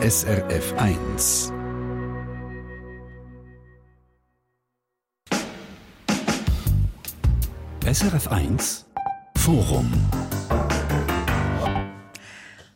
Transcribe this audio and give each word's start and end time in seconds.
SRF 0.00 0.74
1. 0.76 1.52
SRF 7.84 8.28
1 8.28 8.86
Forum 9.36 9.92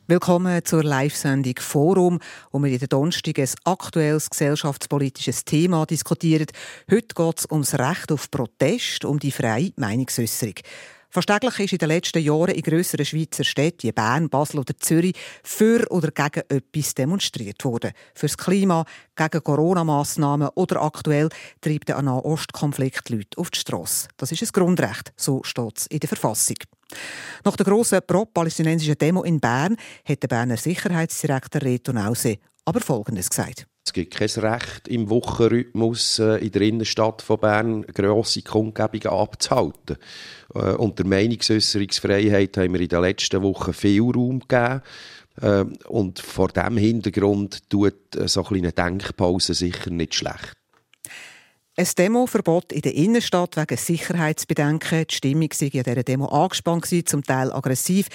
Willkommen 0.08 0.64
zur 0.64 0.82
Live-Sendung 0.82 1.54
Forum, 1.60 2.18
wo 2.50 2.58
wir 2.58 2.70
jeden 2.70 2.88
Donnerstag 2.88 3.38
ein 3.38 3.48
aktuelles 3.62 4.28
gesellschaftspolitisches 4.28 5.44
Thema 5.44 5.86
diskutieren. 5.86 6.48
Heute 6.90 7.14
geht 7.14 7.38
es 7.38 7.46
ums 7.52 7.78
Recht 7.78 8.10
auf 8.10 8.32
Protest, 8.32 9.04
um 9.04 9.20
die 9.20 9.30
freie 9.30 9.70
Meinungsäußerung. 9.76 10.54
Fast 11.14 11.28
ist 11.28 11.72
in 11.74 11.78
den 11.78 11.88
letzten 11.88 12.22
Jahren 12.22 12.54
in 12.54 12.62
grösseren 12.62 13.04
Schweizer 13.04 13.44
Städten 13.44 13.82
wie 13.82 13.92
Bern, 13.92 14.30
Basel 14.30 14.60
oder 14.60 14.74
Zürich 14.78 15.14
für 15.42 15.86
oder 15.90 16.10
gegen 16.10 16.42
etwas 16.48 16.94
demonstriert 16.94 17.62
worden. 17.66 17.92
Fürs 18.14 18.38
Klima, 18.38 18.86
gegen 19.14 19.44
Corona-Massnahmen 19.44 20.48
oder 20.54 20.80
aktuell 20.80 21.28
treibt 21.60 21.90
der 21.90 22.00
Nahostkonflikt 22.00 23.10
Leute 23.10 23.36
auf 23.36 23.50
die 23.50 23.58
Strasse. 23.58 24.08
Das 24.16 24.32
ist 24.32 24.42
ein 24.42 24.48
Grundrecht, 24.52 25.12
so 25.14 25.42
steht 25.44 25.80
es 25.80 25.86
in 25.88 26.00
der 26.00 26.08
Verfassung. 26.08 26.56
Nach 27.44 27.56
der 27.56 27.66
grossen 27.66 28.00
pro-palästinensischen 28.06 28.96
Demo 28.96 29.22
in 29.22 29.38
Bern 29.38 29.76
hat 30.08 30.22
der 30.22 30.28
Berner 30.28 30.56
Sicherheitsdirektor 30.56 31.60
Reto 31.60 31.92
Nause 31.92 32.38
aber 32.64 32.80
Folgendes 32.80 33.28
gesagt. 33.28 33.66
Es 33.84 33.92
gibt 33.92 34.14
kein 34.14 34.28
Recht 34.28 34.86
im 34.88 35.10
Wochenrhythmus 35.10 36.20
äh, 36.20 36.36
in 36.36 36.52
der 36.52 36.62
Innenstadt 36.62 37.20
von 37.20 37.40
Bern 37.40 37.82
grosse 37.82 38.42
Kundgebungen 38.42 39.18
abzuhalten. 39.18 39.96
Äh, 40.54 40.74
und 40.74 40.98
der 40.98 41.06
Meinungsäußerungsfreiheit 41.06 42.56
haben 42.56 42.74
wir 42.74 42.80
in 42.80 42.88
den 42.88 43.02
letzten 43.02 43.42
Wochen 43.42 43.72
viel 43.72 44.02
Raum 44.02 44.40
gegeben. 44.40 44.82
Äh, 45.40 45.64
und 45.88 46.20
vor 46.20 46.48
diesem 46.48 46.76
Hintergrund 46.76 47.68
tut 47.68 47.94
so 48.26 48.46
eine 48.46 48.72
Denkpause 48.72 49.54
sicher 49.54 49.90
nicht 49.90 50.14
schlecht. 50.14 50.52
Ein 51.74 51.88
Demoverbot 51.98 52.70
in 52.70 52.82
der 52.82 52.94
Innenstadt 52.94 53.56
wegen 53.56 53.78
Sicherheitsbedenken. 53.78 55.06
Die 55.08 55.14
Stimmung 55.14 55.48
sei 55.54 55.70
an 55.74 55.82
dieser 55.84 56.02
Demo 56.02 56.26
angespannt, 56.26 57.08
zum 57.08 57.24
Teil 57.24 57.50
aggressiv. 57.50 58.08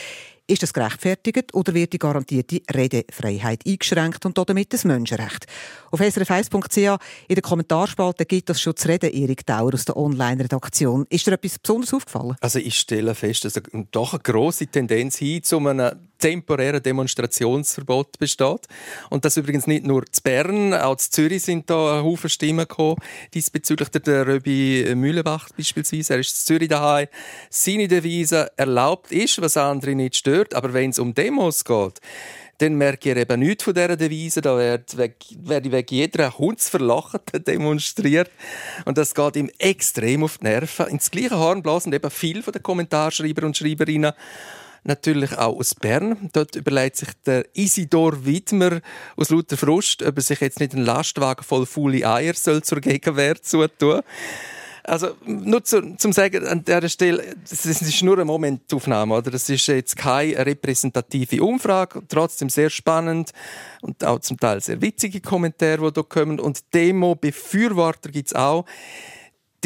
Ist 0.49 0.63
das 0.63 0.71
gerechtfertigt 0.71 1.53
oder 1.53 1.73
wird 1.73 1.91
die 1.91 1.97
garantierte 1.97 2.61
Redefreiheit 2.73 3.67
eingeschränkt 3.67 4.25
und 4.25 4.37
damit 4.37 4.71
das 4.71 4.85
Menschenrecht? 4.85 5.45
Auf 5.91 5.99
srf1.ch 5.99 7.03
in 7.27 7.35
der 7.35 7.41
Kommentarspalte 7.41 8.25
gibt 8.25 8.47
das 8.47 8.61
schon 8.61 8.73
zu 8.77 8.87
reden, 8.87 9.11
Erik 9.11 9.45
Dauer 9.45 9.73
aus 9.73 9.83
der 9.83 9.97
Online-Redaktion. 9.97 11.05
Ist 11.09 11.27
dir 11.27 11.33
etwas 11.33 11.59
besonders 11.59 11.93
aufgefallen? 11.93 12.37
Also 12.39 12.59
ich 12.59 12.79
stelle 12.79 13.13
fest, 13.13 13.43
dass 13.43 13.61
doch 13.91 14.13
eine 14.13 14.23
grosse 14.23 14.67
Tendenz 14.67 15.17
hin 15.17 15.43
zu 15.43 15.57
einem 15.57 16.06
temporären 16.17 16.81
Demonstrationsverbot 16.81 18.19
besteht. 18.19 18.67
Und 19.09 19.25
das 19.25 19.37
übrigens 19.37 19.67
nicht 19.67 19.85
nur 19.85 20.05
zu 20.11 20.21
Bern, 20.21 20.73
auch 20.73 20.97
zu 20.97 21.11
Zürich 21.11 21.43
sind 21.43 21.69
da 21.69 22.01
Haufen 22.03 22.29
Stimmen 22.29 22.67
gekommen. 22.67 22.97
Diesbezüglich 23.33 23.89
der 23.89 24.27
Röbi 24.27 24.93
Mühlenbach 24.95 25.49
beispielsweise. 25.55 26.13
Er 26.13 26.19
ist 26.19 26.37
in 26.37 26.45
Zürich 26.45 26.69
daheim. 26.69 27.07
Seine 27.49 27.87
Devise 27.87 28.51
erlaubt 28.57 29.11
ist, 29.11 29.41
was 29.41 29.57
andere 29.57 29.95
nicht 29.95 30.15
stört. 30.15 30.53
Aber 30.53 30.73
wenn 30.73 30.91
es 30.91 30.99
um 30.99 31.13
Demos 31.13 31.63
geht, 31.63 32.01
dann 32.59 32.75
merke 32.75 33.11
ich 33.11 33.17
eben 33.17 33.39
nichts 33.39 33.63
von 33.63 33.73
dieser 33.73 33.95
Devise. 33.95 34.41
Da 34.41 34.57
wird 34.57 34.97
werde 34.97 35.71
wegen 35.71 35.95
jeder 35.95 36.37
Hundsverlachten 36.37 37.43
demonstriert. 37.43 38.31
Und 38.85 38.97
das 38.97 39.13
geht 39.13 39.35
ihm 39.35 39.51
extrem 39.59 40.23
auf 40.23 40.39
die 40.39 40.45
Nerven. 40.45 40.87
Ins 40.87 41.11
gleiche 41.11 41.37
Horn 41.37 41.61
blasen 41.61 41.93
eben 41.93 42.09
viele 42.09 42.41
den 42.41 42.63
Kommentarschreiber 42.63 43.45
und 43.45 43.57
Schreiberinnen 43.57 44.13
natürlich 44.83 45.37
auch 45.37 45.57
aus 45.57 45.75
Bern. 45.75 46.29
Dort 46.33 46.55
überlegt 46.55 46.97
sich 46.97 47.09
der 47.25 47.45
Isidor 47.53 48.25
Widmer 48.25 48.81
aus 49.15 49.29
lauter 49.29 49.57
Frust, 49.57 50.03
ob 50.03 50.17
er 50.17 50.21
sich 50.21 50.39
jetzt 50.41 50.59
nicht 50.59 50.73
einen 50.73 50.85
Lastwagen 50.85 51.43
voll 51.43 51.65
faule 51.65 52.07
Eier 52.07 52.33
soll 52.33 52.63
zur 52.63 52.81
Gegenwehr 52.81 53.41
zutun 53.41 54.01
also 54.87 55.15
nur 55.25 55.63
zu, 55.63 55.97
zum 55.97 56.13
sagen 56.13 56.47
an 56.47 56.63
dieser 56.63 56.87
Stelle, 56.87 57.35
das 57.47 57.65
ist 57.65 58.03
nur 58.03 58.15
eine 58.15 58.25
Momentaufnahme, 58.25 59.15
oder? 59.15 59.31
Das 59.31 59.49
ist 59.49 59.67
jetzt 59.67 59.97
keine 59.97 60.45
repräsentative 60.45 61.43
Umfrage, 61.43 62.01
trotzdem 62.07 62.49
sehr 62.49 62.69
spannend 62.69 63.31
und 63.81 64.03
auch 64.03 64.19
zum 64.19 64.39
Teil 64.39 64.61
sehr 64.61 64.81
witzige 64.81 65.19
Kommentare, 65.19 65.91
die 65.91 65.93
hier 65.93 66.03
kommen. 66.03 66.39
Und 66.39 66.73
Demo-Befürworter 66.73 68.09
gibt 68.09 68.29
es 68.29 68.35
auch. 68.35 68.65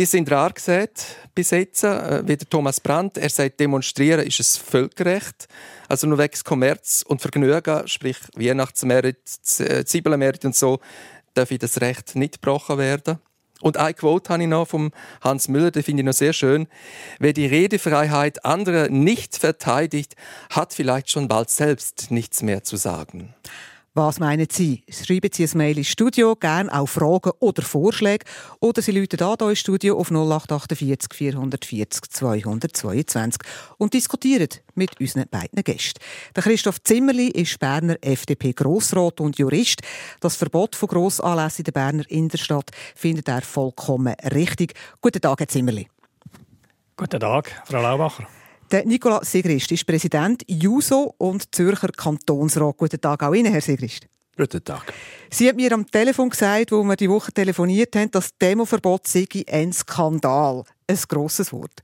Die 0.01 0.07
sind 0.07 0.31
rar 0.31 0.51
gesät 0.51 1.05
bis 1.35 1.51
jetzt, 1.51 1.83
äh, 1.83 2.27
wie 2.27 2.35
der 2.35 2.49
Thomas 2.49 2.79
Brandt. 2.79 3.19
Er 3.19 3.29
sagt, 3.29 3.59
demonstrieren 3.59 4.25
ist 4.25 4.39
ein 4.39 4.65
Völkerrecht. 4.65 5.47
Also 5.89 6.07
nur 6.07 6.17
wegen 6.17 6.43
Kommerz 6.43 7.05
und 7.07 7.21
Vergnügen, 7.21 7.87
sprich 7.87 8.17
Weihnachtsmerit, 8.33 9.19
äh, 9.59 9.85
Zwiebelmerit 9.85 10.43
und 10.43 10.55
so, 10.55 10.79
darf 11.35 11.49
das 11.49 11.81
Recht 11.81 12.15
nicht 12.15 12.41
gebrochen 12.41 12.79
werden. 12.79 13.19
Und 13.61 13.77
ein 13.77 13.95
Quote 13.95 14.33
habe 14.33 14.41
ich 14.41 14.49
noch 14.49 14.69
vom 14.69 14.91
Hans 15.23 15.47
Müller, 15.47 15.69
den 15.69 15.83
finde 15.83 16.01
ich 16.01 16.05
noch 16.07 16.13
sehr 16.13 16.33
schön. 16.33 16.65
Wer 17.19 17.33
die 17.33 17.45
Redefreiheit 17.45 18.43
anderer 18.43 18.89
nicht 18.89 19.37
verteidigt, 19.37 20.15
hat 20.49 20.73
vielleicht 20.73 21.11
schon 21.11 21.27
bald 21.27 21.51
selbst 21.51 22.09
nichts 22.09 22.41
mehr 22.41 22.63
zu 22.63 22.75
sagen. 22.75 23.35
Was 23.93 24.21
meinen 24.21 24.47
Sie? 24.49 24.85
Schreiben 24.89 25.31
Sie 25.33 25.43
ein 25.43 25.57
Mail 25.57 25.77
ins 25.77 25.89
Studio, 25.89 26.37
gerne 26.37 26.71
auch 26.73 26.85
Fragen 26.85 27.31
oder 27.39 27.61
Vorschläge. 27.61 28.25
Oder 28.61 28.81
Sie 28.81 28.97
rufen 28.97 29.21
an 29.21 29.35
hier 29.37 29.49
ins 29.49 29.59
Studio 29.59 29.97
auf 29.97 30.09
0848 30.09 31.13
440 31.13 32.03
222 32.09 33.41
und 33.79 33.93
diskutieren 33.93 34.47
mit 34.75 34.97
unseren 35.01 35.27
beiden 35.27 35.61
Gästen. 35.61 35.99
Der 36.33 36.43
Christoph 36.43 36.81
Zimmerli 36.81 37.31
ist 37.31 37.59
Berner 37.59 37.97
FDP-Grossrat 37.99 39.19
und 39.19 39.37
Jurist. 39.37 39.81
Das 40.21 40.37
Verbot 40.37 40.77
von 40.77 40.87
Grossanlässen 40.87 41.59
in 41.59 41.63
der 41.65 41.71
Berner 41.73 42.09
Innenstadt 42.09 42.71
findet 42.95 43.27
er 43.27 43.41
vollkommen 43.41 44.15
richtig. 44.33 44.73
Guten 45.01 45.19
Tag, 45.19 45.41
Herr 45.41 45.49
Zimmerli. 45.49 45.89
Guten 46.95 47.19
Tag, 47.19 47.61
Frau 47.65 47.81
Laubacher. 47.81 48.25
Der 48.71 48.85
Nicola 48.85 49.21
Sigrist 49.21 49.69
ist 49.73 49.85
Präsident 49.85 50.43
JUSO 50.47 51.13
und 51.17 51.53
Zürcher 51.53 51.89
Kantonsrat. 51.89 52.77
Guten 52.77 53.01
Tag 53.01 53.21
auch 53.21 53.33
Ihnen, 53.33 53.51
Herr 53.51 53.59
Sigrist. 53.59 54.07
Guten 54.37 54.63
Tag. 54.63 54.93
Sie 55.29 55.49
hat 55.49 55.57
mir 55.57 55.73
am 55.73 55.85
Telefon 55.85 56.29
gesagt, 56.29 56.71
wo 56.71 56.81
wir 56.83 56.95
die 56.95 57.09
Woche 57.09 57.33
telefoniert 57.33 57.93
haben, 57.97 58.09
das 58.11 58.29
Demoverbot 58.37 59.07
sei 59.07 59.27
ein 59.51 59.73
Skandal. 59.73 60.63
Ein 60.87 60.99
grosses 61.09 61.51
Wort. 61.51 61.83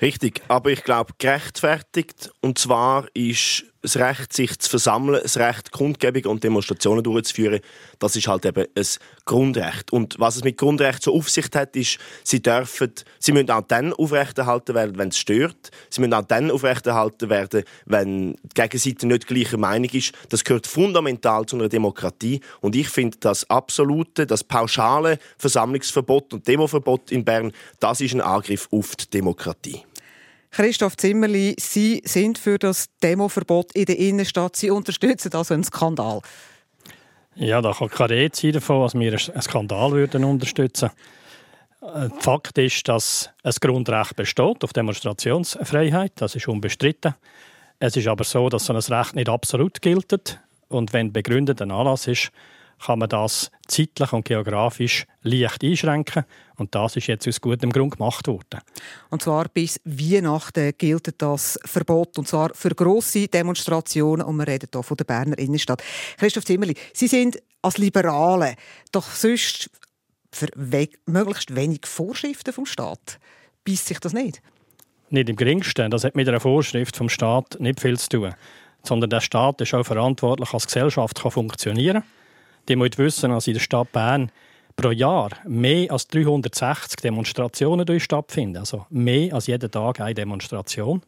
Richtig, 0.00 0.40
aber 0.48 0.70
ich 0.70 0.82
glaube 0.82 1.12
gerechtfertigt. 1.18 2.30
Und 2.40 2.58
zwar 2.58 3.08
ist 3.12 3.66
das 3.86 3.96
Recht, 3.96 4.32
sich 4.32 4.58
zu 4.58 4.68
versammeln, 4.68 5.20
das 5.22 5.36
Recht, 5.36 5.70
Kundgebungen 5.70 6.26
und 6.26 6.42
Demonstrationen 6.42 7.04
durchzuführen, 7.04 7.60
das 8.00 8.16
ist 8.16 8.26
halt 8.26 8.44
eben 8.44 8.66
ein 8.74 8.86
Grundrecht. 9.24 9.92
Und 9.92 10.18
was 10.18 10.36
es 10.36 10.44
mit 10.44 10.58
Grundrecht 10.58 11.04
so 11.04 11.14
auf 11.14 11.30
sich 11.30 11.46
hat, 11.54 11.76
ist, 11.76 11.98
sie 12.24 12.42
dürfen, 12.42 12.92
sie 13.20 13.30
müssen 13.30 13.50
auch 13.50 13.62
dann 13.62 13.92
aufrechterhalten 13.92 14.74
werden, 14.74 14.98
wenn 14.98 15.10
es 15.10 15.18
stört. 15.18 15.70
Sie 15.88 16.00
müssen 16.00 16.14
auch 16.14 16.24
dann 16.24 16.50
aufrechterhalten 16.50 17.30
werden, 17.30 17.62
wenn 17.84 18.32
die 18.42 18.54
Gegenseite 18.54 19.06
nicht 19.06 19.28
gleicher 19.28 19.56
Meinung 19.56 19.90
ist. 19.90 20.12
Das 20.30 20.42
gehört 20.42 20.66
fundamental 20.66 21.46
zu 21.46 21.56
einer 21.56 21.68
Demokratie. 21.68 22.40
Und 22.60 22.74
ich 22.74 22.88
finde, 22.88 23.18
das 23.20 23.48
absolute, 23.48 24.26
das 24.26 24.42
pauschale 24.42 25.18
Versammlungsverbot 25.38 26.34
und 26.34 26.48
Demoverbot 26.48 27.12
in 27.12 27.24
Bern, 27.24 27.52
das 27.78 28.00
ist 28.00 28.14
ein 28.14 28.20
Angriff 28.20 28.68
auf 28.72 28.96
die 28.96 29.10
Demokratie. 29.10 29.82
Christoph 30.56 30.96
Zimmerli, 30.96 31.54
Sie 31.60 32.00
sind 32.06 32.38
für 32.38 32.58
das 32.58 32.86
Demoverbot 33.02 33.72
in 33.74 33.84
der 33.84 33.98
Innenstadt. 33.98 34.56
Sie 34.56 34.70
unterstützen 34.70 35.34
also 35.34 35.52
einen 35.52 35.64
Skandal. 35.64 36.22
Ja, 37.34 37.60
da 37.60 37.74
kann 37.74 37.90
keine 37.90 38.14
Rede 38.14 38.34
sein 38.34 38.52
davon, 38.52 38.80
dass 38.80 38.94
wir 38.94 39.12
einen 39.12 39.42
Skandal 39.42 39.92
würden 39.92 40.24
unterstützen 40.24 40.88
würden. 41.82 42.10
Äh, 42.14 42.22
Fakt 42.22 42.56
ist, 42.56 42.88
dass 42.88 43.28
ein 43.42 43.52
Grundrecht 43.60 44.16
besteht 44.16 44.64
auf 44.64 44.72
Demonstrationsfreiheit. 44.72 46.12
Das 46.14 46.34
ist 46.34 46.48
unbestritten. 46.48 47.14
Es 47.78 47.94
ist 47.94 48.06
aber 48.06 48.24
so, 48.24 48.48
dass 48.48 48.64
so 48.64 48.72
ein 48.72 48.78
Recht 48.78 49.14
nicht 49.14 49.28
absolut 49.28 49.82
gilt. 49.82 50.40
Und 50.68 50.94
wenn 50.94 51.12
begründet 51.12 51.60
ein 51.60 51.70
Anlass 51.70 52.06
ist, 52.06 52.32
kann 52.84 52.98
man 52.98 53.08
das 53.08 53.50
zeitlich 53.66 54.12
und 54.12 54.24
geografisch 54.24 55.06
leicht 55.22 55.62
einschränken. 55.62 56.24
Und 56.56 56.74
das 56.74 56.96
ist 56.96 57.06
jetzt 57.06 57.26
aus 57.26 57.40
gutem 57.40 57.70
Grund 57.70 57.96
gemacht 57.96 58.26
worden. 58.28 58.60
Und 59.10 59.22
zwar 59.22 59.48
bis 59.48 59.80
Weihnachten 59.84 60.72
gilt 60.76 61.20
das 61.20 61.58
Verbot, 61.64 62.18
und 62.18 62.28
zwar 62.28 62.54
für 62.54 62.70
grosse 62.70 63.28
Demonstrationen. 63.28 64.26
Und 64.26 64.36
wir 64.36 64.46
reden 64.46 64.68
hier 64.72 64.82
von 64.82 64.96
der 64.96 65.04
Berner 65.04 65.38
Innenstadt. 65.38 65.82
Christoph 66.18 66.44
Zimmerli, 66.44 66.74
Sie 66.92 67.08
sind 67.08 67.42
als 67.62 67.78
Liberale 67.78 68.54
doch 68.92 69.10
sonst 69.10 69.70
für 70.30 70.48
we 70.54 70.88
möglichst 71.06 71.54
wenig 71.54 71.86
Vorschriften 71.86 72.52
vom 72.52 72.66
Staat. 72.66 73.18
Beißt 73.64 73.86
sich 73.86 73.98
das 74.00 74.12
nicht? 74.12 74.42
Nicht 75.08 75.28
im 75.28 75.36
geringsten. 75.36 75.90
Das 75.90 76.04
hat 76.04 76.14
mit 76.14 76.28
einer 76.28 76.40
Vorschrift 76.40 76.96
vom 76.96 77.08
Staat 77.08 77.58
nicht 77.58 77.80
viel 77.80 77.98
zu 77.98 78.08
tun. 78.08 78.34
Sondern 78.82 79.10
der 79.10 79.20
Staat 79.20 79.60
ist 79.60 79.74
auch 79.74 79.84
verantwortlich, 79.84 80.52
als 80.52 80.66
Gesellschaft 80.66 81.22
kann 81.22 81.30
funktionieren 81.30 82.02
kann 82.02 82.10
die 82.68 82.76
müssen 82.76 82.98
wissen, 82.98 83.30
dass 83.30 83.46
in 83.46 83.54
der 83.54 83.60
Stadt 83.60 83.92
Bern 83.92 84.30
pro 84.76 84.90
Jahr 84.90 85.30
mehr 85.46 85.90
als 85.90 86.08
360 86.08 87.00
Demonstrationen 87.00 88.00
stattfinden. 88.00 88.58
Also 88.58 88.86
mehr 88.90 89.34
als 89.34 89.46
jeden 89.46 89.70
Tag 89.70 90.00
eine 90.00 90.14
Demonstration. 90.14 91.02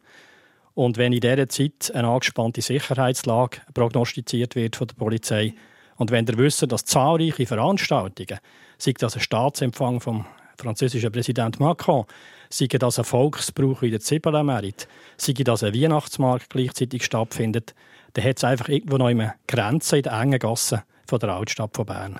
Und 0.73 0.97
wenn 0.97 1.13
in 1.13 1.19
dieser 1.19 1.49
Zeit 1.49 1.91
eine 1.93 2.07
angespannte 2.07 2.61
Sicherheitslage 2.61 3.61
prognostiziert 3.73 4.55
wird 4.55 4.75
von 4.75 4.87
der 4.87 4.95
Polizei 4.95 5.53
und 5.97 6.11
wenn 6.11 6.25
ihr 6.25 6.37
wisst, 6.37 6.71
dass 6.71 6.85
zahlreiche 6.85 7.45
Veranstaltungen, 7.45 8.39
sei 8.77 8.93
das 8.97 9.15
ein 9.15 9.21
Staatsempfang 9.21 9.99
vom 9.99 10.25
französischen 10.57 11.11
Präsident 11.11 11.59
Macron, 11.59 12.05
sei 12.49 12.67
das 12.67 12.99
ein 12.99 13.05
Volksbrauch 13.05 13.81
wie 13.81 13.91
der 13.91 13.99
Zibbelenmerit, 13.99 14.87
sei 15.17 15.33
das 15.33 15.63
ein 15.63 15.73
Weihnachtsmarkt 15.73 16.49
gleichzeitig 16.49 17.03
stattfindet, 17.03 17.75
dann 18.13 18.23
hat 18.23 18.37
es 18.37 18.43
einfach 18.45 18.69
irgendwo 18.69 18.97
noch 18.97 19.09
immer 19.09 19.35
Grenzen 19.47 19.97
in 19.97 20.03
den 20.03 20.13
engen 20.13 20.39
Gassen 20.39 20.81
von 21.09 21.19
der 21.19 21.29
Altstadt 21.29 21.75
von 21.75 21.85
Bern. 21.85 22.19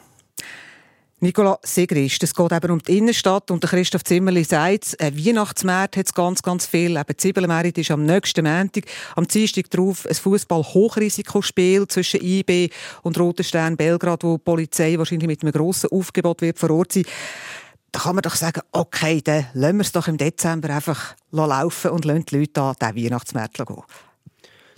Nicola 1.22 1.60
Segrist, 1.64 2.24
es 2.24 2.34
geht 2.34 2.52
eben 2.54 2.72
um 2.72 2.80
die 2.80 2.98
Innenstadt 2.98 3.52
und 3.52 3.62
Christoph 3.62 4.06
Zimmerli 4.06 4.46
sagt, 4.46 4.96
ein 5.02 5.18
Weihnachtsmarkt 5.18 5.98
hat 5.98 6.06
es 6.06 6.14
ganz, 6.14 6.42
ganz 6.42 6.66
viel. 6.66 6.96
Eben 6.96 7.18
Zwiebelmerit 7.18 7.78
ist 7.78 7.92
am 7.92 8.06
nächsten 8.06 8.46
Montag, 8.46 8.86
am 9.18 9.28
Dienstag 9.28 9.70
drauf 9.70 10.08
ein 10.08 10.16
Fußball-Hochrisikospiel 10.16 11.90
zwischen 11.90 12.22
IB 12.22 12.70
und 13.04 13.20
Roter 13.20 13.44
Stern 13.44 13.76
Belgrad, 13.76 14.24
wo 14.24 14.38
die 14.38 14.44
Polizei 14.44 14.98
wahrscheinlich 14.98 15.28
mit 15.28 15.44
einem 15.44 15.52
grossen 15.52 15.90
Aufgebot 15.92 16.42
wird 16.42 16.58
vor 16.58 16.72
Ort 16.72 16.94
sein. 16.94 17.04
Da 17.92 18.00
kann 18.00 18.16
man 18.16 18.22
doch 18.22 18.36
sagen, 18.36 18.62
okay, 18.72 19.22
dann 19.22 19.48
lassen 19.54 19.78
wir 19.78 19.82
es 19.82 19.92
doch 19.92 20.08
im 20.08 20.16
Dezember 20.16 20.70
einfach 20.70 21.16
laufen 21.32 21.92
und 21.92 22.06
lassen 22.06 22.26
die 22.28 22.40
Leute 22.40 22.62
an 22.62 22.76
diesen 22.82 22.96
Weihnachtsmarkt 22.96 23.58
gehen. 23.58 23.84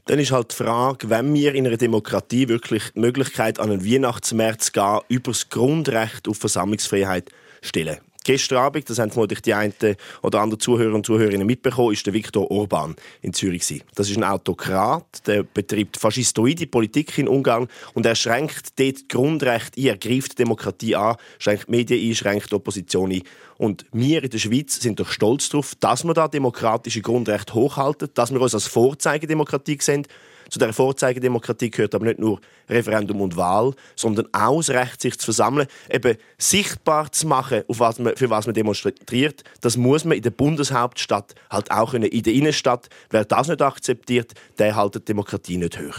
Dann 0.06 0.19
ist 0.19 0.31
halt 0.31 0.51
die 0.51 0.56
Frage, 0.56 1.09
wenn 1.09 1.33
wir 1.33 1.53
in 1.53 1.68
einer 1.68 1.77
Demokratie 1.77 2.48
wirklich 2.48 2.83
die 2.95 3.00
Möglichkeit 3.00 3.59
an 3.59 3.71
einen 3.71 3.86
Weihnachtsmärz 3.86 4.71
gehen, 4.71 5.00
über 5.09 5.31
das 5.31 5.50
Grundrecht 5.50 6.27
auf 6.27 6.38
Versammlungsfreiheit 6.38 7.30
stellen. 7.62 8.00
Gestern 8.23 8.59
Abend, 8.59 8.88
das 8.88 9.00
haben 9.00 9.12
vermutlich 9.12 9.41
die 9.41 9.53
einen 9.53 9.73
oder 10.21 10.41
anderen 10.41 10.59
Zuhörer 10.59 10.94
und 10.94 11.06
Zuhörerinnen 11.06 11.47
mitbekommen, 11.47 11.94
ist 11.94 12.06
der 12.06 12.13
Viktor 12.13 12.51
Orban 12.51 12.95
in 13.21 13.33
Zürich. 13.33 13.83
Das 13.95 14.09
ist 14.09 14.18
ein 14.18 14.23
Autokrat, 14.23 15.25
der 15.25 15.41
betreibt 15.41 15.97
faschistoide 15.97 16.68
Politik 16.68 17.18
in 17.18 17.27
Ungarn 17.27 17.68
und 17.94 18.06
er 18.06 18.13
schränkt 18.13 18.79
dort 18.79 19.09
Grundrechte 19.09 19.79
ein, 19.79 19.88
er 19.88 19.97
greift 19.97 20.38
Demokratie 20.38 20.95
an, 20.95 21.15
schränkt 21.39 21.68
die 21.68 21.71
Medien 21.71 22.09
ein, 22.09 22.15
schränkt 22.15 22.53
Opposition 22.53 23.12
ein. 23.12 23.23
Und 23.57 23.85
wir 23.91 24.24
in 24.24 24.29
der 24.29 24.38
Schweiz 24.38 24.79
sind 24.79 25.00
doch 25.00 25.09
stolz 25.09 25.50
darauf, 25.50 25.74
dass 25.79 26.03
wir 26.03 26.13
da 26.13 26.27
demokratische 26.27 27.01
Grundrechte 27.01 27.56
hochhalten, 27.56 28.09
dass 28.13 28.31
wir 28.31 28.41
uns 28.41 28.53
als 28.53 28.67
Vorzeigedemokratie 28.67 29.77
sehen 29.81 30.06
zu 30.51 30.59
der 30.59 30.74
Vorzeigedemokratie 30.74 31.71
gehört 31.71 31.95
aber 31.95 32.06
nicht 32.06 32.19
nur 32.19 32.39
Referendum 32.69 33.21
und 33.21 33.38
Wahl, 33.38 33.74
sondern 33.95 34.27
auch 34.33 34.57
das 34.57 34.69
Recht, 34.69 35.01
sich 35.01 35.18
zu 35.18 35.25
versammeln, 35.25 35.65
eben 35.89 36.18
sichtbar 36.38 37.09
zu 37.12 37.25
machen, 37.25 37.63
auf 37.69 37.80
was 37.80 38.00
man, 38.00 38.18
für 38.18 38.30
was 38.30 38.45
man 38.45 38.53
demonstriert. 38.53 39.44
Das 39.62 39.77
muss 39.77 40.03
man 40.03 40.18
in 40.18 40.24
der 40.24 40.31
Bundeshauptstadt 40.31 41.36
halt 41.50 41.71
auch 41.71 41.92
können, 41.92 42.03
in 42.03 42.24
der 42.24 42.33
Innenstadt. 42.33 42.89
Wer 43.09 43.24
das 43.24 43.48
nicht 43.48 43.62
akzeptiert, 43.62 44.33
der 44.59 44.75
hält 44.77 44.95
die 44.95 45.06
Demokratie 45.06 45.57
nicht 45.57 45.80
hoch. 45.80 45.98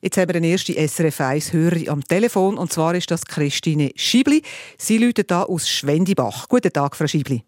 Jetzt 0.00 0.16
haben 0.16 0.28
wir 0.28 0.36
eine 0.36 0.46
erste 0.46 0.72
SRF 0.72 1.20
1 1.20 1.52
Hörer 1.52 1.90
am 1.90 2.02
Telefon 2.04 2.56
und 2.56 2.72
zwar 2.72 2.94
ist 2.94 3.10
das 3.10 3.26
Christine 3.26 3.90
Schiebli. 3.96 4.42
Sie 4.78 4.96
läutet 4.96 5.30
da 5.30 5.42
aus 5.42 5.68
Schwendibach. 5.68 6.48
Guten 6.48 6.72
Tag, 6.72 6.94
Frau 6.94 7.08
Schiebli. 7.08 7.42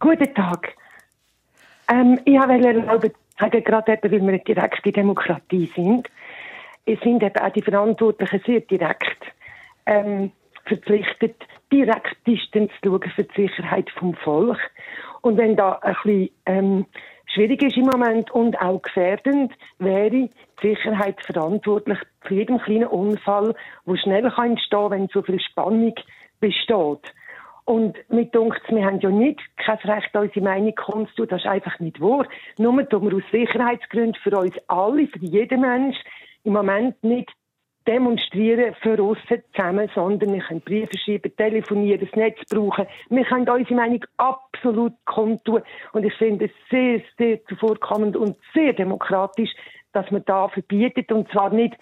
Guten 0.00 0.34
Tag. 0.34 0.74
Ähm, 1.88 2.18
ich 2.24 2.34
wollte 2.34 2.66
erlauben, 2.66 3.12
sagen, 3.40 3.64
gerade 3.64 3.92
eben, 3.92 4.02
weil 4.02 4.20
wir 4.20 4.28
eine 4.28 4.38
direkte 4.40 4.92
Demokratie 4.92 5.70
sind, 5.74 6.08
sind 6.86 7.22
eben 7.22 7.36
auch 7.36 7.52
die 7.52 7.62
Verantwortlichen 7.62 8.42
sehr 8.44 8.60
direkt 8.60 9.24
ähm, 9.86 10.32
verpflichtet, 10.66 11.36
direkt 11.72 12.16
Distanz 12.26 12.70
zu 12.82 12.90
schauen 12.90 13.12
für 13.14 13.24
die 13.24 13.42
Sicherheit 13.42 13.90
vom 13.90 14.14
Volk. 14.14 14.58
Und 15.22 15.36
wenn 15.36 15.56
da 15.56 15.78
ein 15.82 15.94
bisschen 16.02 16.30
ähm, 16.46 16.86
schwierig 17.26 17.62
ist 17.62 17.76
im 17.76 17.86
Moment 17.86 18.30
und 18.30 18.60
auch 18.60 18.82
gefährdend, 18.82 19.52
wäre 19.78 20.10
die 20.10 20.30
Sicherheit 20.60 21.20
verantwortlich 21.22 21.98
für 22.22 22.34
jeden 22.34 22.58
kleinen 22.58 22.88
Unfall, 22.88 23.54
der 23.86 23.96
schnell 23.96 24.24
entstehen 24.24 24.58
kann, 24.70 24.90
wenn 24.90 25.08
so 25.08 25.22
viel 25.22 25.40
Spannung 25.40 25.94
besteht. 26.40 27.12
Und 27.70 27.96
mir 28.10 28.24
denkt, 28.24 28.62
wir 28.68 28.84
haben 28.84 28.98
ja 28.98 29.10
nicht 29.10 29.38
kein 29.56 29.78
Recht, 29.78 30.10
unsere 30.16 30.40
Meinung 30.40 30.74
kundzutun. 30.74 31.28
Das 31.28 31.42
ist 31.42 31.46
einfach 31.46 31.78
nicht 31.78 32.00
wahr. 32.00 32.26
Nur 32.58 32.88
tun 32.88 33.08
wir 33.08 33.16
aus 33.16 33.22
Sicherheitsgründen 33.30 34.16
für 34.24 34.36
uns 34.36 34.56
alle, 34.66 35.06
für 35.06 35.20
jeden 35.20 35.60
Mensch, 35.60 35.96
im 36.42 36.54
Moment 36.54 37.00
nicht 37.04 37.30
demonstrieren 37.86 38.74
für 38.82 39.00
uns 39.00 39.20
zusammen, 39.28 39.88
sondern 39.94 40.32
wir 40.34 40.40
können 40.40 40.62
Briefe 40.62 40.98
schreiben, 40.98 41.30
telefonieren, 41.36 42.04
das 42.04 42.16
Netz 42.16 42.40
brauchen. 42.50 42.88
Wir 43.08 43.24
können 43.24 43.48
unsere 43.48 43.74
Meinung 43.76 44.04
absolut 44.16 44.94
kundtun. 45.04 45.62
Und 45.92 46.04
ich 46.04 46.14
finde 46.14 46.46
es 46.46 46.50
sehr, 46.70 47.00
sehr 47.18 47.44
zuvorkommend 47.44 48.16
und 48.16 48.36
sehr 48.52 48.72
demokratisch, 48.72 49.50
dass 49.92 50.10
man 50.10 50.24
da 50.24 50.48
verbietet. 50.48 51.12
Und 51.12 51.30
zwar 51.30 51.50
nicht 51.50 51.76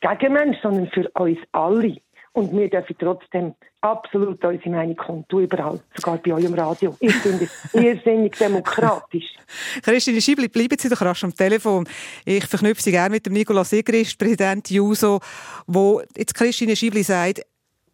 gegen 0.00 0.32
Menschen, 0.32 0.62
sondern 0.62 0.86
für 0.86 1.06
uns 1.10 1.38
alle. 1.52 1.98
Und 2.34 2.52
wir 2.52 2.68
dürfen 2.68 2.96
trotzdem 2.98 3.54
absolut 3.80 4.44
unsere 4.44 4.70
Meinung 4.70 4.96
kundtun, 4.96 5.44
überall, 5.44 5.80
sogar 5.94 6.18
bei 6.18 6.32
eurem 6.32 6.54
Radio. 6.54 6.96
Ich 6.98 7.14
finde 7.14 7.44
es 7.44 7.50
irrsinnig 7.74 8.36
demokratisch. 8.36 9.36
Christine 9.82 10.20
Schiebli, 10.20 10.48
bleiben 10.48 10.76
Sie 10.76 10.88
doch 10.88 11.00
rasch 11.00 11.22
am 11.22 11.32
Telefon. 11.32 11.88
Ich 12.24 12.44
verknüpfe 12.46 12.82
Sie 12.82 12.90
gerne 12.90 13.10
mit 13.10 13.24
dem 13.24 13.34
Nikolaus 13.34 13.70
Sigrist, 13.70 14.18
Präsident 14.18 14.68
JUSO, 14.68 15.20
wo 15.68 16.02
jetzt 16.16 16.34
Christine 16.34 16.74
Schiebli 16.74 17.04
sagt, 17.04 17.38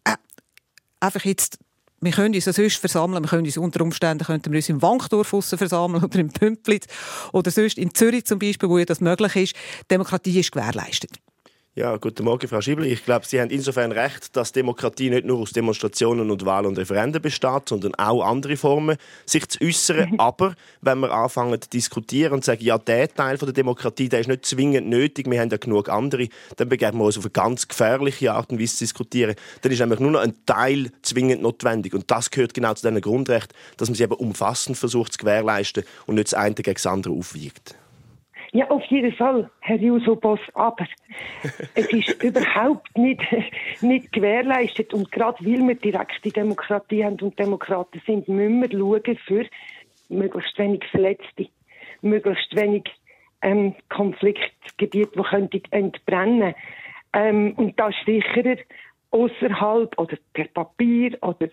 äh, 0.05 0.15
einfach 0.99 1.23
jetzt 1.23 1.59
wir 2.03 2.11
können 2.11 2.33
uns 2.33 2.45
sonst 2.45 2.77
versammeln, 2.77 3.23
wir 3.23 3.29
können 3.29 3.45
uns 3.45 3.57
unter 3.57 3.81
Umständen 3.81 4.25
könnten 4.25 4.51
wir 4.51 4.57
uns 4.57 4.69
im 4.69 4.81
Wankdorf 4.81 5.27
versammeln 5.27 6.03
oder 6.03 6.17
im 6.17 6.29
Pümplitz 6.29 6.87
oder 7.31 7.51
sonst 7.51 7.77
in 7.77 7.93
Zürich 7.93 8.25
zum 8.25 8.39
Beispiel, 8.39 8.69
wo 8.69 8.79
ja 8.79 8.85
das 8.85 9.01
möglich 9.01 9.35
ist. 9.35 9.55
Demokratie 9.91 10.39
ist 10.39 10.51
gewährleistet. 10.51 11.11
Ja, 11.73 11.95
guten 11.95 12.25
Morgen, 12.25 12.49
Frau 12.49 12.59
Schiebel. 12.59 12.85
Ich 12.85 13.05
glaube, 13.05 13.25
Sie 13.25 13.39
haben 13.39 13.49
insofern 13.49 13.93
recht, 13.93 14.35
dass 14.35 14.51
Demokratie 14.51 15.09
nicht 15.09 15.25
nur 15.25 15.39
aus 15.39 15.51
Demonstrationen 15.51 16.29
und 16.29 16.45
Wahlen 16.45 16.65
und 16.65 16.77
Referenden 16.77 17.21
besteht, 17.21 17.69
sondern 17.69 17.95
auch 17.95 18.25
andere 18.25 18.57
Formen, 18.57 18.97
sich 19.25 19.47
zu 19.47 19.63
äußern. 19.63 20.15
Aber 20.19 20.55
wenn 20.81 20.99
wir 20.99 21.13
anfangen 21.13 21.61
zu 21.61 21.69
diskutieren 21.69 22.33
und 22.33 22.43
sagen, 22.43 22.61
ja, 22.61 22.77
der 22.77 23.07
Teil 23.07 23.37
der 23.37 23.53
Demokratie, 23.53 24.09
der 24.09 24.19
ist 24.19 24.27
nicht 24.27 24.45
zwingend 24.45 24.89
nötig, 24.89 25.31
wir 25.31 25.39
haben 25.39 25.49
ja 25.49 25.55
genug 25.55 25.87
andere, 25.87 26.27
dann 26.57 26.67
begeben 26.67 26.97
wir 26.97 27.05
uns 27.05 27.17
auf 27.17 27.23
eine 27.23 27.31
ganz 27.31 27.65
gefährliche 27.65 28.33
Art 28.33 28.49
und 28.49 28.59
Weise 28.59 28.75
zu 28.75 28.83
diskutieren. 28.83 29.35
Dann 29.61 29.71
ist 29.71 29.79
nämlich 29.79 30.01
nur 30.01 30.11
noch 30.11 30.19
ein 30.19 30.45
Teil 30.45 30.91
zwingend 31.03 31.41
notwendig. 31.41 31.93
Und 31.93 32.11
das 32.11 32.31
gehört 32.31 32.53
genau 32.53 32.73
zu 32.73 32.85
diesem 32.85 32.99
Grundrecht, 32.99 33.53
dass 33.77 33.87
man 33.87 33.95
sie 33.95 34.03
eben 34.03 34.15
umfassend 34.15 34.77
versucht 34.77 35.13
zu 35.13 35.19
gewährleisten 35.19 35.85
und 36.05 36.15
nicht 36.15 36.33
das 36.33 36.33
eine 36.33 36.53
gegen 36.53 36.73
das 36.73 36.85
andere 36.85 37.13
aufwiegt. 37.13 37.75
Ja, 38.53 38.69
auf 38.69 38.83
jeden 38.85 39.13
Fall, 39.13 39.49
Herr 39.61 39.77
Juso-Boss, 39.77 40.41
aber 40.53 40.85
es 41.75 41.87
ist 41.93 42.21
überhaupt 42.21 42.97
nicht, 42.97 43.21
nicht 43.81 44.11
gewährleistet. 44.11 44.93
Und 44.93 45.09
gerade 45.11 45.43
weil 45.45 45.65
wir 45.65 45.75
direkte 45.75 46.31
Demokratie 46.31 47.05
haben 47.05 47.17
und 47.21 47.39
Demokraten 47.39 48.01
sind, 48.05 48.27
müssen 48.27 48.61
wir 48.61 48.69
schauen 48.77 49.17
für 49.25 49.45
möglichst 50.09 50.57
wenig 50.57 50.83
Verletzte, 50.91 51.47
möglichst 52.01 52.53
wenig 52.53 52.83
ähm, 53.41 53.73
Konfliktgebiete, 53.87 55.11
die 55.15 55.23
könnten 55.23 55.61
entbrennen 55.71 56.53
ähm, 57.13 57.53
Und 57.55 57.79
das 57.79 57.95
sicherer 58.05 58.57
außerhalb 59.11 59.97
oder 59.97 60.17
per 60.33 60.45
Papier 60.45 61.17
oder 61.21 61.47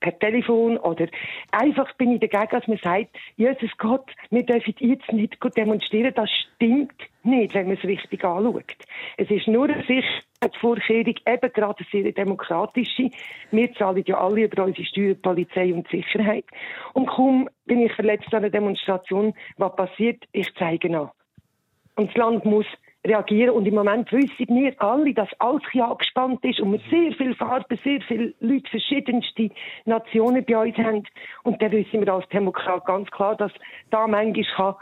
per 0.00 0.18
Telefon 0.18 0.78
oder 0.78 1.06
einfach 1.50 1.92
bin 1.94 2.12
ich 2.12 2.20
dagegen, 2.20 2.48
dass 2.50 2.66
man 2.66 2.78
sagt, 2.78 3.16
Jesus 3.36 3.70
Gott, 3.78 4.10
wir 4.30 4.44
dürfen 4.44 4.74
jetzt 4.78 5.12
nicht 5.12 5.36
demonstrieren. 5.56 6.12
Das 6.14 6.30
stimmt 6.62 6.92
nicht, 7.24 7.54
wenn 7.54 7.66
man 7.66 7.76
es 7.76 7.84
richtig 7.84 8.24
anschaut. 8.24 8.76
Es 9.16 9.30
ist 9.30 9.48
nur 9.48 9.68
eine 9.68 9.82
Sicherheitsvorkehrung, 9.82 11.14
eben 11.26 11.52
gerade 11.52 11.78
eine 11.78 12.02
sehr 12.04 12.12
demokratische. 12.12 13.10
Wir 13.50 13.72
zahlen 13.74 14.04
ja 14.06 14.18
alle 14.18 14.44
über 14.44 14.64
unsere 14.64 14.86
Steuern, 14.86 15.20
Polizei 15.20 15.74
und 15.74 15.88
Sicherheit. 15.88 16.44
Und 16.94 17.06
kaum 17.06 17.48
bin 17.66 17.80
ich 17.80 17.92
verletzt 17.92 18.32
an 18.32 18.38
einer 18.38 18.50
Demonstration, 18.50 19.34
was 19.56 19.74
passiert, 19.74 20.24
ich 20.32 20.52
zeige 20.56 20.96
an. 20.96 21.10
Und 21.96 22.08
das 22.08 22.16
Land 22.16 22.44
muss 22.44 22.66
reagieren. 23.04 23.50
Und 23.50 23.66
im 23.66 23.74
Moment 23.74 24.12
wissen 24.12 24.54
wir 24.54 24.80
alle, 24.80 25.12
dass 25.14 25.28
alles 25.40 25.62
angespannt 25.74 26.44
ist 26.44 26.60
und 26.60 26.72
wir 26.72 26.80
sehr 26.90 27.12
viele 27.16 27.34
Farben, 27.34 27.78
sehr 27.82 28.00
viele 28.02 28.34
Leute, 28.40 28.70
verschiedenste 28.70 29.50
Nationen 29.84 30.44
bei 30.44 30.56
uns 30.56 30.76
haben. 30.78 31.02
Und 31.42 31.60
dann 31.60 31.72
wissen 31.72 32.00
wir 32.00 32.12
als 32.12 32.28
Demokrat 32.28 32.84
ganz 32.84 33.10
klar, 33.10 33.36
dass 33.36 33.52
da 33.90 34.06
manchmal 34.06 34.54
kann 34.56 34.74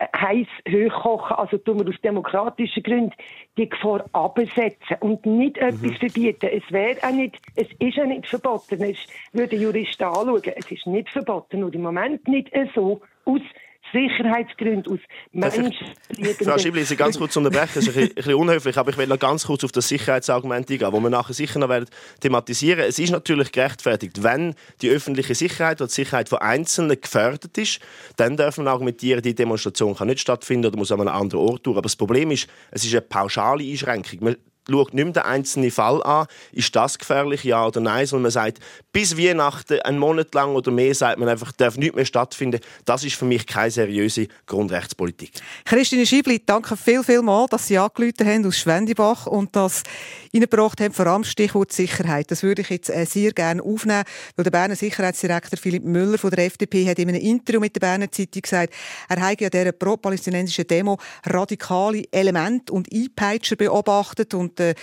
heiß 0.00 0.46
hochkochen, 0.68 1.36
also 1.36 1.58
tun 1.58 1.80
wir 1.80 1.88
aus 1.88 2.00
demokratischen 2.02 2.82
Gründen 2.82 3.14
die 3.56 3.68
Gefahr 3.68 4.04
absetzen 4.12 4.96
und 5.00 5.24
nicht 5.24 5.56
mhm. 5.56 5.68
etwas 5.68 5.96
verbieten. 5.98 6.50
Es 6.52 6.70
wäre 6.70 6.98
auch 7.02 7.12
nicht, 7.12 7.38
es 7.54 7.68
ist 7.78 7.98
auch 7.98 8.06
nicht 8.06 8.26
verboten. 8.26 8.82
Es 8.82 8.98
würde 9.32 9.56
Juristen 9.56 10.04
anschauen. 10.04 10.42
Es 10.44 10.70
ist 10.70 10.86
nicht 10.86 11.08
verboten, 11.10 11.60
nur 11.60 11.72
im 11.72 11.82
Moment 11.82 12.26
nicht 12.28 12.50
so 12.74 13.00
aus 13.24 13.40
Sicherheitsgründen, 13.92 14.92
aus 14.92 14.98
Menschen. 15.32 15.74
Frau 16.42 16.58
Schibli, 16.58 16.84
Sie 16.84 16.96
ganz 16.96 17.18
kurz 17.18 17.36
unterbrechen, 17.36 17.72
das 17.74 17.86
ist 17.86 17.96
ein 17.96 18.14
bisschen, 18.14 18.34
unhöflich, 18.34 18.76
aber 18.76 18.90
ich 18.90 18.98
will 18.98 19.06
noch 19.06 19.18
ganz 19.18 19.46
kurz 19.46 19.64
auf 19.64 19.72
das 19.72 19.88
Sicherheitsargument 19.88 20.70
eingehen, 20.70 20.92
wo 20.92 21.00
wir 21.00 21.10
nachher 21.10 21.34
sicher 21.34 21.58
noch 21.58 21.68
werden 21.68 21.86
thematisieren 22.20 22.84
Es 22.88 22.98
ist 22.98 23.10
natürlich 23.10 23.52
gerechtfertigt, 23.52 24.22
wenn 24.22 24.54
die 24.82 24.90
öffentliche 24.90 25.34
Sicherheit 25.34 25.80
oder 25.80 25.88
die 25.88 25.94
Sicherheit 25.94 26.28
von 26.28 26.38
Einzelnen 26.38 27.00
gefährdet 27.00 27.56
ist, 27.58 27.80
dann 28.16 28.36
dürfen 28.36 28.64
wir 28.64 28.70
argumentieren, 28.70 29.22
die 29.22 29.34
Demonstration 29.34 29.94
kann 29.94 30.08
nicht 30.08 30.20
stattfinden 30.20 30.66
oder 30.66 30.76
muss 30.76 30.92
an 30.92 31.00
einem 31.00 31.14
anderen 31.14 31.40
Ort 31.40 31.66
durch. 31.66 31.76
Aber 31.76 31.82
das 31.82 31.96
Problem 31.96 32.30
ist, 32.30 32.48
es 32.70 32.84
ist 32.84 32.92
eine 32.92 33.02
pauschale 33.02 33.64
Einschränkung 33.64 34.36
schaut 34.68 34.94
nicht 34.94 35.04
mehr 35.04 35.12
den 35.12 35.22
einzelnen 35.22 35.70
Fall 35.70 36.02
an, 36.02 36.26
ist 36.52 36.74
das 36.74 36.98
gefährlich, 36.98 37.44
ja 37.44 37.66
oder 37.66 37.80
nein, 37.80 38.06
sondern 38.06 38.22
man 38.22 38.30
sagt, 38.32 38.58
bis 38.92 39.16
Weihnachten, 39.16 39.80
einen 39.80 39.98
Monat 39.98 40.34
lang 40.34 40.54
oder 40.54 40.70
mehr, 40.70 40.94
sagt 40.94 41.18
man 41.18 41.28
einfach, 41.28 41.52
darf 41.52 41.76
nichts 41.76 41.96
mehr 41.96 42.04
stattfinden. 42.04 42.60
Das 42.84 43.04
ist 43.04 43.16
für 43.16 43.24
mich 43.24 43.46
keine 43.46 43.70
seriöse 43.70 44.28
Grundrechtspolitik. 44.46 45.32
Christine 45.64 46.06
Schiebli, 46.06 46.42
danke 46.44 46.76
viel, 46.76 47.02
viel 47.04 47.22
mal, 47.22 47.46
dass 47.50 47.66
Sie 47.66 47.78
angerufen 47.78 48.26
haben 48.26 48.46
aus 48.46 48.58
Schwendibach 48.58 49.26
und 49.26 49.54
das 49.54 49.82
reingebracht 50.34 50.80
haben, 50.80 50.92
vor 50.92 51.06
allem 51.06 51.24
Stichwort 51.24 51.72
Sicherheit. 51.72 52.30
Das 52.30 52.42
würde 52.42 52.62
ich 52.62 52.70
jetzt 52.70 52.90
äh, 52.90 53.04
sehr 53.04 53.32
gerne 53.32 53.62
aufnehmen, 53.62 54.04
weil 54.36 54.44
der 54.44 54.50
Berner 54.50 54.76
Sicherheitsdirektor 54.76 55.58
Philipp 55.58 55.84
Müller 55.84 56.18
von 56.18 56.30
der 56.30 56.46
FDP 56.46 56.88
hat 56.88 56.98
in 56.98 57.08
einem 57.08 57.20
Interview 57.20 57.60
mit 57.60 57.74
der 57.76 57.80
Berner 57.80 58.10
Zeitung 58.10 58.42
gesagt, 58.42 58.72
er 59.08 59.20
habe 59.20 59.36
ja 59.38 59.50
dieser 59.50 59.72
pro-palästinensischen 59.72 60.66
Demo 60.66 60.98
radikale 61.24 62.04
Elemente 62.10 62.72
und 62.72 62.92
Einpeitscher 62.92 63.56
beobachtet 63.56 64.34
und 64.34 64.55
der 64.58 64.74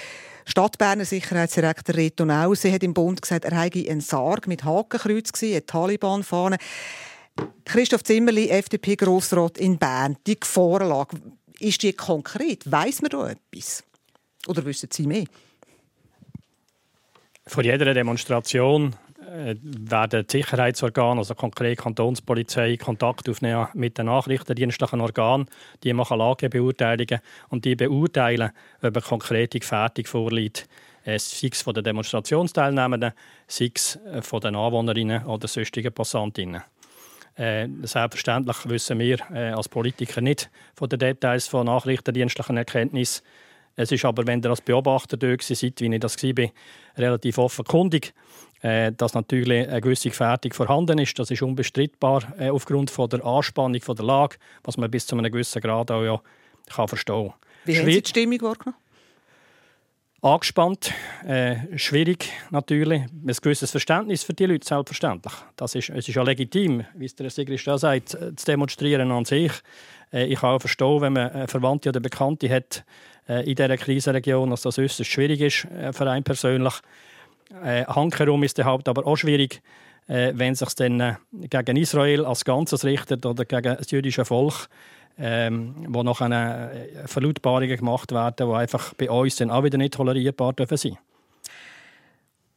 Stadtberner 0.45 1.05
Sicherheitsdirektor 1.05 1.95
Reto 1.95 2.25
Nause 2.25 2.71
hat 2.71 2.83
im 2.83 2.93
Bund 2.93 3.21
gesagt, 3.21 3.45
er 3.45 3.57
habe 3.57 3.89
einen 3.89 4.01
Sarg 4.01 4.47
mit 4.47 4.63
Hakenkreuz 4.63 5.31
gesehen, 5.31 5.53
eine 5.53 5.65
Taliban-Fahne. 5.65 6.57
Christoph 7.65 8.03
Zimmerli, 8.03 8.49
FDP-Grossrat 8.49 9.57
in 9.57 9.77
Bern, 9.77 10.17
die 10.27 10.37
Vorlage, 10.43 11.17
ist 11.59 11.81
die 11.83 11.93
konkret? 11.93 12.69
Weiß 12.69 13.01
man 13.01 13.09
da 13.09 13.29
etwas? 13.29 13.83
Oder 14.47 14.65
wissen 14.65 14.89
Sie 14.91 15.07
mehr? 15.07 15.25
Vor 17.47 17.63
jeder 17.63 17.93
Demonstration 17.93 18.95
werden 19.61 20.25
die 20.27 20.37
Sicherheitsorgane, 20.37 21.19
also 21.19 21.35
konkret 21.35 21.79
Kantonspolizei, 21.79 22.77
Kontakt 22.77 23.29
aufnehmen 23.29 23.67
mit 23.73 23.97
den 23.97 24.07
nachrichtendienstlichen 24.07 25.01
Organen. 25.01 25.47
Die 25.83 25.93
machen 25.93 26.17
Lagebeurteilungen 26.17 27.19
und 27.49 27.65
die 27.65 27.75
beurteilen, 27.75 28.51
ob 28.81 28.95
eine 28.95 29.01
konkrete 29.01 29.59
Gefährdung 29.59 30.05
vorliegt. 30.05 30.67
Äh, 31.05 31.19
sei 31.19 31.49
es 31.51 31.61
von 31.61 31.73
den 31.73 31.83
Demonstrationsteilnehmenden, 31.83 33.11
sei 33.47 33.71
es 33.73 33.97
äh, 34.05 34.21
von 34.21 34.39
den 34.39 34.55
Anwohnerinnen 34.55 35.25
oder 35.25 35.47
sonstigen 35.47 35.93
Passantinnen. 35.93 36.61
Äh, 37.35 37.67
selbstverständlich 37.81 38.57
wissen 38.69 38.99
wir 38.99 39.17
äh, 39.33 39.51
als 39.51 39.67
Politiker 39.67 40.21
nicht 40.21 40.49
von 40.75 40.87
den 40.87 40.99
Details 40.99 41.47
von 41.47 41.65
nachrichtendienstlichen 41.65 42.57
Erkenntnissen. 42.57 43.23
Es 43.75 43.91
ist 43.91 44.05
aber, 44.05 44.27
wenn 44.27 44.41
ihr 44.43 44.51
als 44.51 44.61
Beobachter 44.61 45.17
dort 45.17 45.41
seid, 45.41 45.81
wie 45.81 45.93
ich 45.93 45.99
das 45.99 46.21
war, 46.21 46.49
relativ 46.95 47.39
offenkundig. 47.39 48.13
Äh, 48.63 48.93
dass 48.93 49.13
natürlich 49.13 49.67
eine 49.67 49.81
gewisse 49.81 50.07
Gefährdung 50.07 50.53
vorhanden 50.53 50.97
ist. 50.97 51.19
Das 51.19 51.29
ist 51.29 51.41
unbestreitbar 51.41 52.23
äh, 52.39 52.49
aufgrund 52.49 52.89
von 52.89 53.09
der 53.09 53.25
Anspannung 53.25 53.81
von 53.81 53.93
der 53.93 54.05
Lage, 54.05 54.37
was 54.63 54.77
man 54.77 54.89
bis 54.89 55.05
zu 55.05 55.17
einem 55.17 55.29
gewissen 55.29 55.61
Grad 55.61 55.91
auch 55.91 56.01
ja 56.01 56.21
kann 56.69 56.87
verstehen 56.87 57.33
Wie 57.65 57.77
haben 57.77 57.85
Sie 57.85 58.01
die 58.01 58.09
Stimmung 58.09 58.41
wahrgenommen? 58.41 58.77
Angespannt, 60.21 60.93
äh, 61.27 61.77
schwierig 61.77 62.29
natürlich, 62.51 63.01
ein 63.01 63.35
gewisses 63.41 63.71
Verständnis 63.71 64.23
für 64.23 64.33
die 64.33 64.45
Leute, 64.45 64.65
selbstverständlich. 64.65 65.33
Das 65.57 65.75
ist, 65.75 65.89
es 65.89 66.07
ist 66.07 66.15
ja 66.15 66.23
legitim, 66.23 66.85
wie 66.95 67.03
es 67.03 67.15
der 67.15 67.29
Sigrid 67.29 67.67
auch 67.67 67.77
sagt, 67.77 68.13
äh, 68.13 68.33
zu 68.33 68.45
demonstrieren 68.45 69.11
an 69.11 69.25
sich. 69.25 69.51
Äh, 70.13 70.27
ich 70.27 70.39
kann 70.39 70.51
auch 70.51 70.59
verstehen, 70.59 71.01
wenn 71.01 71.11
man 71.11 71.49
Verwandte 71.49 71.89
oder 71.89 71.99
Bekannte 71.99 72.49
hat 72.49 72.85
äh, 73.27 73.41
in 73.41 73.55
dieser 73.55 73.75
Krisenregion, 73.75 74.51
dass 74.51 74.61
das 74.61 74.79
äußerst 74.79 75.11
schwierig 75.11 75.41
ist 75.41 75.67
für 75.91 76.09
einen 76.09 76.23
persönlich. 76.23 76.75
Äh, 77.61 77.85
Hankerum 77.85 78.43
ist 78.43 78.57
der 78.57 78.65
Haupt 78.65 78.87
aber 78.87 79.05
auch 79.05 79.15
schwierig, 79.15 79.61
äh, 80.07 80.31
wenn 80.35 80.55
sich 80.55 80.73
dann 80.75 80.99
äh, 80.99 81.15
gegen 81.49 81.77
Israel 81.77 82.25
als 82.25 82.45
Ganzes 82.45 82.83
richtet 82.83 83.25
oder 83.25 83.45
gegen 83.45 83.75
das 83.77 83.91
jüdische 83.91 84.25
Volk, 84.25 84.67
ähm, 85.19 85.75
wo 85.89 86.03
noch 86.03 86.21
eine 86.21 86.71
äh, 86.71 87.07
Verlautbarungen 87.07 87.77
gemacht 87.77 88.11
werden, 88.11 88.47
die 88.47 88.55
einfach 88.55 88.93
bei 88.95 89.09
uns 89.09 89.35
dann 89.35 89.51
auch 89.51 89.63
wieder 89.63 89.77
nicht 89.77 89.93
tolerierbar 89.93 90.53
dürfen 90.53 90.77
sein. 90.77 90.97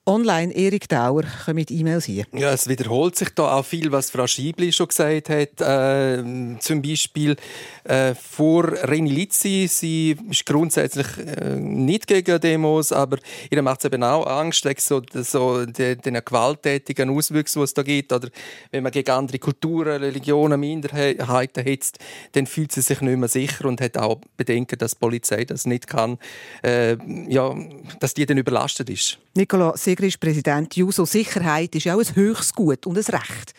Online, 0.09 0.55
Erik 0.55 0.89
Dauer, 0.89 1.25
mit 1.53 1.69
E-Mails 1.69 2.05
hier. 2.05 2.27
Ja, 2.33 2.53
es 2.53 2.69
wiederholt 2.69 3.17
sich 3.17 3.31
da 3.31 3.57
auch 3.57 3.65
viel, 3.65 3.91
was 3.91 4.09
Frau 4.09 4.29
Schiebli 4.29 4.71
schon 4.71 4.87
gesagt 4.87 5.29
hat. 5.29 5.61
Äh, 5.61 6.23
zum 6.61 6.81
Beispiel 6.81 7.35
äh, 7.83 8.15
vor 8.15 8.69
Reni 8.85 9.11
Lizzi, 9.11 9.67
sie 9.69 10.17
ist 10.31 10.47
grundsätzlich 10.47 11.09
äh, 11.19 11.57
nicht 11.57 12.07
gegen 12.07 12.41
Demos, 12.41 12.93
aber 12.93 13.19
ihr 13.51 13.61
macht 13.63 13.81
es 13.81 13.87
eben 13.87 14.05
auch 14.05 14.29
Angst, 14.29 14.65
wegen 14.65 14.81
so, 14.81 15.03
so 15.13 15.67
den, 15.67 16.01
den 16.01 16.21
gewalttätigen 16.25 17.11
Auswüchsen, 17.11 17.59
die 17.59 17.65
es 17.65 17.75
da 17.75 17.83
gibt. 17.83 18.13
Oder 18.13 18.29
wenn 18.71 18.85
man 18.85 18.93
gegen 18.93 19.11
andere 19.11 19.41
Kulturen, 19.41 20.01
Religionen, 20.01 20.61
Minderheiten 20.61 21.65
hetzt, 21.65 21.99
dann 22.31 22.47
fühlt 22.47 22.71
sie 22.71 22.83
sich 22.83 23.01
nicht 23.01 23.19
mehr 23.19 23.29
sicher 23.29 23.65
und 23.65 23.81
hat 23.81 23.99
auch 23.99 24.21
Bedenken, 24.37 24.79
dass 24.79 24.93
die 24.93 25.01
Polizei 25.01 25.45
das 25.45 25.67
nicht 25.67 25.89
kann, 25.89 26.19
äh, 26.63 26.97
ja, 27.29 27.53
dass 27.99 28.15
die 28.15 28.25
dann 28.25 28.39
überlastet 28.39 28.89
ist. 28.89 29.19
Nicola 29.37 29.76
Segri 29.76 30.09
ist 30.09 30.19
Präsident 30.19 30.75
JUSO. 30.75 31.05
Sicherheit 31.05 31.75
ist 31.75 31.85
ja 31.85 31.95
auch 31.95 32.00
ein 32.00 32.16
höchstes 32.16 32.55
Gut 32.55 32.87
und 32.87 32.97
ein 32.97 33.05
Recht. 33.05 33.52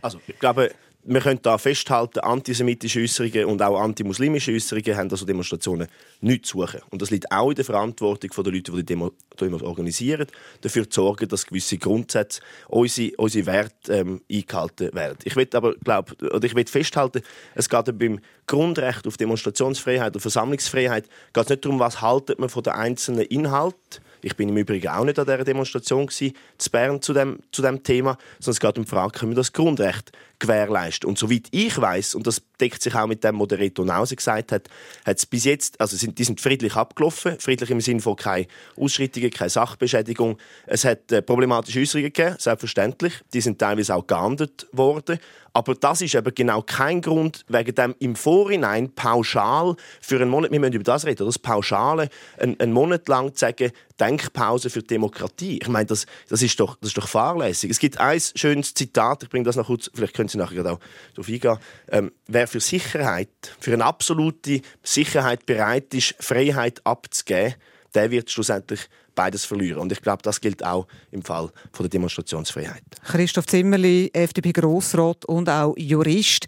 Also, 0.00 0.20
ich 0.26 0.38
glaube, 0.38 0.70
wir 1.08 1.20
können 1.20 1.38
da 1.40 1.56
festhalten, 1.56 2.18
antisemitische 2.20 3.00
Äußerungen 3.00 3.44
und 3.44 3.62
auch 3.62 3.80
antimuslimische 3.80 4.52
Äußerungen 4.52 4.96
haben 4.96 5.10
also 5.10 5.24
Demonstrationen 5.24 5.86
nicht 6.20 6.46
zu 6.46 6.60
suchen. 6.60 6.80
Und 6.90 7.00
das 7.00 7.10
liegt 7.10 7.30
auch 7.30 7.50
in 7.50 7.54
der 7.54 7.64
Verantwortung 7.64 8.30
der 8.44 8.52
Leute, 8.52 8.72
die 8.72 8.76
die 8.78 8.84
Demo, 8.84 9.12
Demo 9.40 9.62
organisieren, 9.62 10.26
dafür 10.62 10.90
zu 10.90 11.02
sorgen, 11.02 11.28
dass 11.28 11.46
gewisse 11.46 11.78
Grundsätze, 11.78 12.40
unsere, 12.66 13.12
unsere 13.18 13.46
Werte 13.46 13.92
ähm, 13.92 14.20
eingehalten 14.30 14.92
werden. 14.94 15.18
Ich 15.22 15.36
will 15.36 15.48
aber 15.52 15.76
glaub, 15.76 16.10
oder 16.22 16.44
ich 16.44 16.56
will 16.56 16.66
festhalten, 16.66 17.22
es 17.54 17.68
geht 17.68 17.98
beim 17.98 18.18
Grundrecht 18.46 19.06
auf 19.06 19.16
Demonstrationsfreiheit 19.16 20.14
und 20.14 20.20
Versammlungsfreiheit 20.20 21.08
geht 21.32 21.50
nicht 21.50 21.64
darum, 21.64 21.78
was 21.78 22.00
haltet 22.00 22.40
man 22.40 22.48
von 22.48 22.64
den 22.64 22.72
einzelnen 22.72 23.26
Inhalten 23.26 24.05
ich 24.26 24.36
bin 24.36 24.48
im 24.48 24.56
Übrigen 24.56 24.88
auch 24.88 25.04
nicht 25.04 25.20
an 25.20 25.24
dieser 25.24 25.44
Demonstration 25.44 26.06
gewesen, 26.06 26.34
zu 26.58 26.70
Bern 26.70 27.00
zu 27.00 27.14
dem, 27.14 27.38
zu 27.52 27.62
dem 27.62 27.84
Thema, 27.84 28.18
sondern 28.40 28.52
es 28.54 28.60
geht 28.60 28.78
um 28.78 28.84
die 28.84 28.90
Frage, 28.90 29.12
können 29.16 29.30
wir 29.30 29.36
das 29.36 29.52
Grundrecht 29.52 30.10
gewährleisten? 30.38 31.08
Und 31.08 31.18
soweit 31.18 31.48
ich 31.50 31.80
weiß 31.80 32.14
und 32.14 32.26
das 32.26 32.42
deckt 32.60 32.82
sich 32.82 32.94
auch 32.94 33.06
mit 33.06 33.22
dem, 33.24 33.38
was 33.40 33.48
der 33.48 33.58
Reto 33.58 33.84
Nause 33.84 34.16
gesagt 34.16 34.52
hat, 34.52 34.68
hat 35.04 35.18
es 35.18 35.26
bis 35.26 35.44
jetzt, 35.44 35.80
also 35.80 35.96
sind, 35.96 36.18
die 36.18 36.24
sind 36.24 36.40
friedlich 36.40 36.74
abgelaufen, 36.74 37.38
friedlich 37.38 37.70
im 37.70 37.80
Sinne 37.80 38.00
von 38.00 38.16
keine 38.16 38.46
Ausschreitungen, 38.76 39.30
keine 39.30 39.50
Sachbeschädigung. 39.50 40.38
Es 40.66 40.84
hat 40.84 41.12
äh, 41.12 41.22
problematische 41.22 41.80
Äußerungen 41.80 42.12
gegeben, 42.12 42.36
selbstverständlich. 42.38 43.14
Die 43.32 43.40
sind 43.40 43.58
teilweise 43.58 43.94
auch 43.94 44.06
geahndet 44.06 44.66
worden. 44.72 45.18
Aber 45.56 45.74
das 45.74 46.02
ist 46.02 46.14
eben 46.14 46.34
genau 46.34 46.60
kein 46.60 47.00
Grund, 47.00 47.46
wegen 47.48 47.74
dem 47.74 47.94
im 47.98 48.14
Vorhinein 48.14 48.94
pauschal 48.94 49.74
für 50.02 50.16
einen 50.16 50.28
Monat, 50.28 50.52
wir 50.52 50.60
müssen 50.60 50.74
über 50.74 50.84
das 50.84 51.06
reden, 51.06 51.24
das 51.24 51.38
Pauschale, 51.38 52.10
einen, 52.38 52.60
einen 52.60 52.72
Monat 52.74 53.08
lang 53.08 53.32
zu 53.32 53.40
sagen, 53.40 53.70
Denkpause 53.98 54.68
für 54.68 54.82
Demokratie. 54.82 55.58
Ich 55.62 55.68
meine, 55.68 55.86
das, 55.86 56.04
das, 56.28 56.42
ist 56.42 56.60
doch, 56.60 56.76
das 56.76 56.88
ist 56.88 56.98
doch 56.98 57.08
fahrlässig. 57.08 57.70
Es 57.70 57.78
gibt 57.78 57.98
ein 57.98 58.20
schönes 58.20 58.74
Zitat, 58.74 59.22
ich 59.22 59.30
bringe 59.30 59.44
das 59.44 59.56
noch 59.56 59.68
kurz, 59.68 59.90
vielleicht 59.94 60.12
können 60.26 60.28
Sie 60.28 60.38
nachher 60.56 60.72
auch 60.72 60.80
darauf 61.14 61.28
eingehen. 61.28 61.58
Ähm, 61.88 62.12
wer 62.26 62.46
für 62.46 62.60
Sicherheit, 62.60 63.28
für 63.60 63.72
eine 63.72 63.84
absolute 63.84 64.60
Sicherheit 64.82 65.46
bereit 65.46 65.94
ist, 65.94 66.14
Freiheit 66.20 66.84
abzugeben, 66.84 67.54
der 67.94 68.10
wird 68.10 68.30
schlussendlich 68.30 68.88
beides 69.14 69.44
verlieren. 69.44 69.80
Und 69.80 69.92
ich 69.92 70.02
glaube, 70.02 70.22
das 70.22 70.40
gilt 70.40 70.64
auch 70.64 70.86
im 71.10 71.22
Fall 71.22 71.50
von 71.72 71.84
der 71.84 71.88
Demonstrationsfreiheit. 71.88 72.82
Christoph 73.04 73.46
Zimmerli, 73.46 74.10
FDP-Grossrat 74.12 75.24
und 75.24 75.48
auch 75.48 75.74
Jurist. 75.76 76.46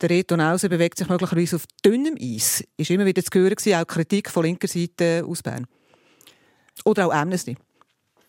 Der 0.00 0.10
Reto 0.10 0.36
Nause 0.36 0.68
bewegt 0.68 0.96
sich 0.96 1.08
möglicherweise 1.08 1.56
auf 1.56 1.64
dünnem 1.84 2.16
Eis. 2.20 2.64
Ist 2.76 2.90
immer 2.90 3.04
wieder 3.04 3.22
zu 3.22 3.30
hören, 3.38 3.56
auch 3.74 3.86
Kritik 3.86 4.30
von 4.30 4.44
linker 4.44 4.68
Seite 4.68 5.24
aus 5.26 5.42
Bern. 5.42 5.66
Oder 6.84 7.08
auch 7.08 7.12
Amnesty. 7.12 7.56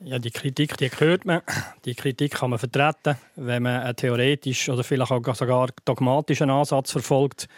Ja, 0.02 0.18
die 0.18 0.32
Kritik, 0.32 0.78
die 0.78 0.90
hört 0.90 1.26
man. 1.26 1.42
Die 1.84 1.94
Kritik 1.94 2.36
kann 2.36 2.52
man 2.52 2.60
vertreten, 2.60 3.18
wenn 3.36 3.64
man 3.64 3.82
einen 3.82 3.96
theoretischen 3.98 4.74
oder 4.74 4.86
vielleicht 4.86 5.12
auch 5.12 5.36
sogar 5.36 5.68
dogmatischen 5.84 6.50
Ansatz 6.50 6.94
verfolgt, 6.94 7.50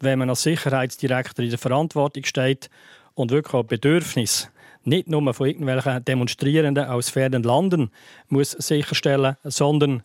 wenn 0.00 0.18
man 0.18 0.28
als 0.28 0.42
Sicherheitsdirektor 0.42 1.44
in 1.44 1.50
der 1.50 1.60
Verantwortung 1.60 2.24
steht 2.24 2.70
und 3.14 3.30
wirklich 3.30 3.54
auch 3.54 3.62
Bedürfnis 3.62 4.50
nicht 4.82 5.06
nur 5.06 5.32
von 5.32 5.46
irgendwelchen 5.46 6.04
Demonstrierenden 6.04 6.86
aus 6.86 7.08
fernen 7.08 7.44
Landen 7.44 7.92
muss 8.28 8.50
sicherstellen, 8.50 9.36
sondern 9.44 10.02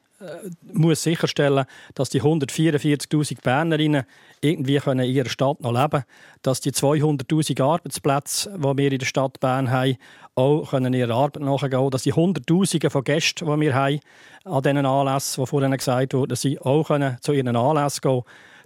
muss 0.74 1.04
sicherstellen, 1.04 1.66
dass 1.96 2.10
die 2.10 2.22
144.000 2.22 3.42
Bernerinnen 3.42 4.04
irgendwie 4.42 4.78
können 4.78 5.06
in 5.06 5.16
ihrer 5.16 5.30
Stadt 5.30 5.62
noch 5.62 5.72
leben 5.72 5.90
können, 5.90 6.04
dass 6.42 6.62
die 6.62 6.72
200.000 6.72 7.62
Arbeitsplätze, 7.62 8.54
die 8.58 8.78
wir 8.78 8.92
in 8.92 9.00
der 9.00 9.06
Stadt 9.06 9.40
Bern 9.40 9.72
haben, 9.72 9.98
auch 10.36 10.70
können 10.70 10.94
ihrer 10.94 11.14
Arbeit 11.14 11.44
nachgehen 11.44 11.72
können, 11.72 11.90
dass 11.92 12.04
die 12.04 12.14
Hunderttausende 12.14 12.90
von 12.90 13.04
Gästen, 13.04 13.46
die 13.46 13.60
wir 13.62 13.74
haben, 13.74 14.00
an 14.46 14.64
diesen 14.64 14.86
Anlässen, 14.86 15.44
die 15.44 15.48
vorhin 15.48 15.72
gesagt 15.72 16.14
wurden, 16.14 16.36
sie 16.36 16.60
auch 16.60 16.88
können 16.88 17.18
zu 17.22 17.34
ihren 17.34 17.56
Anlässen 17.56 18.02
gehen 18.02 18.12
können. 18.12 18.24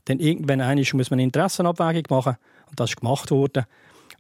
Denn 0.08 0.20
irgendwann 0.20 0.78
muss 0.78 1.10
man 1.10 1.20
eine 1.20 1.24
Interessenabwägung 1.24 2.04
machen 2.10 2.38
und 2.70 2.80
das 2.80 2.92
ist 2.92 2.98
gemacht 2.98 3.32
worden 3.32 3.66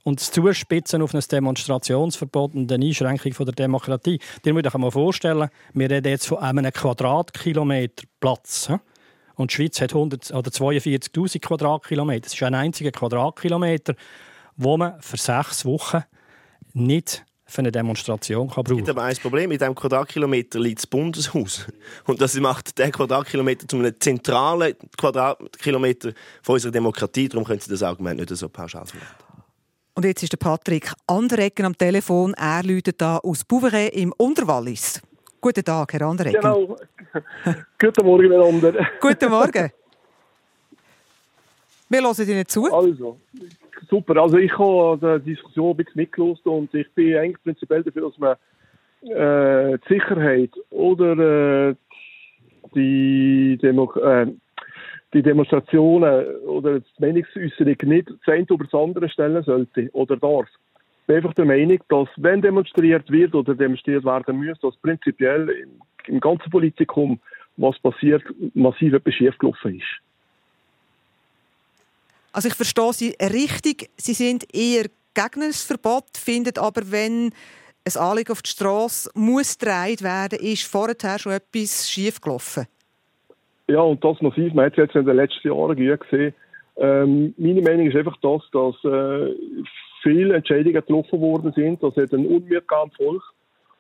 und 0.06 0.22
das 0.22 0.32
Zuspitzen 0.32 1.02
auf 1.02 1.16
ein 1.16 1.20
Demonstrationsverbot 1.20 2.54
und 2.54 2.72
eine 2.72 2.86
Einschränkung 2.86 3.34
der 3.44 3.54
Demokratie. 3.54 4.20
Dir 4.46 4.54
muss 4.54 4.64
ich 4.64 4.74
mal 4.76 4.92
vorstellen, 4.92 5.50
wir 5.74 5.90
reden 5.90 6.10
jetzt 6.10 6.28
von 6.28 6.38
einem 6.38 6.72
Quadratkilometer 6.72 8.06
Platz. 8.20 8.70
Und 9.34 9.52
die 9.52 9.56
Schweiz 9.56 9.82
hat 9.82 9.94
42.000 9.94 11.40
Quadratkilometer. 11.40 12.26
Das 12.26 12.36
ist 12.36 12.44
ein 12.44 12.54
einziger 12.54 12.92
Quadratkilometer, 12.92 13.96
wo 14.56 14.78
man 14.78 15.02
für 15.02 15.18
sechs 15.18 15.66
Wochen 15.66 16.04
nicht 16.74 17.26
für 17.48 17.60
eine 17.60 17.72
Demonstration 17.72 18.48
kann 18.48 18.64
brauchen. 18.64 18.80
Es 18.80 18.86
gibt 18.86 18.90
aber 18.90 19.04
ein 19.04 19.16
Problem. 19.18 19.52
In 19.52 19.58
diesem 19.58 19.74
Quadratkilometer 19.74 20.60
liegt 20.60 20.80
das 20.80 20.88
Bundeshaus. 20.88 21.66
Und 22.06 22.22
das 22.22 22.36
macht 22.36 22.78
den 22.78 22.92
Quadratkilometer 22.92 23.68
zu 23.68 23.78
einem 23.78 24.00
zentralen 24.00 24.76
Quadratkilometer 24.98 26.14
von 26.44 26.54
unserer 26.54 26.72
Demokratie. 26.72 27.28
Darum 27.28 27.44
können 27.44 27.60
Sie 27.60 27.72
das 27.72 27.82
Argument 27.82 28.20
nicht 28.20 28.30
so 28.30 28.50
pauschal 28.50 28.86
verwenden. 28.86 29.25
Und 29.98 30.04
jetzt 30.04 30.24
ist 30.24 30.34
der 30.34 30.38
Patrick 30.38 30.92
Andereggen 31.08 31.66
am 31.66 31.78
Telefon. 31.78 32.34
Er 32.34 32.64
läutet 32.64 33.00
da 33.00 33.18
aus 33.20 33.46
Bouveret 33.46 33.96
im 33.96 34.12
Unterwallis. 34.18 35.02
Guten 35.40 35.64
Tag, 35.64 35.94
Herr 35.94 36.02
Andereggen. 36.02 36.42
Genau. 36.42 36.78
Guten 37.80 38.06
Morgen, 38.06 38.28
miteinander. 38.28 38.86
Guten 39.00 39.30
Morgen. 39.30 39.72
Wir 41.88 42.02
hören 42.02 42.30
Ihnen 42.30 42.46
zu. 42.46 42.66
Also, 42.74 43.18
super. 43.90 44.18
Also 44.18 44.38
ich 44.38 44.52
habe 44.58 45.22
die 45.22 45.34
Diskussion 45.34 45.72
ein 45.72 45.78
bisschen 45.78 45.94
mitgelost 45.96 46.46
und 46.46 46.74
ich 46.74 46.92
bin 46.94 47.16
eigentlich 47.16 47.42
prinzipiell 47.42 47.84
dafür, 47.84 48.10
dass 48.10 48.18
man 48.18 48.36
äh, 49.10 49.78
die 49.78 49.94
Sicherheit 49.94 50.52
oder 50.72 51.70
äh, 51.70 51.76
die 52.76 53.58
Demo 53.62 53.94
äh, 53.94 54.28
die 55.16 55.24
Demonstrationen 55.24 56.26
oder 56.46 56.82
die 56.82 56.86
Meinungsäußerung 57.00 57.78
nicht 57.84 58.10
das 58.10 58.34
eine 58.34 58.46
über 58.50 58.66
das 58.66 58.74
andere 58.74 59.10
stellen 59.10 59.42
sollte 59.44 59.90
oder 59.94 60.18
darf. 60.18 60.48
Ich 61.02 61.08
bin 61.08 61.16
einfach 61.16 61.34
der 61.36 61.46
Meinung, 61.46 61.80
dass 61.88 62.10
wenn 62.18 62.42
demonstriert 62.42 63.10
wird 63.10 63.34
oder 63.34 63.56
demonstriert 63.56 64.04
werden 64.04 64.44
muss, 64.44 64.60
dass 64.60 64.76
prinzipiell 64.78 65.50
im, 65.50 65.82
im 66.08 66.20
ganzen 66.20 66.50
Politikum, 66.52 67.20
was 67.56 67.80
passiert, 67.80 68.24
massiv 68.54 68.94
etwas 68.94 69.14
schiefgelaufen 69.14 69.76
ist. 69.76 70.02
Also 72.34 72.50
ich 72.50 72.56
verstehe 72.56 72.92
Sie 72.92 73.16
richtig. 73.22 73.90
Sie 73.96 74.14
sind 74.14 74.54
eher 74.54 74.88
gegen 75.14 75.44
ein 75.44 75.54
Verbot, 75.54 76.18
finden 76.18 76.58
aber, 76.58 76.92
wenn 76.92 77.32
ein 77.88 77.98
Anliegen 77.98 78.34
auf 78.34 78.42
die 78.42 78.50
Straße 78.50 79.12
muss 79.14 79.58
getragen 79.58 80.02
werden, 80.02 80.40
ist 80.40 80.64
vorher 80.64 81.20
schon 81.20 81.32
etwas 81.32 81.90
schiefgelaufen. 81.90 82.68
Ja, 83.68 83.82
und 83.82 84.04
das 84.04 84.22
massiv. 84.22 84.54
Man 84.54 84.66
hat 84.66 84.74
es 84.74 84.78
jetzt 84.78 84.96
in 84.96 85.06
den 85.06 85.16
letzten 85.16 85.48
Jahren 85.48 85.76
gesehen. 85.76 86.34
Ähm, 86.78 87.34
meine 87.38 87.62
Meinung 87.62 87.88
ist 87.88 87.96
einfach 87.96 88.18
das, 88.22 88.42
dass 88.52 88.76
äh, 88.84 89.34
viele 90.04 90.36
Entscheidungen 90.36 90.74
getroffen 90.74 91.20
worden 91.22 91.54
sind. 91.54 91.82
Das 91.82 91.96
hat 91.96 92.14
ein 92.14 92.28
unwirksames 92.28 92.96
Volk. 92.96 93.24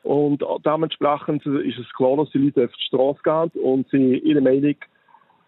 Und 0.03 0.43
dementsprechend 0.63 1.45
ist 1.45 1.79
es 1.79 1.93
klar, 1.93 2.17
dass 2.17 2.29
die 2.29 2.37
Leute 2.37 2.65
auf 2.65 2.71
die 2.71 2.83
Straße 2.83 3.19
gehen 3.23 3.63
und 3.63 3.89
sie 3.89 4.19
ihre 4.19 4.41
Meinung 4.41 4.75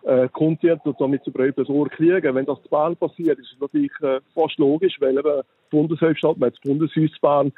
äh, 0.03 0.27
kundtun 0.29 0.79
und 0.84 1.00
damit 1.00 1.24
zu 1.24 1.32
breiten 1.32 1.65
Ohr 1.67 1.89
kriegen. 1.89 2.34
Wenn 2.34 2.46
das 2.46 2.62
zu 2.63 2.70
Bern 2.70 2.96
passiert, 2.96 3.38
ist 3.38 3.53
es 3.53 3.60
natürlich 3.60 3.91
äh, 4.01 4.20
fast 4.34 4.58
logisch, 4.58 5.00
weil 5.00 5.17
eben 5.17 5.41
die 5.41 5.70
Bundeshauptstadt, 5.70 6.38
man 6.38 6.48
hat 6.48 6.56
das 6.56 6.62
Bundeshaus 6.62 7.20
Bern, 7.22 7.53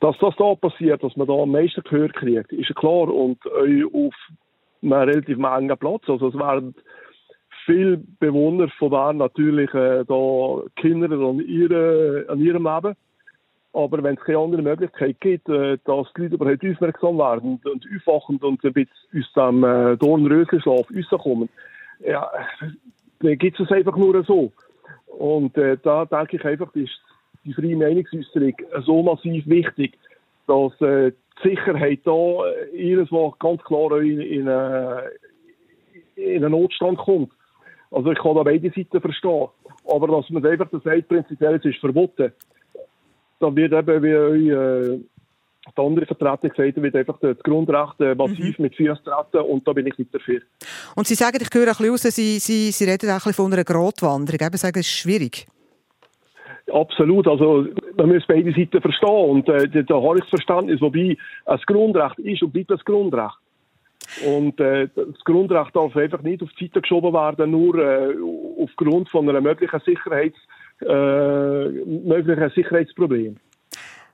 dass 0.00 0.16
das 0.20 0.34
da 0.36 0.54
passiert, 0.54 1.02
dass 1.02 1.16
man 1.16 1.26
da 1.26 1.34
am 1.34 1.50
meisten 1.50 1.82
Gehör 1.82 2.08
kriegt, 2.08 2.52
ist 2.52 2.68
ja 2.68 2.74
klar. 2.74 3.08
Und 3.08 3.38
äh, 3.46 3.84
auf 3.84 4.14
einem 4.92 5.08
relativ 5.08 5.38
engen 5.38 5.78
Platz. 5.78 6.02
Also 6.08 6.28
es 6.28 6.34
werden 6.34 6.74
viele 7.64 7.98
Bewohner 8.20 8.68
von 8.78 8.90
Bern 8.90 9.16
natürlich 9.16 9.72
äh, 9.74 10.04
da 10.04 10.62
Kinder 10.76 11.10
an, 11.10 11.40
ihre, 11.40 12.26
an 12.28 12.40
ihrem 12.40 12.64
Leben. 12.64 12.94
Aber 13.72 14.02
wenn 14.04 14.16
es 14.16 14.24
keine 14.24 14.38
andere 14.38 14.62
Möglichkeit 14.62 15.20
gibt, 15.20 15.48
äh, 15.48 15.78
dass 15.84 16.06
die 16.16 16.22
Leute 16.22 16.34
überhaupt 16.36 16.64
aufmerksam 16.64 17.18
werden 17.18 17.60
und 17.64 17.86
aufwachen 17.96 18.36
und 18.38 18.64
ein 18.64 18.72
bisschen 18.72 18.88
aus 19.16 19.32
dem 19.34 19.64
äh, 19.64 19.96
Dornröschenschlaf 19.96 20.86
rauskommen, 20.94 21.48
ja, 22.04 22.30
dann 23.20 23.38
gibt 23.38 23.58
es 23.58 23.70
einfach 23.70 23.96
nur 23.96 24.22
so. 24.24 24.52
Und 25.06 25.56
äh, 25.56 25.76
da 25.82 26.04
denke 26.04 26.36
ich 26.36 26.44
einfach, 26.44 26.74
ist 26.74 27.00
die 27.44 27.52
freie 27.52 27.76
Meinungsäußerung 27.76 28.54
so 28.84 29.02
massiv 29.02 29.46
wichtig, 29.46 29.98
dass 30.46 30.80
äh, 30.80 31.12
Sicherheit 31.42 32.00
da 32.04 32.36
jedes 32.72 33.10
Mal 33.10 33.32
ganz 33.38 33.62
klar 33.64 34.00
in, 34.00 34.20
in, 34.20 34.46
äh, 34.46 35.02
in 36.16 36.44
einen 36.44 36.52
Notstand 36.52 36.98
kommt. 36.98 37.32
Also 37.90 38.10
ich 38.10 38.18
kann 38.18 38.34
da 38.34 38.42
beide 38.42 38.70
Seiten 38.70 39.00
verstehen. 39.00 39.48
Aber 39.86 40.08
dass 40.08 40.30
man 40.30 40.44
einfach 40.46 40.68
das 40.70 40.82
sagt, 40.82 41.08
prinzipiell 41.08 41.60
ist 41.62 41.78
verboten, 41.78 42.32
dann 43.40 43.56
wird 43.56 43.72
eben, 43.72 44.02
wie 44.02 44.50
äh, 44.50 45.00
die 45.76 45.80
andere 45.80 46.06
Vertreter 46.06 46.48
gesagt 46.48 46.82
wird 46.82 46.96
einfach 46.96 47.18
das 47.20 47.38
Grundrecht 47.42 48.00
äh, 48.00 48.14
massiv 48.14 48.58
mhm. 48.58 48.64
mit 48.64 48.76
Füßen 48.76 49.04
treten 49.04 49.44
und 49.46 49.66
da 49.66 49.72
bin 49.72 49.86
ich 49.86 49.96
nicht 49.98 50.14
dafür. 50.14 50.40
Und 50.94 51.06
Sie 51.06 51.14
sagen, 51.14 51.38
ich 51.40 51.48
höre 51.52 51.68
ein 51.68 51.68
bisschen 51.68 51.90
raus, 51.90 52.02
Sie, 52.02 52.38
Sie, 52.38 52.70
Sie 52.70 52.84
reden 52.84 53.10
auch 53.10 53.12
ein 53.12 53.18
bisschen 53.18 53.34
von 53.34 53.52
einer 53.52 53.64
Grotwanderung. 53.64 54.40
Eben 54.40 54.56
sagen, 54.56 54.78
es 54.78 54.86
ist 54.86 54.98
schwierig. 54.98 55.46
Absolut, 56.72 57.28
also 57.28 57.66
man 57.96 58.08
muss 58.08 58.24
beide 58.26 58.52
Seiten 58.52 58.80
verstehen 58.80 59.30
und 59.30 59.48
äh, 59.48 59.84
da 59.84 59.94
habe 59.94 60.18
ich 60.18 60.24
das 60.24 60.30
Verständnis, 60.30 60.80
wobei 60.80 61.16
das 61.46 61.64
Grundrecht 61.66 62.18
ist 62.18 62.42
und 62.42 62.52
bleibt 62.52 62.70
das 62.70 62.84
Grundrecht. 62.84 63.36
Und 64.26 64.60
äh, 64.60 64.88
das 64.94 65.24
Grundrecht 65.24 65.74
darf 65.74 65.96
einfach 65.96 66.22
nicht 66.22 66.42
auf 66.42 66.50
die 66.58 66.66
Seite 66.66 66.82
geschoben 66.82 67.12
werden, 67.12 67.50
nur 67.50 67.78
äh, 67.78 68.14
aufgrund 68.62 69.08
von 69.08 69.28
einer 69.28 69.40
möglichen, 69.40 69.80
Sicherheits, 69.84 70.36
äh, 70.80 70.86
möglichen 70.86 72.50
Sicherheitsproblem. 72.54 73.36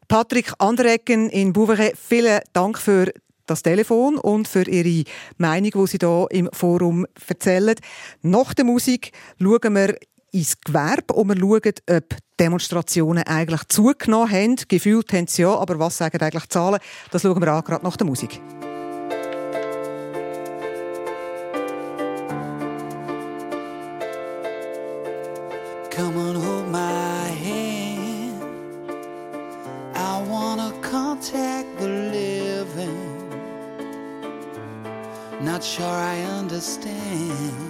Patrick 0.08 0.52
Andereggen 0.58 1.28
in 1.30 1.52
Bouveret, 1.52 1.96
vielen 1.96 2.40
Dank 2.52 2.78
für 2.78 3.12
das 3.46 3.62
Telefon 3.62 4.16
und 4.16 4.46
für 4.46 4.68
Ihre 4.68 5.04
Meinung, 5.38 5.70
die 5.72 5.86
Sie 5.86 5.98
hier 6.00 6.26
im 6.30 6.48
Forum 6.52 7.06
erzählen. 7.28 7.74
Nach 8.22 8.54
der 8.54 8.64
Musik 8.64 9.12
schauen 9.40 9.74
wir 9.74 9.96
ins 10.32 10.60
Gewerbe 10.60 11.14
und 11.14 11.28
wir 11.28 11.36
schauen, 11.36 11.74
ob 11.90 12.16
Demonstrationen 12.38 13.24
eigentlich 13.24 13.62
zugenommen 13.68 14.30
haben. 14.30 14.56
Gefühlt 14.68 15.12
haben 15.12 15.26
sie 15.26 15.42
ja, 15.42 15.54
aber 15.54 15.78
was 15.78 15.98
sagen 15.98 16.20
eigentlich 16.20 16.44
die 16.44 16.48
Zahlen? 16.48 16.80
Das 17.10 17.22
schauen 17.22 17.40
wir 17.40 17.52
an, 17.52 17.64
gerade 17.64 17.84
nach 17.84 17.96
der 17.96 18.06
Musik. 18.06 18.40
Come 25.90 26.16
on, 26.16 26.34
hold 26.34 26.68
my 26.68 27.28
hand. 27.44 28.42
I 29.94 30.22
wanna 30.30 30.72
contact 30.80 31.66
the 31.78 31.88
living. 31.88 33.10
Not 35.42 35.62
sure 35.62 35.86
I 35.86 36.22
understand. 36.38 37.69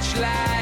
much 0.00 0.16
light. 0.16 0.59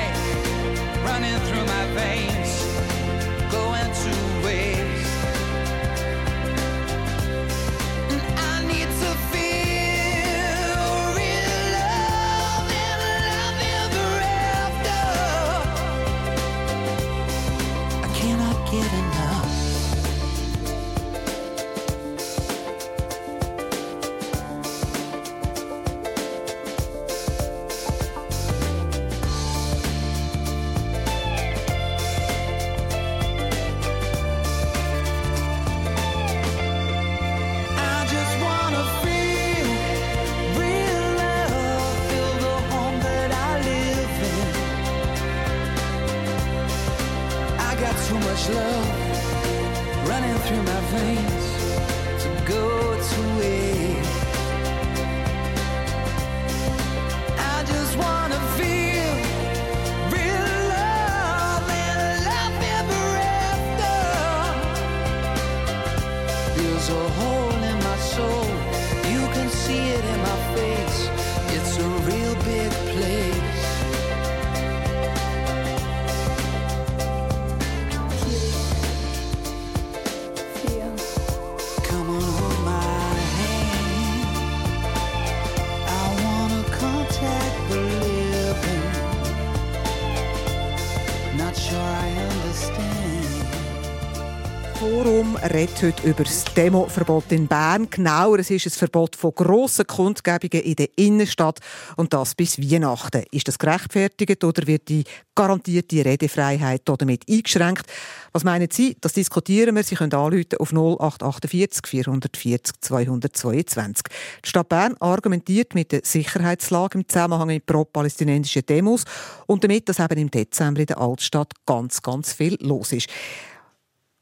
Redet 95.53 95.83
heute 95.83 96.07
über 96.07 96.25
das 96.25 96.45
Demoverbot 96.45 97.33
in 97.33 97.47
Bern. 97.47 97.89
Genauer, 97.89 98.41
es 98.41 98.51
ist 98.51 98.67
ein 98.67 98.71
Verbot 98.71 99.17
von 99.17 99.35
grossen 99.35 99.87
Kundgebungen 99.87 100.65
in 100.65 100.77
der 100.77 100.89
Innenstadt 100.97 101.61
und 101.97 102.13
das 102.13 102.35
bis 102.35 102.59
Weihnachten. 102.59 103.25
Ist 103.31 103.49
das 103.49 103.59
gerechtfertigt 103.59 104.45
oder 104.45 104.67
wird 104.67 104.89
die 104.89 105.05
garantierte 105.35 106.05
Redefreiheit 106.05 106.83
damit 106.85 107.23
eingeschränkt? 107.29 107.85
Was 108.33 108.45
meinen 108.45 108.69
Sie? 108.71 108.97
Das 109.01 109.15
diskutieren 109.15 109.77
wir. 109.77 109.83
Sie 109.85 109.95
können 109.95 110.13
anrufen 110.13 110.59
auf 110.59 110.73
0848 110.73 111.87
440 111.87 112.81
222. 112.81 114.05
Die 114.45 114.49
Stadt 114.49 114.69
Bern 114.69 114.97
argumentiert 115.01 115.75
mit 115.75 115.93
der 115.93 116.01
Sicherheitslage 116.05 116.99
im 116.99 117.09
Zusammenhang 117.09 117.47
mit 117.47 117.65
pro-palästinensischen 117.65 118.67
Demos 118.67 119.05
und 119.47 119.65
damit, 119.65 119.89
dass 119.89 119.99
eben 119.99 120.19
im 120.19 120.31
Dezember 120.31 120.81
in 120.81 120.87
der 120.87 120.99
Altstadt 120.99 121.53
ganz, 121.65 122.03
ganz 122.03 122.33
viel 122.33 122.57
los 122.61 122.93
ist. 122.93 123.09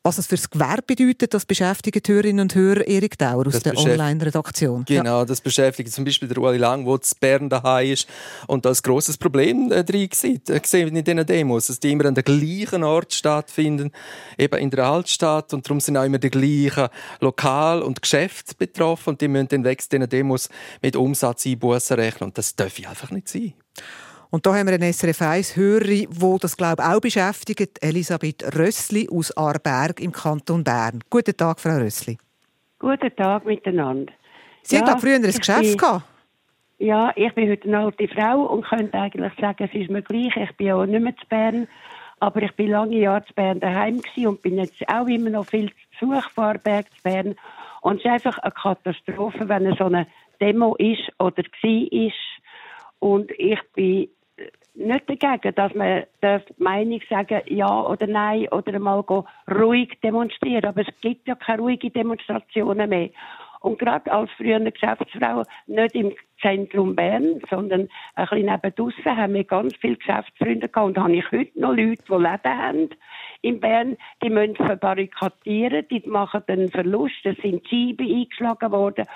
Was 0.07 0.19
es 0.19 0.29
für 0.29 0.37
das 0.37 0.49
Gewerbe 0.49 0.83
bedeutet, 0.87 1.35
das 1.35 1.45
beschäftigt 1.45 2.09
Hörerinnen 2.09 2.43
und 2.43 2.55
Hörer 2.55 2.87
Erik 2.87 3.19
Dauer 3.19 3.45
aus 3.45 3.55
Das 3.55 3.65
der 3.65 3.77
Online-Redaktion. 3.77 4.85
Genau, 4.85 5.25
das 5.25 5.41
beschäftigt 5.41 5.93
zum 5.93 6.05
Beispiel 6.05 6.29
der 6.29 6.39
Ueli 6.39 6.59
Lang, 6.59 6.85
der 6.85 6.95
in 6.95 7.01
Bern 7.19 7.49
daheim 7.49 7.91
ist 7.91 8.07
und 8.47 8.65
da 8.65 8.71
ein 8.71 8.77
grosses 8.85 9.19
Problem 9.19 9.73
äh, 9.73 9.83
drin 9.83 10.09
sieht, 10.13 10.49
äh, 10.49 10.61
gesehen 10.61 10.95
in 10.95 11.03
diesen 11.03 11.27
Demos, 11.27 11.67
dass 11.67 11.81
die 11.81 11.91
immer 11.91 12.05
an 12.05 12.15
der 12.15 12.23
gleichen 12.23 12.85
Ort 12.85 13.15
stattfinden, 13.15 13.91
eben 14.39 14.57
in 14.61 14.71
der 14.71 14.85
Altstadt 14.85 15.53
und 15.53 15.67
darum 15.67 15.81
sind 15.81 15.97
auch 15.97 16.05
immer 16.05 16.19
die 16.19 16.31
gleichen 16.31 16.87
Lokal- 17.19 17.83
und 17.83 18.01
Geschäfte 18.01 18.55
betroffen 18.57 19.11
und 19.11 19.21
die 19.21 19.27
müssen 19.27 19.49
dann 19.49 19.65
wegen 19.65 19.83
diesen 19.91 20.09
Demos 20.09 20.49
mit 20.83 20.95
Umsatzeinbußen 20.95 21.97
rechnen 21.97 22.29
und 22.29 22.39
das 22.39 22.55
darf 22.55 22.79
einfach 22.87 23.11
nicht 23.11 23.29
sein. 23.29 23.55
Und 24.37 24.45
da 24.45 24.55
haben 24.55 24.67
wir 24.67 24.75
eine 24.75 24.93
SRF 24.93 25.23
1 25.23 25.57
Hörerin, 25.57 26.09
die 26.11 26.37
das 26.43 26.59
glaube 26.59 26.83
ich, 26.83 26.89
auch 26.95 27.01
beschäftigt, 27.01 27.83
Elisabeth 27.83 28.45
Rössli 28.55 29.09
aus 29.11 29.35
Aarberg 29.35 29.99
im 29.99 30.13
Kanton 30.13 30.63
Bern. 30.63 31.01
Guten 31.09 31.35
Tag, 31.35 31.59
Frau 31.59 31.79
Rössli. 31.79 32.19
Guten 32.79 33.17
Tag 33.17 33.47
miteinander. 33.47 34.13
Sie 34.63 34.77
Ja, 34.77 34.83
da 34.83 34.99
früher 34.99 35.15
ein 35.15 35.23
Geschäft 35.23 35.63
bin- 35.63 35.79
gehabt. 35.79 36.05
Ja, 36.77 37.15
ich 37.17 37.33
bin 37.33 37.49
heute 37.49 37.67
eine 37.67 37.79
alte 37.79 38.09
Frau 38.09 38.43
und 38.43 38.67
könnte 38.67 38.99
eigentlich 38.99 39.33
sagen, 39.41 39.71
es 39.73 39.81
ist 39.81 39.89
mir 39.89 40.03
gleich. 40.03 40.37
Ich 40.37 40.55
bin 40.59 40.73
auch 40.73 40.85
nicht 40.85 41.01
mehr 41.03 41.17
zu 41.17 41.27
Bern, 41.31 41.67
aber 42.21 42.43
ich 42.43 42.53
bin 42.57 42.73
lange 42.73 42.99
Jahre 42.99 43.25
zu 43.25 43.33
Bern 43.33 43.59
daheim 43.61 44.03
und 44.27 44.43
bin 44.43 44.59
jetzt 44.59 44.87
auch 44.87 45.07
immer 45.07 45.31
noch 45.31 45.47
viel 45.47 45.71
zu 45.71 46.09
Besuch 46.09 46.29
von 46.29 46.45
Aarberg 46.45 46.85
zu 46.95 47.03
Bern. 47.03 47.37
Und 47.81 48.01
es 48.01 48.05
ist 48.05 48.11
einfach 48.11 48.37
eine 48.41 48.53
Katastrophe, 48.53 49.49
wenn 49.49 49.75
so 49.77 49.85
eine 49.87 50.07
Demo 50.43 50.75
ist 50.75 51.09
oder 51.19 51.43
war 51.43 51.91
ist. 51.91 52.15
Und 52.99 53.31
ich 53.39 53.61
bin 53.75 54.09
nicht 54.77 55.09
dagegen, 55.09 55.55
dass 55.55 55.75
man 55.75 56.05
die 56.23 56.41
Meinung 56.59 57.01
sagen, 57.09 57.41
ja 57.47 57.83
oder 57.83 58.07
nein, 58.07 58.49
oder 58.49 58.79
mal 58.79 59.05
ruhig 59.51 59.99
demonstrieren. 60.03 60.67
Aber 60.67 60.83
es 60.83 61.01
gibt 61.01 61.27
ja 61.27 61.35
keine 61.35 61.63
ruhigen 61.63 61.93
Demonstrationen 61.93 62.89
mehr. 62.89 63.11
Und 63.61 63.79
gerade 63.79 64.13
als 64.13 64.31
frühere 64.37 64.71
Geschäftsfrau, 64.71 65.43
nicht 65.67 65.95
im 65.95 66.13
Zentrum 66.41 66.95
Bern, 66.95 67.41
sondern 67.51 67.89
ein 68.15 68.27
bisschen 68.27 68.47
neben 68.47 68.75
draussen, 68.75 69.17
haben 69.17 69.35
wir 69.35 69.45
ganz 69.45 69.75
viele 69.81 69.97
Geschäftsfreunde 69.97 70.69
gehabt. 70.69 70.87
Und 70.87 70.99
habe 70.99 71.17
ich 71.17 71.33
heute 71.33 71.59
noch 71.61 71.75
Leute, 71.75 72.03
die 72.09 72.13
Läden 72.13 72.59
haben 72.59 72.91
in 73.43 73.61
Bern, 73.61 73.97
die 74.23 74.31
müssen 74.31 74.57
verbarrikadieren, 74.57 75.87
die 75.91 76.03
machen 76.07 76.43
einen 76.47 76.71
Verlust, 76.71 77.25
es 77.25 77.37
sind 77.39 77.67
Scheiben 77.69 78.09
eingeschlagen 78.09 78.71
worden. 78.71 79.07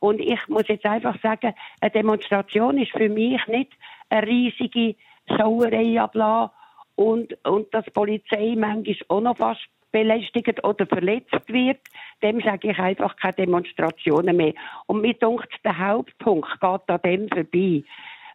Und 0.00 0.20
ich 0.20 0.48
muss 0.48 0.68
jetzt 0.68 0.84
einfach 0.84 1.18
sagen, 1.22 1.54
eine 1.80 1.90
Demonstration 1.90 2.76
ist 2.76 2.92
für 2.92 3.08
mich 3.08 3.46
nicht 3.46 3.72
eine 4.14 4.26
riesige 4.26 4.96
Sauerei 5.28 6.00
ablassen 6.00 6.50
und, 6.96 7.36
und 7.44 7.72
dass 7.74 7.84
die 7.84 7.90
Polizei 7.90 8.54
manchmal 8.56 8.96
auch 9.08 9.20
noch 9.20 9.36
fast 9.36 9.66
belästigt 9.90 10.62
oder 10.64 10.86
verletzt 10.86 11.48
wird, 11.48 11.78
dem 12.22 12.40
sage 12.40 12.72
ich 12.72 12.78
einfach 12.78 13.14
keine 13.16 13.34
Demonstrationen 13.34 14.36
mehr. 14.36 14.54
Und 14.86 15.02
mir 15.02 15.14
denkt, 15.14 15.48
der 15.64 15.78
Hauptpunkt 15.78 16.60
geht 16.60 16.88
an 16.88 17.00
dem 17.04 17.28
vorbei. 17.28 17.84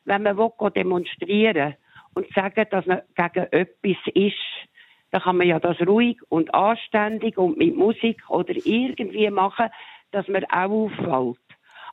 Wenn 0.06 0.24
man 0.24 0.38
will, 0.38 0.52
demonstrieren 0.74 1.76
und 2.14 2.34
sagen, 2.34 2.66
dass 2.72 2.86
man 2.86 3.02
gegen 3.16 3.46
etwas 3.52 4.14
ist, 4.14 4.70
dann 5.12 5.22
kann 5.22 5.38
man 5.38 5.48
ja 5.48 5.60
das 5.60 5.80
ruhig 5.86 6.18
und 6.30 6.54
anständig 6.54 7.38
und 7.38 7.58
mit 7.58 7.76
Musik 7.76 8.22
oder 8.30 8.54
irgendwie 8.56 9.30
machen, 9.30 9.70
dass 10.12 10.28
man 10.28 10.46
auch 10.46 10.70
auffällt. 10.70 11.40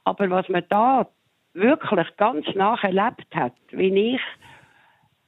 Aber 0.05 0.31
was 0.31 0.49
man 0.49 0.65
da 0.69 1.09
wirklich 1.57 2.17
ganz 2.17 2.47
nach 2.55 2.83
erlebt 2.85 3.35
hat, 3.35 3.55
wie 3.71 4.15
ich, 4.15 4.21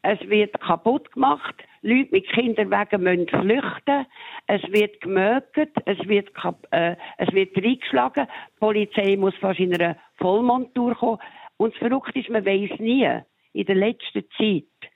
es 0.02 0.20
wird 0.28 0.60
kaputt 0.60 1.10
gemacht, 1.12 1.54
Leute 1.82 2.10
mit 2.12 2.28
Kinderwagen 2.28 3.02
müssen 3.02 3.28
flüchten, 3.28 4.06
es 4.46 4.62
wird 4.72 5.00
gemögt, 5.00 5.56
es 5.84 5.98
wird, 6.08 6.30
äh, 6.70 6.96
es 7.18 7.32
wird 7.32 7.56
reingeschlagen, 7.56 8.26
die 8.26 8.58
Polizei 8.58 9.16
muss 9.16 9.34
fast 9.36 9.60
in 9.60 9.74
einer 9.74 9.96
Vollmontur 10.16 10.94
kommen. 10.94 11.18
Und 11.56 11.74
das 11.74 11.78
Verrückte 11.78 12.18
ist, 12.18 12.30
man 12.30 12.44
weiß 12.44 12.78
nie, 12.78 13.08
in 13.52 13.66
der 13.66 13.74
letzten 13.74 14.24
Zeit, 14.36 14.90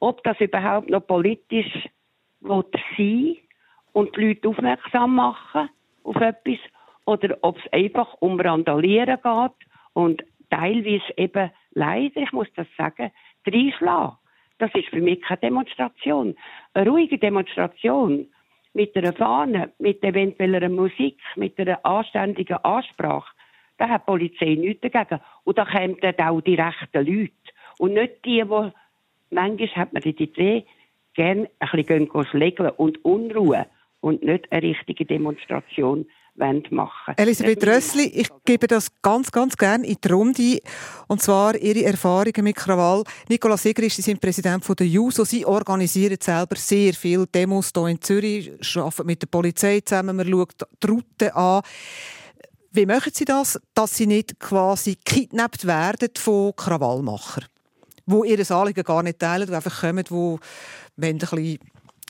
ob 0.00 0.22
das 0.24 0.40
überhaupt 0.40 0.90
noch 0.90 1.06
politisch 1.06 1.88
will 2.40 2.64
sein 2.96 3.36
und 3.92 4.16
die 4.16 4.26
Leute 4.26 4.48
aufmerksam 4.48 5.14
machen 5.14 5.70
auf 6.04 6.16
etwas 6.16 6.58
oder 7.06 7.36
ob 7.42 7.58
es 7.58 7.72
einfach 7.72 8.14
um 8.20 8.38
Randalieren 8.40 9.18
geht 9.22 9.68
und 9.92 10.22
teilweise 10.50 11.12
eben 11.16 11.50
leider, 11.72 12.22
ich 12.22 12.32
muss 12.32 12.48
das 12.56 12.66
sagen, 12.76 13.10
reinschlagen. 13.46 14.16
Das 14.58 14.74
ist 14.74 14.88
für 14.88 15.00
mich 15.00 15.20
keine 15.22 15.40
Demonstration. 15.40 16.34
Eine 16.74 16.90
ruhige 16.90 17.18
Demonstration 17.18 18.28
mit 18.72 18.96
einer 18.96 19.12
Fahne, 19.12 19.72
mit 19.78 20.02
eventueller 20.02 20.68
Musik, 20.68 21.18
mit 21.34 21.58
einer 21.58 21.84
anständigen 21.84 22.56
Ansprache, 22.58 23.34
da 23.78 23.88
hat 23.88 24.02
die 24.02 24.06
Polizei 24.06 24.54
nichts 24.54 24.80
dagegen. 24.90 25.20
Und 25.44 25.58
da 25.58 25.64
kommen 25.64 25.98
dann 26.00 26.28
auch 26.28 26.40
die 26.40 26.54
rechten 26.54 27.06
Leute. 27.06 27.32
Und 27.78 27.94
nicht 27.94 28.24
die, 28.24 28.42
die, 28.42 28.72
manchmal 29.30 29.68
hat 29.76 29.92
man 29.92 30.02
die 30.02 30.22
Idee, 30.22 30.64
gerne 31.14 31.50
ein 31.58 31.68
bisschen 31.70 32.26
schlägeln 32.26 32.70
und 32.70 33.04
Unruhe 33.04 33.66
und 34.00 34.22
nicht 34.22 34.50
eine 34.52 34.62
richtige 34.62 35.04
Demonstration 35.04 36.06
machen 36.70 37.14
Elisabeth 37.16 37.66
Rössli, 37.66 38.04
ich 38.06 38.28
gebe 38.44 38.66
das 38.66 38.88
ganz, 39.02 39.30
ganz 39.30 39.56
gerne 39.56 39.86
in 39.86 39.96
die 40.02 40.08
Runde. 40.08 40.58
Und 41.08 41.22
zwar 41.22 41.56
Ihre 41.56 41.84
Erfahrungen 41.84 42.44
mit 42.44 42.56
Krawall. 42.56 43.04
Nicola 43.28 43.56
Sigrist, 43.56 43.96
Sie 43.96 44.02
sind 44.02 44.20
Präsident 44.20 44.64
von 44.64 44.76
der 44.76 44.86
JUSO. 44.86 45.24
Sie 45.24 45.46
organisieren 45.46 46.18
selber 46.20 46.56
sehr 46.56 46.94
viele 46.94 47.26
Demos 47.26 47.70
hier 47.74 47.86
in 47.88 48.00
Zürich, 48.00 48.52
arbeiten 48.76 49.06
mit 49.06 49.22
der 49.22 49.28
Polizei 49.28 49.80
zusammen, 49.80 50.16
man 50.16 50.28
schaut 50.28 50.54
die 50.82 50.86
Route 50.86 51.34
an. 51.34 51.62
Wie 52.72 52.86
machen 52.86 53.12
Sie 53.14 53.24
das, 53.24 53.58
dass 53.74 53.96
Sie 53.96 54.06
nicht 54.06 54.38
quasi 54.38 54.96
gekidnappt 55.02 55.66
werden 55.66 56.10
von 56.18 56.54
Krawallmachern, 56.54 57.46
wo 58.04 58.24
ihr 58.24 58.50
Anliegen 58.50 58.84
gar 58.84 59.02
nicht 59.02 59.18
teilen, 59.18 59.46
die 59.46 59.54
einfach 59.54 59.80
kommen, 59.80 60.04
ein 60.04 60.38
bisschen 60.96 61.58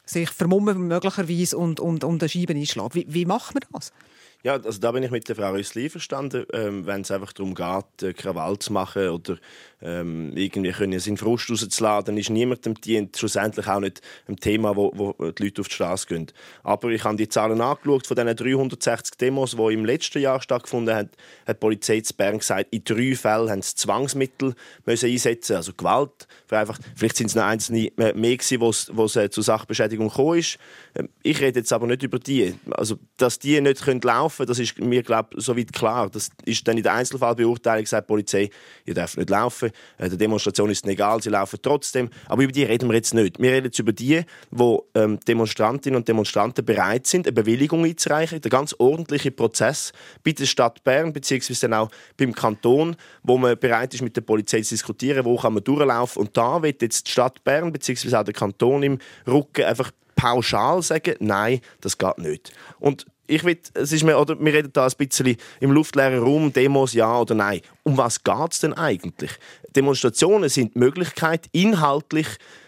sich 0.07 0.31
vermummen 0.31 0.87
möglicherweise 0.87 1.59
und, 1.59 1.81
und, 1.81 2.05
und 2.05 2.23
eine 2.23 2.29
Scheibe 2.29 2.55
einschlagen. 2.55 2.95
Wie, 2.95 3.07
wie 3.09 3.27
macht 3.27 3.55
man 3.55 3.63
das? 3.73 3.93
Ja, 4.43 4.55
also 4.55 4.79
da 4.79 4.93
bin 4.93 5.03
ich 5.03 5.11
mit 5.11 5.29
der 5.29 5.35
Frau 5.35 5.51
Rössli 5.51 5.89
verstanden, 5.89 6.47
ähm, 6.53 6.87
wenn 6.87 7.01
es 7.01 7.11
einfach 7.11 7.33
darum 7.33 7.55
geht, 7.55 8.03
äh, 8.03 8.13
Krawall 8.13 8.59
zu 8.59 8.73
machen 8.73 9.09
oder 9.09 9.39
ähm, 9.83 10.33
irgendwie 10.37 10.71
können 10.71 10.99
seinen 11.01 11.17
Frust 11.17 11.51
rauszuladen, 11.51 12.17
ist 12.17 12.31
niemandem 12.31 12.75
dient, 12.75 13.17
schlussendlich 13.17 13.67
auch 13.67 13.81
nicht 13.81 14.01
ein 14.29 14.37
Thema, 14.37 14.77
wo, 14.77 14.93
wo 14.95 15.31
die 15.33 15.43
Leute 15.43 15.61
auf 15.61 15.69
die 15.69 15.75
Straße 15.75 16.07
gehen. 16.07 16.27
Aber 16.63 16.91
ich 16.91 17.05
habe 17.05 17.17
die 17.17 17.29
Zahlen 17.29 17.61
angeschaut, 17.61 18.07
von 18.07 18.17
diesen 18.17 18.37
360 18.37 19.17
Demos, 19.19 19.57
die 19.57 19.75
im 19.75 19.85
letzten 19.85 20.21
Jahr 20.21 20.41
stattgefunden 20.41 20.95
haben, 20.95 21.11
hat 21.47 21.57
die 21.57 21.61
Polizei 21.61 22.01
zu 22.01 22.15
Bern 22.15 22.39
gesagt, 22.39 22.69
in 22.71 22.85
drei 22.85 23.17
Fällen 23.17 23.51
haben 23.51 23.63
sie 23.63 23.75
Zwangsmittel 23.75 24.55
müssen 24.85 25.11
einsetzen 25.11 25.57
also 25.57 25.73
Gewalt. 25.73 26.29
Vereinfacht. 26.47 26.83
Vielleicht 26.95 27.17
sind 27.17 27.27
es 27.27 27.35
noch 27.35 27.45
einzelne 27.45 27.91
mehr 27.97 28.13
gewesen, 28.13 28.61
wo 28.61 29.05
es 29.05 29.17
äh, 29.17 29.29
zu 29.29 29.43
Sachbeschädigung 29.43 30.09
gekommen 30.09 30.39
ist. 30.39 30.59
Ähm, 30.95 31.09
Ich 31.23 31.41
rede 31.41 31.59
jetzt 31.59 31.73
aber 31.73 31.87
nicht 31.89 32.03
über 32.05 32.19
die. 32.19 32.55
Also, 32.71 32.99
dass 33.17 33.39
die 33.39 33.61
nicht 33.61 33.83
können 33.83 34.01
laufen 34.01 34.26
können, 34.29 34.49
das 34.49 34.59
ist 34.59 34.79
mir, 34.79 35.03
glaube 35.03 35.41
soweit 35.41 35.73
klar. 35.73 36.11
Das 36.11 36.31
ist 36.45 36.67
dann 36.67 36.77
in 36.77 36.83
der 36.83 36.95
Einzelfallbeurteilung 36.95 37.85
gesagt, 37.85 38.09
die 38.09 38.13
Polizei, 38.13 38.51
ihr 38.85 38.95
dürft 38.95 39.17
nicht 39.17 39.31
laufen, 39.31 39.71
äh, 39.99 40.09
der 40.09 40.19
Demonstration 40.19 40.71
ist 40.71 40.85
es 40.85 40.91
egal, 40.91 41.23
sie 41.23 41.31
laufen 41.31 41.59
trotzdem. 41.63 42.11
Aber 42.27 42.43
über 42.43 42.53
die 42.53 42.65
reden 42.65 42.89
wir 42.89 42.97
jetzt 42.97 43.15
nicht. 43.15 43.41
Wir 43.41 43.53
reden 43.53 43.67
jetzt 43.67 43.79
über 43.79 43.93
die, 43.93 44.23
wo 44.51 44.87
ähm, 44.95 45.19
Demonstrantinnen 45.27 45.97
und 45.97 46.09
Demonstranten 46.09 46.65
bereit 46.65 47.07
sind, 47.07 47.27
eine 47.27 47.33
Bewilligung 47.33 47.85
einzureichen, 47.85 48.41
der 48.41 48.51
ganz 48.51 48.75
ordentliche 48.79 49.31
Prozess 49.31 49.93
bei 50.25 50.33
der 50.33 50.47
Stadt 50.47 50.85
Bern, 50.85 51.13
beziehungsweise 51.13 51.69
dann 51.69 51.75
auch 51.75 51.91
beim 52.17 52.33
Kanton, 52.33 52.97
wo 53.23 53.39
man 53.39 53.59
bereit 53.59 53.95
ist, 53.95 54.03
mit 54.03 54.17
der 54.17 54.23
Polizei 54.23 54.61
zu 54.63 54.75
diskutieren, 54.75 55.25
wo 55.25 55.37
kann 55.37 55.55
man 55.55 55.65
durchlaufen. 55.65 56.23
Und 56.23 56.37
da 56.37 56.63
wird 56.63 56.83
jetzt 56.83 57.07
die 57.07 57.13
Stadt 57.13 57.45
Bern, 57.45 57.73
beziehungsweise 57.73 58.19
auch 58.19 58.25
der 58.25 58.35
Kanton 58.35 58.83
im 58.83 58.99
Rücken 59.27 59.65
einfach 59.65 59.91
pauschal 60.17 60.83
sagen, 60.83 61.15
nein, 61.21 61.61
das 61.81 61.99
geht 61.99 62.19
nicht. 62.19 62.53
Und 62.81 63.07
ich 63.27 63.45
will, 63.45 63.59
es 63.75 63.93
ist 63.93 64.05
mir, 64.05 64.19
oder 64.19 64.39
wir 64.39 64.53
reden 64.53 64.73
da 64.73 64.87
ein 64.87 64.93
bisschen 64.97 65.37
im 65.61 65.71
luftleeren 65.73 66.23
Raum, 66.23 66.53
Demos 66.53 66.93
ja 66.95 67.19
oder 67.19 67.35
nein. 67.35 67.61
Um 67.83 67.97
was 67.97 68.23
geht 68.23 68.53
es 68.53 68.61
denn 68.61 68.75
eigentlich? 68.75 69.31
Demonstrationen 69.77 70.49
sind 70.49 70.75
die 70.75 70.79
Möglichkeit, 70.79 71.47
inhaltlich 71.53 72.27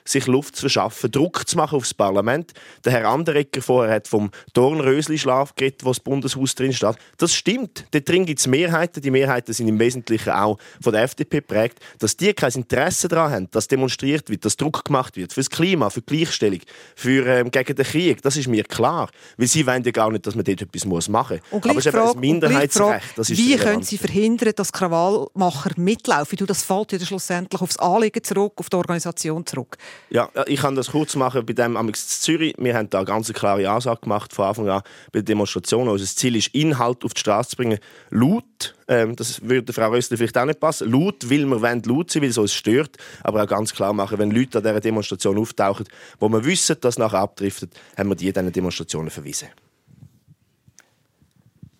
sich 0.08 0.26
Luft 0.26 0.56
zu 0.56 0.62
verschaffen, 0.62 1.10
Druck 1.10 1.46
zu 1.46 1.56
machen 1.56 1.76
aufs 1.76 1.94
Parlament. 1.94 2.52
Der 2.84 2.92
Herr 2.92 3.08
Anderegger 3.08 3.60
vorher 3.62 3.94
hat 3.94 4.08
vom 4.08 4.30
Dornrösli-Schlaf 4.54 5.54
geredet, 5.54 5.84
wo 5.84 5.90
das 5.90 6.00
Bundeshaus 6.00 6.54
drin 6.54 6.72
steht. 6.72 6.96
Das 7.18 7.34
stimmt. 7.34 7.84
Dort 7.90 8.08
drin 8.08 8.24
gibt 8.24 8.40
es 8.40 8.46
Mehrheiten. 8.46 9.02
Die 9.02 9.10
Mehrheiten 9.10 9.52
sind 9.52 9.68
im 9.68 9.78
Wesentlichen 9.78 10.30
auch 10.30 10.58
von 10.80 10.92
der 10.92 11.02
FDP 11.02 11.38
geprägt. 11.38 11.78
Dass 11.98 12.16
die 12.16 12.32
kein 12.32 12.52
Interesse 12.52 13.08
daran 13.08 13.32
haben, 13.32 13.50
dass 13.50 13.68
demonstriert 13.68 14.30
wird, 14.30 14.44
dass 14.44 14.56
Druck 14.56 14.84
gemacht 14.84 15.16
wird 15.16 15.32
fürs 15.32 15.50
Klima, 15.50 15.90
für 15.90 16.00
die 16.00 16.16
Gleichstellung, 16.16 16.60
für, 16.96 17.26
ähm, 17.26 17.50
gegen 17.50 17.74
den 17.74 17.84
Krieg, 17.84 18.22
das 18.22 18.36
ist 18.36 18.48
mir 18.48 18.64
klar. 18.64 19.10
Weil 19.36 19.46
sie 19.46 19.66
wollen 19.66 19.82
ja 19.84 19.90
gar 19.90 20.10
nicht, 20.10 20.26
dass 20.26 20.34
man 20.34 20.44
dort 20.44 20.62
etwas 20.62 20.84
muss 20.84 21.08
machen 21.08 21.40
muss. 21.50 21.62
Aber 21.62 21.72
es 21.72 21.76
ist 21.78 21.86
eben 21.86 21.98
Frage- 21.98 22.12
ein 22.14 22.20
Minderheitsrecht. 22.20 23.18
ist 23.18 23.36
wie 23.36 23.56
können 23.56 23.82
Sie 23.82 23.98
verhindern, 23.98 24.52
dass 24.56 24.72
Krawallmacher 24.72 25.72
mitlaufen? 25.76 26.36
Du, 26.36 26.46
das 26.46 26.62
fällt 26.62 26.92
ja 27.00 27.06
schlussendlich 27.06 27.60
aufs 27.60 27.78
Anliegen 27.78 28.22
zurück, 28.22 28.54
auf 28.56 28.68
die 28.70 28.76
Organisation 28.76 29.44
zurück. 29.46 29.76
Ja, 30.10 30.30
ich 30.46 30.60
kann 30.60 30.74
das 30.74 30.90
kurz 30.90 31.16
machen 31.16 31.44
bei 31.44 31.52
dem 31.52 31.76
in 31.76 31.94
Zürich. 31.94 32.54
Wir 32.58 32.74
haben 32.74 32.90
da 32.90 32.98
eine 32.98 33.06
ganz 33.06 33.32
klare 33.32 33.68
Ansage 33.68 34.00
gemacht 34.02 34.32
von 34.32 34.46
Anfang 34.46 34.68
an 34.68 34.82
bei 35.12 35.20
der 35.20 35.22
Demonstration. 35.22 35.88
Unser 35.88 36.06
Ziel 36.06 36.36
ist, 36.36 36.54
Inhalt 36.54 37.04
auf 37.04 37.14
die 37.14 37.20
Straße 37.20 37.50
zu 37.50 37.56
bringen. 37.56 37.78
Laut, 38.10 38.74
ähm, 38.88 39.16
das 39.16 39.42
würde 39.42 39.72
Frau 39.72 39.90
Rössler 39.90 40.16
vielleicht 40.16 40.38
auch 40.38 40.44
nicht 40.44 40.60
passen. 40.60 40.90
Laut, 40.90 41.30
weil 41.30 41.44
wir 41.46 41.62
wollen 41.62 41.82
laut 41.84 42.10
sein, 42.10 42.22
weil 42.22 42.30
es 42.30 42.38
uns 42.38 42.52
stört. 42.52 42.96
Aber 43.22 43.42
auch 43.42 43.48
ganz 43.48 43.74
klar 43.74 43.92
machen, 43.92 44.18
wenn 44.18 44.30
Leute 44.30 44.58
an 44.58 44.64
dieser 44.64 44.80
Demonstration 44.80 45.38
auftauchen, 45.38 45.86
wo 46.18 46.28
wir 46.28 46.44
wissen, 46.44 46.76
dass 46.80 46.98
nachher 46.98 47.20
abdriftet, 47.20 47.72
haben 47.96 48.08
wir 48.08 48.16
die 48.16 48.32
diesen 48.32 48.52
Demonstrationen 48.52 49.10
verwiesen. 49.10 49.48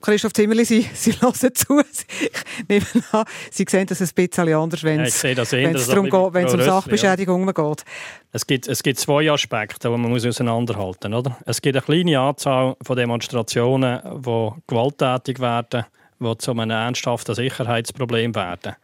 Christoph 0.01 0.33
Zimmerli, 0.33 0.65
Sie, 0.65 0.83
Sie 0.95 1.13
hören 1.13 1.55
zu. 1.55 1.81
Ich 1.81 2.69
nehme 2.69 2.87
an, 3.13 3.25
Sie 3.51 3.65
sehen 3.69 3.87
das 3.87 4.01
ein 4.01 4.09
bisschen 4.15 4.55
anders, 4.55 4.85
wenn 4.85 5.01
es 5.01 5.21
sehe 5.21 5.35
das 5.35 5.53
wenn 5.53 5.67
anders, 5.67 5.83
es 5.83 5.89
darum 5.89 6.09
geht, 6.09 6.35
wenn 6.35 6.47
es 6.47 6.55
um 6.55 6.61
Rössli, 6.61 6.67
ja. 6.67 6.81
Sachbeschädigungen 6.81 7.53
geht. 7.53 7.85
Es 8.33 8.47
gibt, 8.47 8.69
es 8.69 8.83
gibt 8.83 8.99
zwei 8.99 9.31
Aspekte, 9.31 9.89
die 9.89 9.97
man 9.97 10.11
muss 10.11 10.25
auseinanderhalten 10.25 11.13
muss. 11.13 11.25
Es 11.47 11.61
gibt 11.61 11.77
eine 11.77 11.85
kleine 11.85 12.21
Anzahl 12.21 12.77
von 12.83 12.97
Demonstrationen, 12.97 14.01
die 14.25 14.51
gewalttätig 14.67 15.41
werden, 15.41 15.85
die 16.21 16.39
zu 16.39 16.53
einem 16.53 16.71
ernsthaften 16.71 17.35
Sicherheitsproblem 17.35 18.35
werden. 18.35 18.77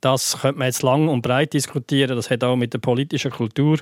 Das 0.00 0.38
könnte 0.40 0.58
man 0.58 0.66
jetzt 0.66 0.82
lang 0.82 1.08
und 1.08 1.22
breit 1.22 1.52
diskutieren. 1.54 2.16
Das 2.16 2.28
hat 2.28 2.42
auch 2.44 2.56
mit 2.56 2.74
der 2.74 2.80
politischen 2.80 3.30
Kultur 3.30 3.78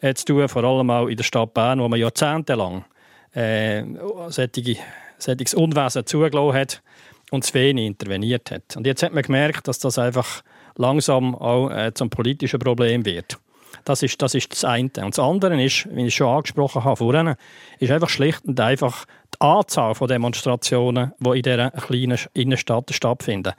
äh, 0.00 0.12
zu 0.12 0.24
tun, 0.26 0.48
vor 0.48 0.64
allem 0.64 0.90
auch 0.90 1.06
in 1.06 1.16
der 1.16 1.24
Stadt 1.24 1.54
Bern, 1.54 1.80
wo 1.80 1.88
man 1.88 2.00
jahrzehntelang 2.00 2.84
äh, 3.32 3.84
solche, 4.28 4.76
solches 5.22 5.54
Unwesen 5.54 6.06
zugelassen 6.06 6.54
hat 6.58 6.82
und 7.30 7.44
zu 7.44 7.54
wenig 7.54 7.86
interveniert 7.86 8.50
hat. 8.50 8.76
Und 8.76 8.86
jetzt 8.86 9.02
hat 9.02 9.12
man 9.12 9.22
gemerkt, 9.22 9.68
dass 9.68 9.78
das 9.78 9.98
einfach 9.98 10.42
langsam 10.76 11.34
auch 11.34 11.70
äh, 11.70 11.92
zum 11.94 12.10
politischen 12.10 12.58
Problem 12.58 13.04
wird. 13.04 13.38
Das 13.84 14.02
ist, 14.02 14.20
das 14.22 14.34
ist 14.34 14.52
das 14.52 14.64
eine. 14.64 14.90
Und 14.98 15.16
das 15.16 15.18
andere 15.18 15.62
ist, 15.62 15.88
wie 15.90 16.06
ich 16.06 16.14
schon 16.14 16.28
angesprochen 16.28 16.84
habe 16.84 16.96
vorhin, 16.96 17.34
ist 17.78 17.90
einfach 17.90 18.08
schlicht 18.08 18.44
und 18.44 18.60
einfach 18.60 19.06
die 19.34 19.40
Anzahl 19.40 19.94
von 19.94 20.08
Demonstrationen, 20.08 21.12
die 21.18 21.30
in 21.30 21.42
dieser 21.42 21.70
kleinen 21.70 22.18
Innenstadt 22.34 22.92
stattfinden. 22.92 23.54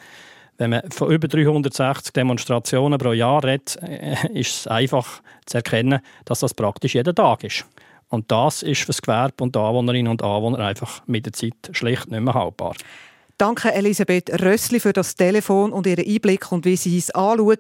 Wenn 0.58 0.70
man 0.70 0.92
von 0.92 1.12
über 1.12 1.28
360 1.28 2.14
Demonstrationen 2.14 3.00
pro 3.00 3.12
Jahr 3.12 3.44
redet, 3.44 3.80
äh, 3.82 4.16
ist 4.34 4.60
es 4.60 4.68
einfach 4.68 5.22
zu 5.46 5.58
erkennen, 5.58 6.00
dass 6.26 6.40
das 6.40 6.54
praktisch 6.54 6.94
jeden 6.94 7.16
Tag 7.16 7.44
ist. 7.44 7.66
Und 8.14 8.32
das 8.32 8.62
ist 8.62 8.82
für 8.82 8.88
das 8.88 9.02
Gewerbe 9.02 9.44
und 9.44 9.56
die 9.56 9.60
Anwohnerinnen 9.60 10.12
und 10.12 10.22
Anwohner 10.22 10.60
einfach 10.60 11.02
mit 11.08 11.26
der 11.26 11.34
Zeit 11.34 11.56
schlicht 11.72 12.12
nicht 12.12 12.22
mehr 12.22 12.36
haltbar. 12.36 12.76
Danke 13.40 13.74
Elisabeth 13.74 14.30
Rössli 14.40 14.80
für 14.80 14.94
das 14.94 15.16
Telefon 15.16 15.74
und 15.74 15.88
Ihren 15.88 16.06
Einblick 16.06 16.52
und 16.52 16.64
wie 16.64 16.76
Sie 16.76 16.96
es 17.00 17.10
anschauen. 17.10 17.58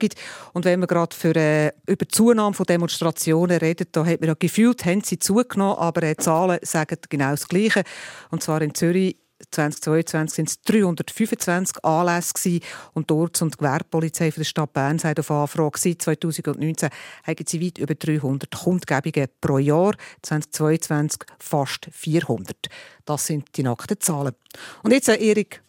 Und 0.53 0.65
wenn 0.65 0.79
wir 0.79 0.85
gerade 0.85 1.15
für, 1.15 1.35
äh, 1.35 1.71
über 1.87 2.05
die 2.05 2.09
Zunahme 2.09 2.53
von 2.53 2.67
Demonstrationen 2.67 3.57
reden, 3.57 3.87
da 3.91 4.05
hat 4.05 4.21
man 4.21 4.27
ja 4.27 4.35
gefühlt, 4.37 4.85
haben 4.85 5.01
sie 5.01 5.17
zugenommen, 5.17 5.79
aber 5.79 6.03
äh, 6.03 6.13
die 6.13 6.23
Zahlen 6.23 6.59
sagen 6.61 6.99
genau 7.09 7.31
das 7.31 7.47
Gleiche. 7.47 7.81
Und 8.29 8.43
zwar 8.43 8.61
in 8.61 8.75
Zürich 8.75 9.17
2022 9.51 10.35
sind 10.35 10.49
es 10.49 10.61
325 10.61 11.83
Anlässe 11.83 12.59
und 12.93 13.09
dort 13.09 13.41
und 13.41 13.53
die 13.53 13.57
Gewerbepolizei 13.57 14.29
der 14.29 14.43
Stadt 14.43 14.73
Bern 14.73 14.99
sagt 14.99 15.19
auf 15.19 15.31
Anfrage 15.31 15.79
seit 15.79 16.01
2019 16.01 16.89
haben 17.23 17.45
sie 17.47 17.65
weit 17.65 17.77
über 17.77 17.95
300 17.95 18.51
Kundgebungen 18.51 19.27
pro 19.41 19.57
Jahr, 19.57 19.95
2022 20.21 21.21
fast 21.39 21.87
400. 21.91 22.55
Das 23.05 23.27
sind 23.27 23.47
die 23.55 23.63
nackten 23.63 23.99
Zahlen. 23.99 24.33
Und 24.83 24.91
jetzt 24.91 25.09
äh, 25.09 25.15
Erik 25.15 25.61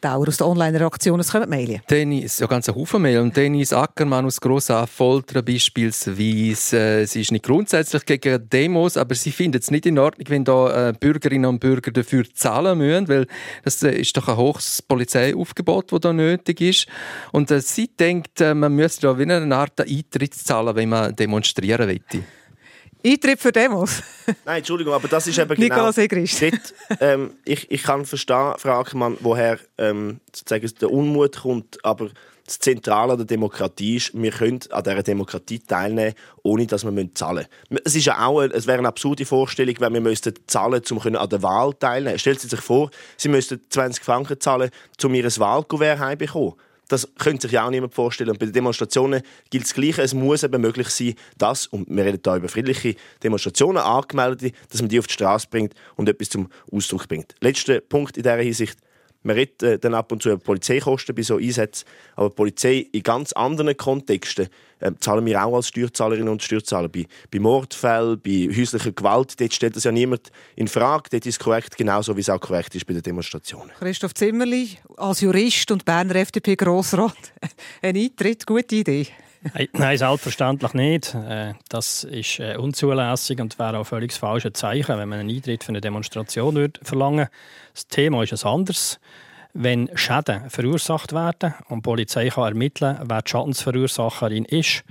Dauer 0.00 0.28
aus 0.28 0.38
der 0.38 0.46
Online-Reaktion, 0.46 1.20
es 1.20 1.30
kommen 1.30 1.50
Mails. 1.50 1.80
Dennis, 1.90 2.38
ja, 2.38 2.46
ganz 2.46 2.68
Haufen 2.68 3.02
Mail. 3.02 3.20
Und 3.20 3.36
Dennis 3.36 3.72
Ackermann 3.72 4.24
aus 4.24 4.40
Grossaffoltern 4.40 5.44
beispielsweise. 5.44 6.78
Äh, 6.78 7.06
sie 7.06 7.20
ist 7.20 7.32
nicht 7.32 7.44
grundsätzlich 7.44 8.06
gegen 8.06 8.48
Demos, 8.48 8.96
aber 8.96 9.14
sie 9.14 9.30
findet 9.30 9.62
es 9.62 9.70
nicht 9.70 9.86
in 9.86 9.98
Ordnung, 9.98 10.26
wenn 10.30 10.44
da 10.44 10.88
äh, 10.88 10.92
Bürgerinnen 10.92 11.44
und 11.46 11.60
Bürger 11.60 11.90
dafür 11.90 12.24
zahlen 12.32 12.78
müssen, 12.78 13.08
weil 13.08 13.26
das 13.62 13.82
äh, 13.82 13.92
ist 13.92 14.16
doch 14.16 14.28
ein 14.28 14.36
hohes 14.36 14.80
Polizeiaufgebot, 14.82 15.92
das 15.92 16.00
da 16.00 16.12
nötig 16.12 16.60
ist. 16.60 16.86
Und 17.32 17.50
sie 17.62 17.88
denkt, 17.88 18.40
man 18.40 18.74
müsste 18.74 19.02
da 19.02 19.18
wie 19.18 19.22
eine 19.22 19.54
Art 19.54 19.80
Eintritt 19.80 20.34
zahlen, 20.34 20.74
wenn 20.76 20.88
man 20.88 21.14
demonstrieren 21.14 21.88
will. 21.88 22.00
Eintritt 23.04 23.40
für 23.40 23.52
Demos. 23.52 24.02
Nein, 24.44 24.58
Entschuldigung, 24.58 24.94
aber 24.94 25.08
das 25.08 25.26
ist 25.26 25.38
eben 25.38 25.48
genau... 25.48 25.60
Nicolas 25.60 25.98
Egrist. 25.98 26.42
Dort, 26.42 26.74
ähm, 27.00 27.34
ich, 27.44 27.70
ich 27.70 27.82
kann 27.82 28.04
verstehen, 28.04 28.54
Frau 28.58 28.80
Ackermann, 28.80 29.16
woher 29.20 29.58
ähm, 29.78 30.20
sozusagen 30.34 30.70
der 30.80 30.90
Unmut 30.90 31.38
kommt, 31.38 31.84
aber 31.84 32.10
das 32.50 32.58
Zentrale 32.58 33.12
an 33.12 33.18
der 33.18 33.26
Demokratie 33.26 33.96
ist, 33.96 34.10
wir 34.12 34.32
können 34.32 34.58
an 34.70 34.82
dieser 34.82 35.02
Demokratie 35.02 35.60
teilnehmen, 35.60 36.14
ohne 36.42 36.66
dass 36.66 36.84
wir 36.84 37.14
zahlen 37.14 37.46
müssen. 37.68 37.82
Es, 37.84 37.94
ist 37.94 38.06
ja 38.06 38.26
auch, 38.26 38.42
es 38.42 38.66
wäre 38.66 38.78
eine 38.78 38.88
absurde 38.88 39.24
Vorstellung, 39.24 39.76
wenn 39.78 39.94
wir 39.94 40.00
müssten 40.00 40.34
zahlen 40.46 40.82
um 40.90 40.98
an 41.16 41.28
der 41.28 41.42
Wahl 41.42 41.72
teilnehmen 41.74 42.18
Stellen 42.18 42.38
Sie 42.38 42.48
sich 42.48 42.60
vor, 42.60 42.90
Sie 43.16 43.28
müssten 43.28 43.60
20 43.68 44.02
Franken 44.02 44.40
zahlen, 44.40 44.70
um 45.02 45.14
Ihr 45.14 45.24
Wahlkuvert 45.24 46.00
heimzubekommen. 46.00 46.54
Das 46.90 47.08
könnte 47.18 47.42
sich 47.42 47.52
ja 47.52 47.64
auch 47.64 47.70
niemand 47.70 47.94
vorstellen. 47.94 48.30
Und 48.30 48.40
bei 48.40 48.46
den 48.46 48.52
Demonstrationen 48.52 49.22
gilt 49.48 49.62
das 49.62 49.74
Gleiche. 49.74 50.02
Es 50.02 50.12
muss 50.12 50.42
eben 50.42 50.60
möglich 50.60 50.88
sein, 50.88 51.14
dass, 51.38 51.68
und 51.68 51.88
wir 51.88 52.04
reden 52.04 52.20
hier 52.24 52.34
über 52.34 52.48
friedliche 52.48 52.96
Demonstrationen, 53.22 53.78
angemeldete, 53.78 54.50
dass 54.68 54.82
man 54.82 54.88
die 54.88 54.98
auf 54.98 55.06
die 55.06 55.14
Straße 55.14 55.46
bringt 55.48 55.72
und 55.94 56.08
etwas 56.08 56.30
zum 56.30 56.48
Ausdruck 56.72 57.06
bringt. 57.06 57.36
Letzter 57.40 57.80
Punkt 57.80 58.16
in 58.16 58.24
dieser 58.24 58.36
Hinsicht. 58.38 58.76
Man 59.22 59.36
redet 59.36 59.62
äh, 59.62 59.78
dann 59.78 59.94
ab 59.94 60.10
und 60.10 60.20
zu 60.22 60.30
über 60.30 60.38
Polizeikosten 60.38 61.14
bei 61.14 61.22
so 61.22 61.36
Einsätzen, 61.36 61.86
aber 62.16 62.30
die 62.30 62.34
Polizei 62.34 62.86
in 62.90 63.02
ganz 63.04 63.32
anderen 63.34 63.76
Kontexten 63.76 64.48
äh, 64.80 64.92
zahlen 65.00 65.24
wir 65.26 65.44
auch 65.44 65.56
als 65.56 65.68
Steuerzahlerinnen 65.68 66.28
und 66.28 66.42
Steuerzahler. 66.42 66.88
Bei, 66.88 67.06
bei 67.30 67.38
Mordfällen, 67.38 68.20
bei 68.20 68.48
häuslicher 68.54 68.92
Gewalt, 68.92 69.40
dort 69.40 69.54
stellt 69.54 69.76
das 69.76 69.84
ja 69.84 69.92
niemand 69.92 70.30
in 70.56 70.68
Frage. 70.68 71.10
Dort 71.10 71.26
ist 71.26 71.34
es 71.34 71.38
korrekt, 71.38 71.76
genauso 71.76 72.16
wie 72.16 72.20
es 72.20 72.30
auch 72.30 72.40
korrekt 72.40 72.74
ist 72.74 72.86
bei 72.86 72.94
den 72.94 73.02
Demonstrationen. 73.02 73.70
Christoph 73.78 74.14
Zimmerli, 74.14 74.78
als 74.96 75.20
Jurist 75.20 75.70
und 75.70 75.84
Berner 75.84 76.16
FDP-Grossrat, 76.16 77.14
ein 77.82 77.96
Eintritt, 77.96 78.46
gute 78.46 78.76
Idee. 78.76 79.06
Nein, 79.72 79.96
selbstverständlich 79.96 80.74
nicht. 80.74 81.14
Äh, 81.14 81.54
Das 81.68 82.04
ist 82.04 82.40
äh, 82.40 82.56
unzulässig 82.56 83.40
und 83.40 83.58
wäre 83.58 83.78
auch 83.78 83.84
völlig 83.84 84.10
das 84.10 84.18
falsche 84.18 84.52
Zeichen, 84.52 84.98
wenn 84.98 85.08
man 85.08 85.20
einen 85.20 85.30
Eintritt 85.30 85.64
für 85.64 85.70
eine 85.70 85.80
Demonstration 85.80 86.54
würde 86.54 86.80
verlangen 86.82 87.28
Das 87.72 87.86
Thema 87.86 88.22
ist 88.22 88.32
ein 88.32 88.50
anderes. 88.50 89.00
Wenn 89.52 89.90
Schäden 89.94 90.48
verursacht 90.48 91.12
werden 91.12 91.54
und 91.68 91.78
die 91.78 91.82
Polizei 91.82 92.28
kann 92.28 92.44
ermitteln 92.44 92.98
wer 93.02 93.22
die 93.22 93.30
Schadensverursacherin 93.30 94.44
ist, 94.44 94.84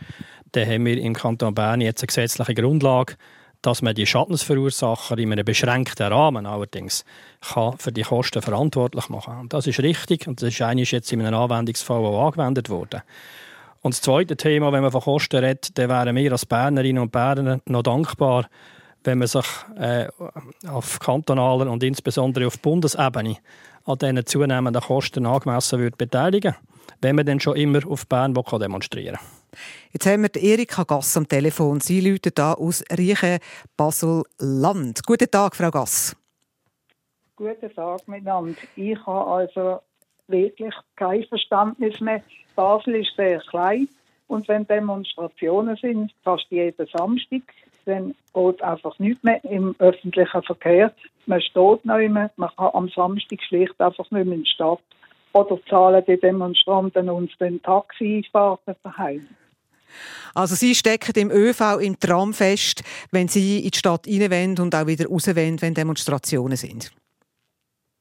dann 0.51 0.67
haben 0.67 0.85
wir 0.85 0.97
im 0.97 1.13
Kanton 1.13 1.53
Bern 1.53 1.81
jetzt 1.81 2.01
eine 2.01 2.07
gesetzliche 2.07 2.55
Grundlage, 2.55 3.15
dass 3.61 3.81
man 3.81 3.95
die 3.95 4.05
Schadensverursacher 4.05 5.17
in 5.17 5.31
einem 5.31 5.45
beschränkten 5.45 6.11
Rahmen 6.11 6.45
allerdings 6.45 7.05
kann 7.41 7.77
für 7.77 7.91
die 7.91 8.03
Kosten 8.03 8.41
verantwortlich 8.41 9.09
machen 9.09 9.33
kann. 9.33 9.49
Das 9.49 9.67
ist 9.67 9.79
richtig 9.79 10.27
und 10.27 10.41
das 10.41 10.49
ist 10.59 10.91
jetzt 10.91 11.11
in 11.11 11.21
einem 11.21 11.39
Anwendungsfall 11.39 12.03
auch 12.03 12.27
angewendet 12.27 12.69
worden. 12.69 13.01
Und 13.81 13.93
das 13.93 14.01
zweite 14.01 14.35
Thema, 14.35 14.71
wenn 14.71 14.81
man 14.81 14.91
von 14.91 15.01
Kosten 15.01 15.37
redet, 15.37 15.77
dann 15.77 15.89
wären 15.89 16.15
wir 16.15 16.31
als 16.31 16.45
Bernerinnen 16.45 17.01
und 17.01 17.11
Berner 17.11 17.59
noch 17.65 17.83
dankbar, 17.83 18.49
wenn 19.03 19.19
man 19.19 19.27
sich 19.27 19.45
äh, 19.77 20.07
auf 20.67 20.99
kantonaler 20.99 21.71
und 21.71 21.83
insbesondere 21.83 22.47
auf 22.47 22.59
Bundesebene 22.59 23.37
an 23.89 23.97
diesen 23.97 24.25
zunehmenden 24.25 24.81
Kosten 24.81 25.25
angemessen 25.25 25.79
würde 25.79 25.97
beteiligen 25.97 26.55
wenn 27.01 27.15
man 27.15 27.25
dann 27.25 27.39
schon 27.39 27.55
immer 27.55 27.79
auf 27.87 28.07
Bern 28.07 28.33
demonstrieren 28.33 29.15
kann. 29.15 29.25
Jetzt 29.91 30.05
haben 30.05 30.21
wir 30.21 30.29
die 30.29 30.45
Erika 30.45 30.83
Gass 30.83 31.17
am 31.17 31.27
Telefon. 31.27 31.79
Sie 31.79 32.01
läutet 32.01 32.37
da 32.37 32.53
aus 32.53 32.83
Riechen, 32.95 33.39
Basel-Land. 33.77 35.05
Guten 35.05 35.31
Tag, 35.31 35.55
Frau 35.55 35.71
Gass. 35.71 36.15
Guten 37.35 37.73
Tag 37.73 38.07
miteinander. 38.07 38.59
Ich 38.75 38.97
habe 39.05 39.31
also 39.31 39.79
wirklich 40.27 40.73
kein 40.95 41.23
Verständnis 41.25 41.99
mehr. 41.99 42.21
Basel 42.55 42.95
ist 42.95 43.15
sehr 43.15 43.39
klein 43.39 43.87
und 44.27 44.47
wenn 44.47 44.67
Demonstrationen 44.67 45.77
sind, 45.77 46.13
fast 46.23 46.45
jeden 46.49 46.85
Samstag, 46.87 47.41
dann 47.89 48.15
geht 48.33 48.61
einfach 48.61 48.97
nichts 48.99 49.23
mehr 49.23 49.43
im 49.43 49.75
öffentlichen 49.79 50.43
Verkehr. 50.43 50.93
Man 51.25 51.41
steht 51.41 51.85
noch 51.85 51.97
immer, 51.97 52.29
man 52.37 52.49
kann 52.55 52.69
am 52.73 52.89
Samstag 52.89 53.41
schlicht 53.41 53.79
einfach 53.79 54.09
nicht 54.11 54.25
mehr 54.25 54.35
in 54.35 54.43
die 54.43 54.49
Stadt. 54.49 54.79
Oder 55.33 55.59
zahlen 55.69 56.03
die 56.07 56.19
Demonstranten 56.19 57.09
uns 57.09 57.31
den 57.39 57.61
Taxifahrten 57.61 58.75
daheim. 58.83 59.27
Also 60.33 60.55
Sie 60.55 60.75
stecken 60.75 61.13
im 61.15 61.31
ÖV, 61.31 61.79
im 61.81 61.99
Tram 61.99 62.33
fest, 62.33 62.83
wenn 63.11 63.27
Sie 63.27 63.59
in 63.59 63.71
die 63.71 63.77
Stadt 63.77 64.07
rein 64.07 64.55
und 64.59 64.75
auch 64.75 64.87
wieder 64.87 65.07
raus 65.07 65.27
wollen, 65.27 65.61
wenn 65.61 65.73
Demonstrationen 65.73 66.57
sind. 66.57 66.91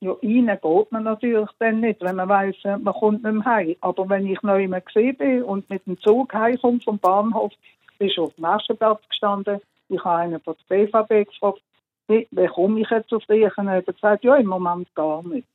Ja, 0.00 0.12
rein 0.22 0.46
geht 0.46 0.92
man 0.92 1.02
natürlich 1.02 1.50
dann 1.58 1.80
nicht, 1.80 2.00
wenn 2.00 2.16
man 2.16 2.28
weiss, 2.28 2.56
man 2.64 2.94
kommt 2.94 3.24
nicht 3.24 3.32
mehr 3.32 3.44
heim. 3.44 3.76
Aber 3.80 4.08
wenn 4.08 4.26
ich 4.26 4.40
noch 4.42 4.56
immer 4.56 4.80
gesehen 4.80 5.16
bin 5.16 5.42
und 5.42 5.68
mit 5.70 5.86
dem 5.86 5.98
Zug 6.00 6.32
heimkomme 6.32 6.80
vom 6.80 6.98
Bahnhof, 6.98 7.52
bin 7.98 8.08
ich 8.08 8.18
auf 8.18 8.34
dem 8.34 8.44
Aschenplatz 8.44 9.00
gestanden. 9.08 9.60
Ich 9.88 10.04
habe 10.04 10.16
einen 10.16 10.40
von 10.40 10.54
der 10.68 10.86
BVB 10.86 11.28
gefragt, 11.30 11.62
wie, 12.08 12.26
wie 12.30 12.46
komme 12.46 12.80
ich 12.80 12.90
jetzt 12.90 13.12
auf 13.12 13.28
Riechen? 13.28 13.68
Er 13.68 13.76
hat 13.76 13.86
gesagt, 13.86 14.24
ja, 14.24 14.36
im 14.36 14.46
Moment 14.46 14.92
gar 14.94 15.22
nicht. 15.22 15.46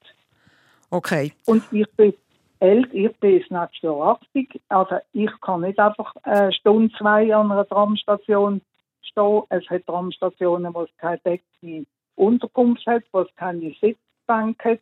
Okay. 0.89 1.33
Und 1.45 1.63
ich 1.71 1.89
bin 1.93 2.13
älter, 2.59 2.93
ich 2.93 3.15
bin 3.17 3.39
jetzt 3.39 3.51
nächstes 3.51 3.81
Jahr 3.81 4.19
80, 4.21 4.61
also 4.69 4.97
ich 5.11 5.31
kann 5.41 5.61
nicht 5.61 5.79
einfach 5.79 6.15
eine 6.23 6.53
Stunde, 6.53 6.93
zwei 6.97 7.33
an 7.35 7.51
einer 7.51 7.67
Tramstation 7.67 8.61
stehen. 9.01 9.41
Es 9.49 9.67
hat 9.69 9.85
Tramstationen, 9.85 10.73
wo 10.73 10.83
es 10.83 10.89
keine 10.97 11.19
deckte 11.19 11.85
Unterkunft 12.15 12.85
hat, 12.85 13.03
wo 13.11 13.21
es 13.21 13.35
keine 13.35 13.73
Sitzbank 13.81 14.63
hat. 14.63 14.79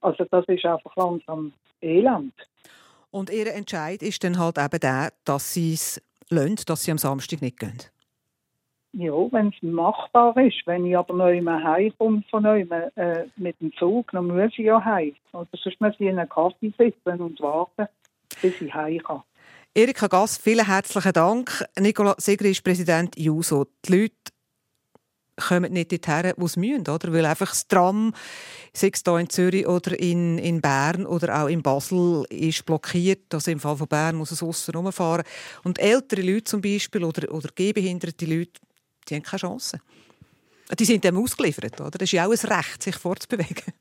Also 0.00 0.24
das 0.30 0.46
ist 0.48 0.64
einfach 0.64 0.96
langsam 0.96 1.52
Elend. 1.82 2.34
Und 3.10 3.30
Ihr 3.30 3.52
Entscheid 3.52 4.02
ist 4.02 4.24
dann 4.24 4.38
halt 4.38 4.58
eben 4.58 4.80
der, 4.80 5.12
dass 5.24 5.52
Sie 5.52 5.74
es 5.74 6.00
lassen, 6.30 6.56
dass 6.66 6.84
Sie 6.84 6.90
am 6.90 6.98
Samstag 6.98 7.42
nicht 7.42 7.58
gehen. 7.58 7.78
Ja, 8.92 9.12
wenn 9.12 9.48
es 9.48 9.62
machbar 9.62 10.36
ist. 10.36 10.66
Wenn 10.66 10.84
ich 10.84 10.98
aber 10.98 11.14
noch 11.14 11.28
immer 11.28 11.62
heimkomme 11.62 12.24
von 12.28 12.42
neuem, 12.42 12.72
äh, 12.72 13.26
mit 13.36 13.60
dem 13.60 13.72
Zug, 13.74 14.10
dann 14.10 14.26
muss 14.26 14.52
ich 14.52 14.66
ja 14.66 14.84
heim. 14.84 15.14
Oder 15.32 15.48
sonst 15.52 15.80
muss 15.80 15.94
ich 15.94 16.08
in 16.08 16.18
einen 16.18 16.28
Kaffee 16.28 16.72
sitzen 16.76 17.20
und 17.20 17.40
warten, 17.40 17.86
bis 18.42 18.60
ich 18.60 18.74
heim 18.74 18.98
kann. 18.98 19.22
Erika 19.74 20.08
Gass, 20.08 20.36
vielen 20.36 20.66
herzlichen 20.66 21.12
Dank. 21.12 21.64
Nicola 21.78 22.16
Segri 22.18 22.50
ist 22.50 22.64
Präsident 22.64 23.16
JUSO. 23.16 23.66
Die 23.86 23.92
Leute 23.92 24.32
kommen 25.36 25.72
nicht 25.72 25.92
dorthin, 25.92 26.32
wo 26.36 26.48
sie 26.48 26.58
müssen, 26.58 26.88
oder? 26.88 27.12
Weil 27.12 27.24
einfach 27.26 27.50
das 27.50 27.68
Tram, 27.68 28.12
sei 28.72 28.90
es 28.92 29.02
hier 29.04 29.18
in 29.18 29.30
Zürich 29.30 29.68
oder 29.68 29.98
in, 29.98 30.38
in 30.38 30.60
Bern 30.60 31.06
oder 31.06 31.42
auch 31.42 31.48
in 31.48 31.62
Basel, 31.62 32.24
ist 32.30 32.66
blockiert. 32.66 33.32
Also 33.32 33.52
im 33.52 33.60
Fall 33.60 33.76
von 33.76 33.86
Bern 33.86 34.16
muss 34.16 34.32
es 34.32 34.42
aussen 34.42 34.74
rumfahren. 34.74 35.24
Und 35.62 35.78
ältere 35.78 36.22
Leute 36.22 36.44
zum 36.44 36.60
Beispiel 36.60 37.04
oder, 37.04 37.32
oder 37.32 37.48
gehbehinderte 37.54 38.26
Leute, 38.26 38.60
die 39.08 39.14
haben 39.14 39.22
keine 39.22 39.40
Chance. 39.40 39.80
Die 40.78 40.84
sind 40.84 41.02
dem 41.02 41.16
ausgeliefert, 41.16 41.80
oder? 41.80 41.90
Das 41.90 42.02
ist 42.02 42.12
ja 42.12 42.26
auch 42.26 42.30
ein 42.30 42.52
Recht, 42.52 42.82
sich 42.82 42.96
fortzubewegen. 42.96 43.72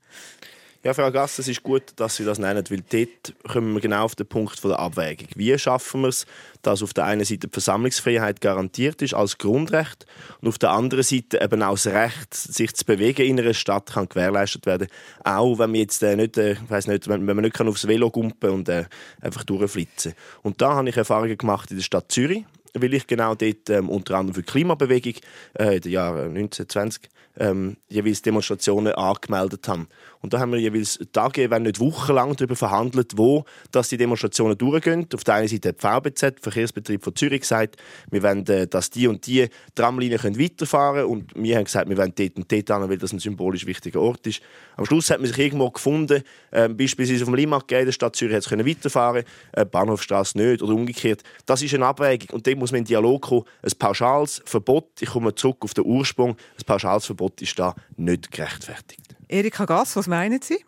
Ja, 0.82 0.94
Frau 0.94 1.12
Gass, 1.12 1.38
es 1.40 1.50
ist 1.50 1.62
gut, 1.62 1.84
dass 1.98 2.16
Sie 2.16 2.24
das 2.24 2.40
nennen, 2.40 2.64
weil 2.70 2.82
dort 2.90 3.34
kommen 3.52 3.74
wir 3.74 3.82
genau 3.82 4.06
auf 4.06 4.16
den 4.16 4.26
Punkt 4.26 4.64
der 4.64 4.80
Abwägung. 4.80 5.28
Wie 5.36 5.58
schaffen 5.60 6.04
wir 6.04 6.08
es, 6.08 6.26
dass 6.62 6.82
auf 6.82 6.94
der 6.94 7.04
einen 7.04 7.26
Seite 7.26 7.50
die 7.50 7.52
Versammlungsfreiheit 7.52 8.40
garantiert 8.40 9.02
ist 9.02 9.14
als 9.14 9.38
Grundrecht 9.38 10.06
und 10.40 10.48
auf 10.48 10.58
der 10.58 10.72
anderen 10.72 11.04
Seite 11.04 11.42
eben 11.42 11.64
auch 11.64 11.74
das 11.74 11.88
Recht, 11.88 12.34
sich 12.34 12.74
zu 12.74 12.86
bewegen 12.86 13.26
in 13.26 13.38
einer 13.38 13.54
Stadt, 13.54 13.92
kann 13.92 14.08
gewährleistet 14.08 14.66
werden. 14.68 14.88
Auch 15.26 15.60
wenn 15.60 15.72
man 15.72 15.82
jetzt 15.82 16.02
äh, 16.02 16.16
nicht, 16.16 16.38
äh, 16.38 16.54
ich 16.54 16.70
weiss 16.70 16.88
nicht, 16.88 17.10
wenn, 17.10 17.28
wenn 17.28 17.36
man 17.36 17.44
nicht 17.44 17.58
kann 17.58 17.68
aufs 17.68 17.86
Velo 17.86 18.10
gumpen 18.10 18.50
und 18.52 18.70
äh, 18.70 18.86
einfach 19.20 19.44
durchflitzen. 19.44 20.14
Und 20.44 20.62
da 20.62 20.76
habe 20.76 20.88
ich 20.88 20.96
Erfahrungen 20.96 21.38
gemacht 21.38 21.72
in 21.72 21.76
der 21.76 21.84
Stadt 21.84 22.10
Zürich 22.10 22.46
weil 22.74 22.94
ich 22.94 23.08
genau 23.08 23.36
dort 23.36 23.70
ähm, 23.70 23.90
unter 23.90 24.16
anderem 24.16 24.36
für 24.36 24.42
die 24.42 24.52
Klimabewegung 24.52 25.14
äh, 25.58 25.76
in 25.76 25.82
den 25.82 25.92
Jahren 25.92 26.38
1920 26.38 27.10
ähm, 27.38 27.78
jeweils 27.88 28.22
Demonstrationen 28.22 28.94
angemeldet 28.94 29.68
habe. 29.68 29.88
Und 30.22 30.34
da 30.34 30.40
haben 30.40 30.52
wir 30.52 30.60
jeweils 30.60 31.00
Tage, 31.14 31.50
wenn 31.50 31.64
nicht 31.64 31.80
wochenlang 31.80 32.36
darüber 32.36 32.56
verhandelt, 32.56 33.14
wo 33.16 33.46
dass 33.72 33.90
die 33.90 33.98
Demonstrationen 33.98 34.58
durchgehen. 34.58 35.08
Auf 35.14 35.24
der 35.24 35.36
einen 35.36 35.48
Seite 35.48 35.70
hat 35.70 35.82
die 35.82 36.10
VBZ, 36.10 36.42
Verkehrsbetrieb 36.42 37.04
von 37.04 37.16
Zürich, 37.16 37.42
gesagt, 37.42 37.78
wir 38.12 38.22
wollen, 38.22 38.46
äh, 38.48 38.68
dass 38.68 38.90
die 38.90 39.08
und 39.08 39.26
die 39.28 39.48
Tramlinien 39.76 40.20
können 40.20 40.40
weiterfahren 40.40 41.02
können. 41.02 41.10
Und 41.10 41.34
wir 41.36 41.56
haben 41.56 41.64
gesagt, 41.64 41.90
wir 41.90 41.98
wollen 41.98 42.14
dort 42.16 42.36
und 42.36 42.52
dort 42.52 42.70
hin, 42.70 42.90
weil 42.90 42.98
das 42.98 43.14
ein 43.14 43.20
symbolisch 43.20 43.66
wichtiger 43.66 44.02
Ort 44.02 44.28
ist. 44.28 44.42
Am 44.76 44.86
Schluss 44.86 45.10
hat 45.10 45.20
man 45.20 45.28
sich 45.28 45.38
irgendwo 45.38 45.70
gefunden, 45.70 46.24
äh, 46.52 46.68
beispielsweise 46.68 47.24
auf 47.24 47.30
dem 47.30 47.36
Limmat 47.36 47.72
in 47.72 47.86
der 47.86 47.92
Stadt 47.92 48.16
Zürich 48.16 48.36
hat 48.36 48.44
es 48.44 48.50
können 48.50 48.68
weiterfahren, 48.68 49.24
äh, 49.54 49.66
Bahnhofstrasse 49.66 50.38
nicht 50.38 50.62
oder 50.62 50.74
umgekehrt. 50.74 51.24
Das 51.46 51.62
ist 51.62 51.74
eine 51.74 51.86
Abwägung 51.86 52.30
und 52.32 52.46
dort 52.46 52.58
muss 52.58 52.72
man 52.72 52.80
in 52.80 52.86
Dialog 52.86 53.22
kommen. 53.22 53.44
Ein 53.62 53.72
pauschales 53.78 54.42
Verbot, 54.46 54.90
ich 55.00 55.10
komme 55.10 55.34
zurück 55.36 55.58
auf 55.62 55.74
den 55.74 55.86
Ursprung, 55.86 56.32
ein 56.32 56.66
pauschales 56.66 57.06
Verbot 57.06 57.42
ist 57.42 57.58
da 57.58 57.76
nicht 57.98 58.32
gerechtfertigt. 58.32 59.19
Erika 59.30 59.66
Gass, 59.66 59.96
was 59.96 60.08
meinen 60.08 60.42
Sie? 60.42 60.66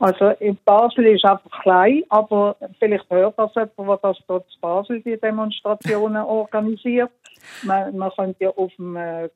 Also 0.00 0.28
in 0.40 0.56
Basel 0.64 1.06
ist 1.06 1.24
einfach 1.24 1.62
klein, 1.62 2.04
aber 2.08 2.56
vielleicht 2.78 3.10
hört 3.10 3.36
das 3.36 3.52
jemand, 3.54 3.76
der 3.76 3.98
das 4.10 4.18
dort 4.28 4.46
in 4.54 4.60
Basel 4.60 5.00
die 5.02 5.18
Demonstrationen 5.18 6.22
organisiert. 6.24 7.10
Man, 7.64 7.96
man 7.96 8.10
könnte 8.12 8.44
ja 8.44 8.50
auf 8.50 8.72
dem 8.76 8.96
äh, 8.96 9.28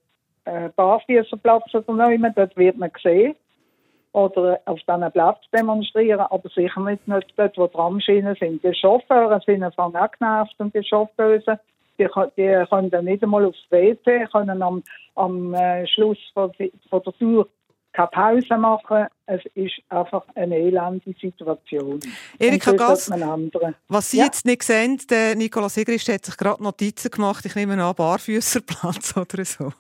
äh, 0.45 0.69
Barfüßerplatz 0.77 1.75
oder 1.75 1.93
noch 1.93 2.35
dort 2.35 2.57
wird 2.57 2.79
man 2.79 2.93
gesehen. 2.93 3.35
Oder 4.13 4.61
auf 4.67 4.79
diesen 4.87 5.13
Platz 5.13 5.39
demonstrieren, 5.55 6.21
aber 6.21 6.49
sicher 6.51 6.81
nicht, 6.81 7.09
nicht 7.09 7.33
dort, 7.37 7.57
wo 7.57 7.67
Tramschienen 7.67 8.37
sind. 8.39 8.63
Die 8.63 8.75
Chauffeure 8.75 9.41
sind 9.47 9.65
von 9.75 9.97
auch 9.97 10.11
genervt 10.19 10.55
und 10.59 10.75
die 10.75 10.85
Chauffeuse, 10.85 11.59
die, 11.99 12.07
die 12.37 12.65
können 12.69 12.91
dann 12.91 13.07
nicht 13.07 13.23
einmal 13.23 13.47
aufs 13.47 13.65
WC, 13.71 14.27
können 14.31 14.63
am, 14.63 14.83
am 15.15 15.55
äh, 15.55 15.87
Schluss 15.87 16.19
von, 16.35 16.53
von 16.91 17.03
der 17.03 17.13
Tour 17.15 17.49
keine 17.93 18.09
Pause 18.09 18.57
machen. 18.57 19.07
Es 19.27 19.41
ist 19.55 19.75
einfach 19.89 20.25
eine 20.35 20.57
elende 20.57 21.15
Situation. 21.21 22.01
Erika 22.39 22.73
Gass. 22.73 23.11
Was 23.89 24.11
Sie 24.11 24.19
Ja. 24.19 24.25
jetzt 24.25 24.45
nicht 24.45 24.63
sehen, 24.63 25.01
der 25.11 25.35
Nikolaus 25.37 25.75
Sigrist 25.75 26.09
hat 26.09 26.25
sich 26.25 26.37
gerade 26.37 26.63
Notizen 26.63 27.11
gemacht. 27.11 27.45
Ich 27.47 27.55
nehme 27.55 27.83
an, 27.83 27.95
Barfüßerplatz 27.95 29.17
oder 29.17 29.45
so. 29.45 29.73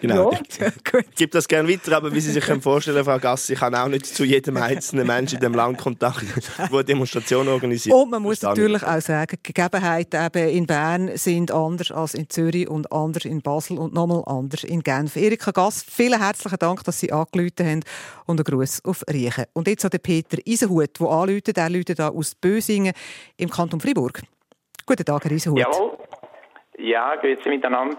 Genau. 0.00 0.32
Ja. 0.32 0.38
Ich 1.10 1.16
gebe 1.16 1.30
das 1.30 1.46
gerne 1.46 1.68
weiter, 1.68 1.96
aber 1.96 2.12
wie 2.12 2.20
Sie 2.20 2.32
sich 2.32 2.44
können 2.44 2.62
vorstellen 2.62 3.04
Frau 3.04 3.18
Gassi, 3.18 3.52
ich 3.52 3.60
habe 3.60 3.78
auch 3.78 3.88
nicht 3.88 4.06
zu 4.06 4.24
jedem 4.24 4.56
einzelnen 4.56 5.06
Menschen 5.06 5.36
in 5.36 5.40
dem 5.42 5.54
Land 5.54 5.78
Kontakt, 5.78 6.24
der 6.58 6.72
eine 6.72 6.84
Demonstration 6.84 7.46
organisiert. 7.48 7.94
Und 7.94 8.10
man 8.10 8.22
muss 8.22 8.42
natürlich 8.42 8.82
auch 8.82 9.00
sagen, 9.00 9.36
die 9.46 9.52
Gegebenheiten 9.52 10.24
eben 10.24 10.48
in 10.48 10.66
Bern 10.66 11.16
sind 11.16 11.52
anders 11.52 11.90
als 11.92 12.14
in 12.14 12.28
Zürich 12.28 12.68
und 12.68 12.90
anders 12.90 13.24
in 13.24 13.42
Basel 13.42 13.78
und 13.78 13.92
nochmal 13.92 14.22
anders 14.26 14.64
in 14.64 14.82
Genf. 14.82 15.16
Erika 15.16 15.50
Gass, 15.50 15.84
vielen 15.84 16.20
herzlichen 16.20 16.58
Dank, 16.58 16.82
dass 16.84 16.98
Sie 16.98 17.12
angerufen 17.12 17.52
haben 17.60 17.80
und 18.26 18.40
einen 18.40 18.44
Gruß 18.44 18.84
auf 18.84 19.04
Riechen. 19.10 19.44
Und 19.52 19.68
jetzt 19.68 19.84
an 19.84 19.90
den 19.90 20.00
Peter 20.00 20.38
Eisenhut, 20.46 20.98
der 20.98 21.08
anruft. 21.08 21.56
Er 21.56 21.68
ruft 21.68 21.98
da 21.98 22.08
aus 22.08 22.34
Bösingen 22.34 22.94
im 23.36 23.50
Kanton 23.50 23.80
Fribourg. 23.80 24.22
Guten 24.86 25.04
Tag, 25.04 25.24
Herr 25.24 25.32
Eisenhut. 25.32 25.58
Jawohl. 25.58 25.98
Ja, 26.78 27.14
grüezi 27.16 27.48
miteinander. 27.48 27.98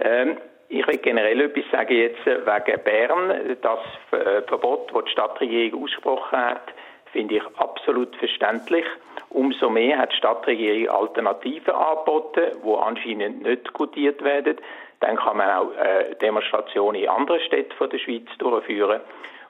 Ähm, 0.00 0.38
ich 0.68 0.86
will 0.86 0.98
generell 0.98 1.40
etwas 1.40 1.64
sagen 1.72 1.96
jetzt 1.96 2.24
wegen 2.26 2.84
Bern. 2.84 3.56
Das 3.62 3.80
äh, 4.12 4.42
Verbot, 4.42 4.90
das 4.94 5.04
die 5.04 5.10
Stadtregierung 5.10 5.84
ausgesprochen 5.84 6.38
hat, 6.38 6.74
finde 7.12 7.36
ich 7.36 7.42
absolut 7.56 8.14
verständlich. 8.16 8.84
Umso 9.30 9.70
mehr 9.70 9.98
hat 9.98 10.12
die 10.12 10.16
Stadtregierung 10.16 10.94
Alternativen 10.94 11.74
angeboten, 11.74 12.52
die 12.62 12.74
anscheinend 12.74 13.42
nicht 13.42 13.64
diskutiert 13.64 14.22
werden. 14.22 14.56
Dann 15.00 15.16
kann 15.16 15.36
man 15.36 15.50
auch 15.50 15.72
äh, 15.76 16.14
Demonstrationen 16.20 17.02
in 17.02 17.08
anderen 17.08 17.40
Städten 17.40 17.88
der 17.88 17.98
Schweiz 17.98 18.26
durchführen. 18.38 19.00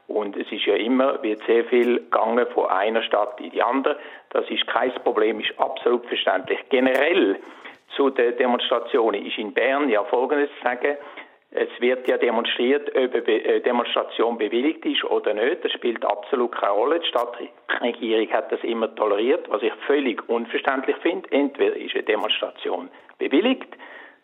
Und 0.06 0.36
es 0.36 0.50
ist 0.50 0.64
ja 0.64 0.74
immer, 0.74 1.22
wird 1.22 1.42
sehr 1.46 1.64
viel 1.64 1.96
gegangen 1.96 2.46
von 2.54 2.66
einer 2.66 3.02
Stadt 3.02 3.40
in 3.40 3.50
die 3.50 3.62
andere. 3.62 3.98
Das 4.30 4.48
ist 4.48 4.66
kein 4.66 4.92
Problem, 5.04 5.40
ist 5.40 5.58
absolut 5.58 6.06
verständlich. 6.06 6.58
Generell 6.70 7.36
zu 7.97 8.11
den 8.11 8.36
Demonstrationen 8.36 9.26
ist 9.26 9.39
in 9.39 9.53
Bern 9.53 9.89
ja 9.89 10.05
Folgendes 10.05 10.51
zu 10.59 10.64
sagen. 10.64 10.97
Es 11.51 11.68
wird 11.80 12.07
ja 12.07 12.18
demonstriert, 12.18 12.91
ob 12.91 13.14
eine 13.14 13.45
äh, 13.45 13.61
Demonstration 13.61 14.36
bewilligt 14.36 14.84
ist 14.84 15.03
oder 15.05 15.32
nicht. 15.32 15.64
Das 15.64 15.72
spielt 15.72 16.05
absolut 16.05 16.53
keine 16.53 16.72
Rolle. 16.72 17.01
Die 17.01 17.07
Stadtregierung 17.07 18.30
hat 18.32 18.53
das 18.53 18.62
immer 18.64 18.95
toleriert, 18.95 19.49
was 19.49 19.62
ich 19.62 19.72
völlig 19.86 20.28
unverständlich 20.28 20.97
finde. 20.99 21.30
Entweder 21.32 21.74
ist 21.76 21.95
eine 21.95 22.03
Demonstration 22.03 22.91
bewilligt, 23.18 23.68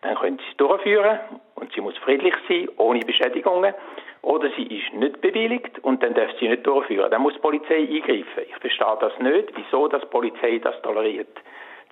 dann 0.02 0.16
können 0.16 0.36
Sie 0.36 0.44
sie 0.50 0.56
durchführen 0.58 1.18
und 1.54 1.72
sie 1.72 1.80
muss 1.80 1.96
friedlich 1.98 2.34
sein, 2.46 2.68
ohne 2.76 3.00
Beschädigungen. 3.00 3.72
Oder 4.20 4.50
sie 4.56 4.64
ist 4.64 4.92
nicht 4.94 5.20
bewilligt 5.20 5.78
und 5.80 6.02
dann 6.02 6.14
darf 6.14 6.30
sie 6.38 6.48
nicht 6.48 6.66
durchführen. 6.66 7.10
Dann 7.10 7.22
muss 7.22 7.34
die 7.34 7.40
Polizei 7.40 7.88
eingreifen. 7.90 8.44
Ich 8.48 8.56
verstehe 8.56 8.96
das 9.00 9.18
nicht, 9.18 9.48
wieso 9.54 9.88
das 9.88 10.04
Polizei 10.10 10.58
das 10.58 10.80
toleriert. 10.82 11.28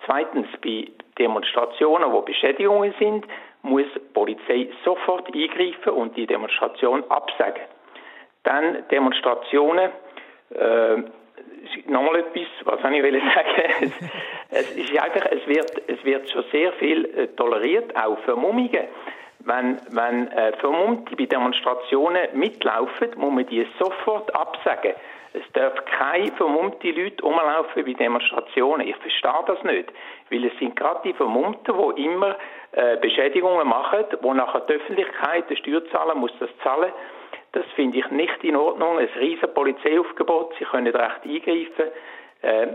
Zweitens, 0.05 0.47
bei 0.61 0.87
Demonstrationen, 1.17 2.11
wo 2.11 2.21
Beschädigungen 2.21 2.93
sind, 2.99 3.25
muss 3.61 3.85
die 3.95 3.99
Polizei 3.99 4.69
sofort 4.83 5.27
eingreifen 5.33 5.93
und 5.93 6.17
die 6.17 6.27
Demonstration 6.27 7.03
absagen. 7.09 7.63
Dann 8.43 8.87
Demonstrationen, 8.89 9.91
äh, 10.53 10.97
nochmal 11.87 12.17
etwas, 12.17 12.47
was 12.65 12.79
ich 12.91 13.03
will 13.03 13.21
sagen? 13.21 13.93
es 14.49 14.71
ist 14.71 14.97
einfach, 14.97 15.25
es 15.31 15.47
wird, 15.47 15.81
es 15.87 16.03
wird 16.03 16.29
schon 16.29 16.43
sehr 16.51 16.73
viel 16.73 17.05
äh, 17.05 17.27
toleriert, 17.27 17.95
auch 17.95 18.17
Vermummungen. 18.19 18.87
Wenn, 19.39 19.79
wenn 19.91 20.31
äh, 20.31 20.53
Vermummte 20.57 21.15
bei 21.15 21.25
Demonstrationen 21.25 22.27
mitlaufen, 22.33 23.09
muss 23.15 23.33
man 23.33 23.45
die 23.45 23.65
sofort 23.79 24.33
absagen. 24.35 24.93
Es 25.33 25.41
darf 25.53 25.73
keine 25.85 26.31
vermummte 26.33 26.91
Leute 26.91 27.23
rumlaufen 27.23 27.83
bei 27.83 27.93
Demonstrationen. 27.93 28.87
Ich 28.87 28.95
verstehe 28.97 29.43
das 29.47 29.63
nicht. 29.63 29.91
Weil 30.29 30.45
es 30.45 30.57
sind 30.59 30.75
gerade 30.75 31.01
die 31.03 31.13
Vermummten, 31.13 31.73
die 31.95 32.05
immer 32.05 32.35
äh, 32.71 32.97
Beschädigungen 32.97 33.67
machen, 33.67 34.05
wo 34.21 34.33
nachher 34.33 34.61
die 34.61 34.73
Öffentlichkeit, 34.73 35.49
der 35.49 35.55
Steuerzahler 35.55 36.13
muss 36.13 36.31
das 36.39 36.49
zahlen. 36.63 36.91
Das 37.53 37.65
finde 37.75 37.99
ich 37.99 38.09
nicht 38.11 38.43
in 38.43 38.55
Ordnung. 38.55 38.99
Ein 38.99 39.09
riesen 39.19 39.51
Polizeiaufgebot, 39.53 40.53
sie 40.59 40.65
können 40.65 40.95
recht 40.95 41.25
eingreifen. 41.25 41.91
Äh, 42.41 42.67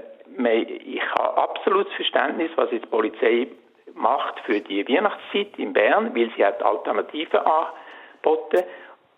ich 0.84 1.02
habe 1.18 1.38
absolutes 1.38 1.92
Verständnis, 1.94 2.50
was 2.56 2.70
jetzt 2.72 2.84
die 2.84 2.90
Polizei 2.90 3.48
macht 3.94 4.40
für 4.40 4.60
die 4.60 4.86
Weihnachtszeit 4.88 5.58
in 5.58 5.72
Bern, 5.72 6.14
weil 6.14 6.30
sie 6.36 6.44
hat 6.44 6.62
Alternativen 6.62 7.40
angeboten. 7.40 8.64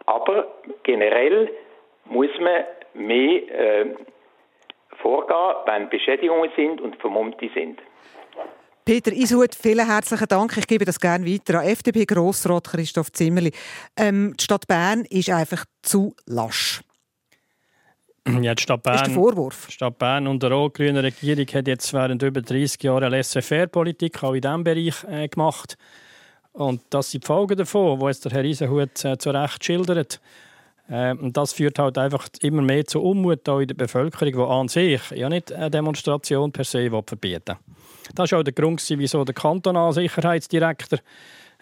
Aber 0.07 0.47
generell 0.83 1.51
muss 2.05 2.31
man 2.39 2.65
mehr 2.95 3.43
äh, 3.49 3.95
vorgehen, 5.01 5.55
wenn 5.67 5.89
Beschädigungen 5.89 6.51
sind 6.57 6.81
und 6.81 6.97
Vermummte 6.97 7.51
sind. 7.55 7.81
Peter 8.85 9.13
Ishut, 9.13 9.55
vielen 9.55 9.87
herzlichen 9.87 10.27
Dank. 10.27 10.57
Ich 10.57 10.67
gebe 10.67 10.85
das 10.85 10.99
gerne 10.99 11.25
weiter 11.25 11.61
an 11.61 11.67
FDP-Grossrat 11.67 12.65
Christoph 12.69 13.13
Zimmerli. 13.13 13.53
Ähm, 13.97 14.35
die 14.39 14.43
Stadt 14.43 14.67
Bern 14.67 15.05
ist 15.09 15.31
einfach 15.31 15.65
zu 15.83 16.15
lasch. 16.27 16.81
Ja, 18.27 18.55
die 18.55 18.63
Stadt 18.63 18.83
Bern, 18.83 18.97
Ist 18.97 19.07
der 19.07 19.15
Vorwurf. 19.15 19.67
Die 19.67 19.73
Stadt 19.73 19.99
Bern 19.99 20.27
und 20.27 20.43
der 20.43 20.53
rot-grüne 20.53 21.03
Regierung 21.03 21.47
hat 21.47 21.69
jetzt 21.69 21.93
während 21.93 22.23
über 22.23 22.43
30 22.43 22.83
Jahren 22.83 23.05
eine 23.05 23.17
Laissez-faire-Politik 23.17 24.23
auch 24.23 24.35
in 24.35 24.41
diesem 24.41 24.65
Bereich 24.65 25.05
äh, 25.09 25.29
gemacht. 25.29 25.77
Und 26.53 26.83
das 26.91 27.11
sind 27.11 27.25
die 27.25 27.27
Folgen 27.27 27.57
davon, 27.57 27.99
die 27.99 28.07
jetzt 28.07 28.25
der 28.25 28.33
Herr 28.33 28.45
Isenhut 28.45 29.05
äh, 29.05 29.19
zu 29.19 29.31
Recht 29.31 29.65
schildert. 29.65 30.21
Äh, 30.91 31.15
und 31.15 31.37
das 31.37 31.53
führt 31.53 31.79
halt 31.79 31.97
einfach 31.97 32.29
immer 32.43 32.63
mehr 32.63 32.85
zu 32.85 33.01
Unmut 33.01 33.47
in 33.47 33.69
der 33.69 33.75
Bevölkerung, 33.75 34.33
die 34.33 34.53
an 34.53 34.69
sich 34.69 35.01
ja 35.13 35.29
nicht 35.29 35.53
eine 35.53 35.71
Demonstration 35.71 36.51
per 36.53 36.65
se 36.65 36.91
will 36.91 37.03
verbieten 37.07 37.57
Das 38.15 38.33
war 38.33 38.41
auch 38.41 38.43
der 38.43 38.53
Grund, 38.53 38.85
wieso 38.89 39.25
der 39.25 39.35
kantonale 39.35 39.93
Sicherheitsdirektor, 39.93 40.99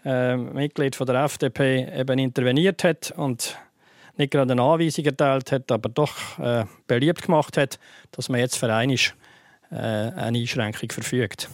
äh, 0.04 0.36
Mitglied 0.36 0.96
von 0.96 1.06
der 1.06 1.24
FDP, 1.24 1.86
eben 1.94 2.18
interveniert 2.18 2.82
hat 2.84 3.12
und 3.16 3.56
nicht 4.16 4.32
gerade 4.32 4.52
eine 4.52 4.62
Anweisung 4.62 5.04
erteilt 5.04 5.52
hat, 5.52 5.70
aber 5.70 5.88
doch 5.90 6.38
äh, 6.38 6.64
beliebt 6.86 7.22
gemacht 7.22 7.56
hat, 7.56 7.78
dass 8.12 8.28
man 8.28 8.40
jetzt 8.40 8.56
für 8.56 8.72
einmal, 8.72 8.96
äh, 9.70 9.76
eine 9.76 10.38
Einschränkung 10.38 10.90
verfügt. 10.90 11.48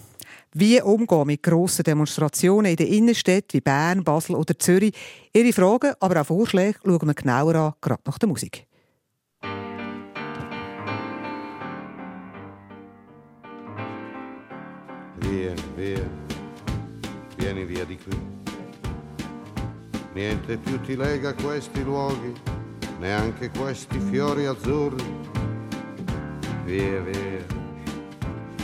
Wie 0.56 0.80
umgehen 0.80 1.26
mit 1.26 1.42
grossen 1.42 1.82
Demonstrationen 1.82 2.70
in 2.70 2.76
den 2.76 2.86
Innenstädten 2.86 3.54
wie 3.54 3.60
Bern, 3.60 4.04
Basel 4.04 4.36
oder 4.36 4.56
Zürich? 4.56 4.94
Ihre 5.32 5.52
Fragen, 5.52 5.94
aber 5.98 6.20
auch 6.20 6.26
Vorschläge 6.26 6.78
schauen 6.84 7.08
wir 7.08 7.14
genauer 7.14 7.54
an, 7.56 7.72
gerade 7.80 8.02
nach 8.06 8.18
der 8.18 8.28
Musik. 8.28 8.64
Vieni, 15.18 15.62
via, 15.76 16.08
vieni 17.36 17.64
via 17.64 17.84
di 17.84 17.96
qui. 17.96 18.16
Niente 20.14 20.56
più 20.58 20.80
ti 20.82 20.94
lega 20.94 21.34
questi 21.34 21.82
luoghi, 21.82 22.32
neanche 23.00 23.50
questi 23.50 23.98
fiori 23.98 24.46
azzurri. 24.46 25.02
Via, 26.64 27.00
via, 27.00 27.63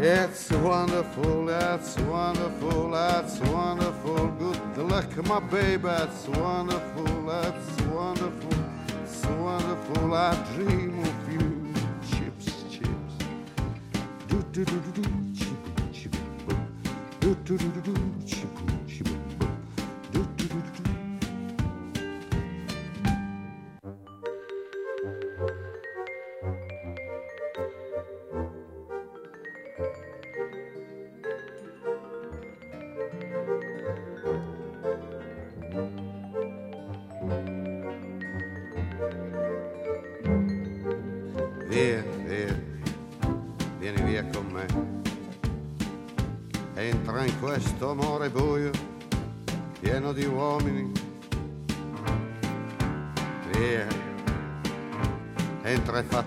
It's 0.00 0.50
wonderful, 0.50 1.46
that's 1.46 1.96
wonderful, 2.00 2.90
that's 2.90 3.38
wonderful. 3.40 4.26
Good 4.74 4.90
luck, 4.90 5.26
my 5.26 5.38
baby, 5.38 5.88
It's 5.88 6.26
wonderful, 6.28 7.04
that's 7.26 7.80
wonderful, 7.82 8.52
it's 9.02 9.24
wonderful. 9.26 10.14
I 10.14 10.34
dream 10.56 10.98
of 10.98 11.32
you. 11.32 11.72
Chips, 12.10 12.64
chips. 12.70 13.14
Do 14.26 14.42
do 14.52 14.64
do 14.64 14.80
do 14.80 15.02
do, 15.02 15.34
chip, 15.38 15.92
chip, 15.92 16.16
do 17.20 17.34
do 17.44 17.56
do 17.56 17.68
do 17.68 17.92
do. 17.92 18.13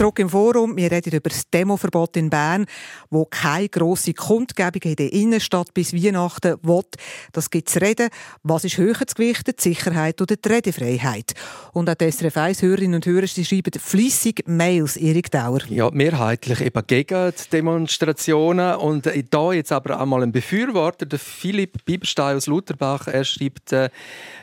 Zurück 0.00 0.18
im 0.18 0.30
Forum. 0.30 0.78
Wir 0.78 0.90
reden 0.90 1.12
über 1.12 1.28
das 1.28 1.50
Demoverbot 1.50 2.16
in 2.16 2.30
Bern, 2.30 2.64
wo 3.10 3.26
keine 3.26 3.68
grosse 3.68 4.14
Kundgebung 4.14 4.80
in 4.80 4.96
der 4.96 5.12
Innenstadt 5.12 5.74
bis 5.74 5.92
Weihnachten 5.92 6.56
will. 6.62 6.84
Das 7.32 7.50
gibt 7.50 7.68
zu 7.68 7.82
reden. 7.82 8.08
Was 8.42 8.64
ist 8.64 8.78
höher 8.78 9.06
zu 9.06 9.14
gewichten, 9.14 9.52
die 9.58 9.62
Sicherheit 9.62 10.22
oder 10.22 10.36
die 10.36 10.48
Redefreiheit? 10.48 11.34
Und 11.74 11.90
auch 11.90 11.94
die 11.96 12.10
SRF 12.10 12.34
1 12.34 12.62
Hörerinnen 12.62 12.94
und 12.94 13.04
Hörer 13.04 13.26
schreiben 13.26 13.78
flüssig 13.78 14.42
Mails, 14.46 14.96
Erik 14.96 15.30
Dauer. 15.30 15.60
Ja, 15.68 15.90
mehrheitlich 15.90 16.62
eben 16.62 16.82
gegen 16.86 17.32
die 17.32 17.50
Demonstrationen. 17.50 18.76
Und 18.76 19.06
äh, 19.06 19.22
da 19.28 19.52
jetzt 19.52 19.70
aber 19.70 20.00
einmal 20.00 20.22
ein 20.22 20.32
Befürworter, 20.32 21.04
der 21.04 21.18
Philipp 21.18 21.84
Bieberstein 21.84 22.38
aus 22.38 22.46
Lutherbach, 22.46 23.06
er 23.06 23.24
schreibt, 23.24 23.74
äh, 23.74 23.90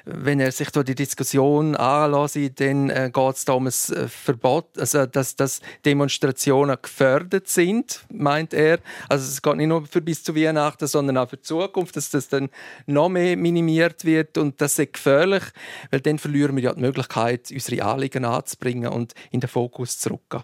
wenn 0.05 0.39
er 0.39 0.51
sich 0.51 0.69
da 0.69 0.83
die 0.83 0.93
Diskussion 0.93 1.75
anlässt, 1.75 2.37
dann 2.59 2.91
äh, 2.91 3.09
geht 3.11 3.35
es 3.35 3.43
da 3.43 3.53
um 3.53 3.65
ein 3.65 3.71
Verbot, 3.71 4.77
also 4.77 5.07
dass, 5.07 5.35
dass 5.35 5.46
Demonstrationen 5.85 6.77
gefördert 6.81 7.47
sind, 7.47 8.05
meint 8.11 8.53
er. 8.53 8.79
Also 9.09 9.27
es 9.27 9.41
geht 9.41 9.55
nicht 9.55 9.67
nur 9.67 9.85
für 9.85 10.01
bis 10.01 10.23
zu 10.23 10.35
Weihnachten, 10.35 10.87
sondern 10.87 11.17
auch 11.17 11.29
für 11.29 11.37
die 11.37 11.43
Zukunft, 11.43 11.95
dass 11.95 12.09
das 12.09 12.27
dann 12.27 12.49
noch 12.85 13.09
mehr 13.09 13.37
minimiert 13.37 14.05
wird 14.05 14.37
und 14.37 14.59
das 14.61 14.77
ist 14.79 14.93
gefährlich, 14.93 15.43
weil 15.91 16.01
dann 16.01 16.19
verlieren 16.19 16.55
wir 16.55 16.63
ja 16.63 16.73
die 16.73 16.81
Möglichkeit, 16.81 17.51
unsere 17.51 17.83
Anliegen 17.83 18.25
anzubringen 18.25 18.91
und 18.91 19.13
in 19.31 19.39
den 19.39 19.49
Fokus 19.49 19.99
zu 19.99 20.11
rücken. 20.11 20.43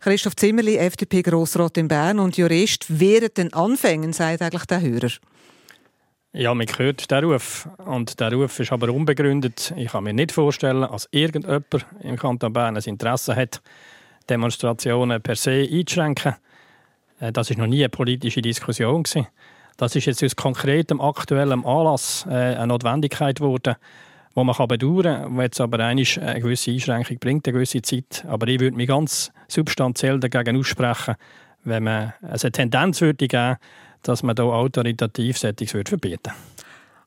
Christoph 0.00 0.36
Zimmerli, 0.36 0.76
FDP-Grossrat 0.76 1.78
in 1.78 1.88
Bern 1.88 2.18
und 2.18 2.36
Jurist, 2.36 2.84
während 2.88 3.38
den 3.38 3.52
Anfängen, 3.54 4.12
sagt 4.12 4.42
eigentlich 4.42 4.66
der 4.66 4.80
Hörer. 4.80 5.10
Ja, 6.38 6.52
man 6.52 6.66
hört 6.76 7.10
den 7.10 7.24
Ruf. 7.24 7.66
Und 7.86 8.20
der 8.20 8.30
Ruf 8.30 8.60
ist 8.60 8.70
aber 8.70 8.92
unbegründet. 8.92 9.72
Ich 9.74 9.92
kann 9.92 10.04
mir 10.04 10.12
nicht 10.12 10.32
vorstellen, 10.32 10.82
dass 10.82 11.08
irgendjemand 11.10 11.86
im 12.02 12.16
Kanton 12.16 12.52
Bern 12.52 12.76
ein 12.76 12.82
Interesse 12.82 13.34
hat, 13.34 13.62
Demonstrationen 14.28 15.22
per 15.22 15.36
se 15.36 15.66
einzuschränken. 15.72 16.34
Äh, 17.20 17.32
Das 17.32 17.48
ist 17.48 17.56
noch 17.56 17.66
nie 17.66 17.80
eine 17.80 17.88
politische 17.88 18.42
Diskussion. 18.42 19.04
Das 19.78 19.96
ist 19.96 20.04
jetzt 20.04 20.22
aus 20.22 20.36
konkretem 20.36 21.00
aktuellem 21.00 21.64
Anlass 21.64 22.26
äh, 22.28 22.34
eine 22.34 22.66
Notwendigkeit 22.66 23.36
geworden, 23.36 23.76
wo 24.34 24.44
man 24.44 24.54
bedauern 24.68 25.22
kann, 25.22 25.36
wo 25.38 25.40
jetzt 25.40 25.58
aber 25.58 25.78
eine 25.78 26.02
gewisse 26.02 26.70
Einschränkung 26.70 27.18
bringt, 27.18 27.48
eine 27.48 27.54
gewisse 27.54 27.80
Zeit. 27.80 28.26
Aber 28.28 28.46
ich 28.48 28.60
würde 28.60 28.76
mich 28.76 28.88
ganz 28.88 29.32
substanziell 29.48 30.20
dagegen 30.20 30.58
aussprechen, 30.58 31.14
wenn 31.64 31.84
man 31.84 32.12
also 32.20 32.48
eine 32.48 32.52
Tendenz 32.52 33.00
würde 33.00 33.26
geben, 33.26 33.56
dass 34.08 34.22
man 34.22 34.36
hier 34.36 34.44
autoritativ 34.44 35.38
Settings 35.38 35.74
würde 35.74 35.88
verbieten 35.90 36.32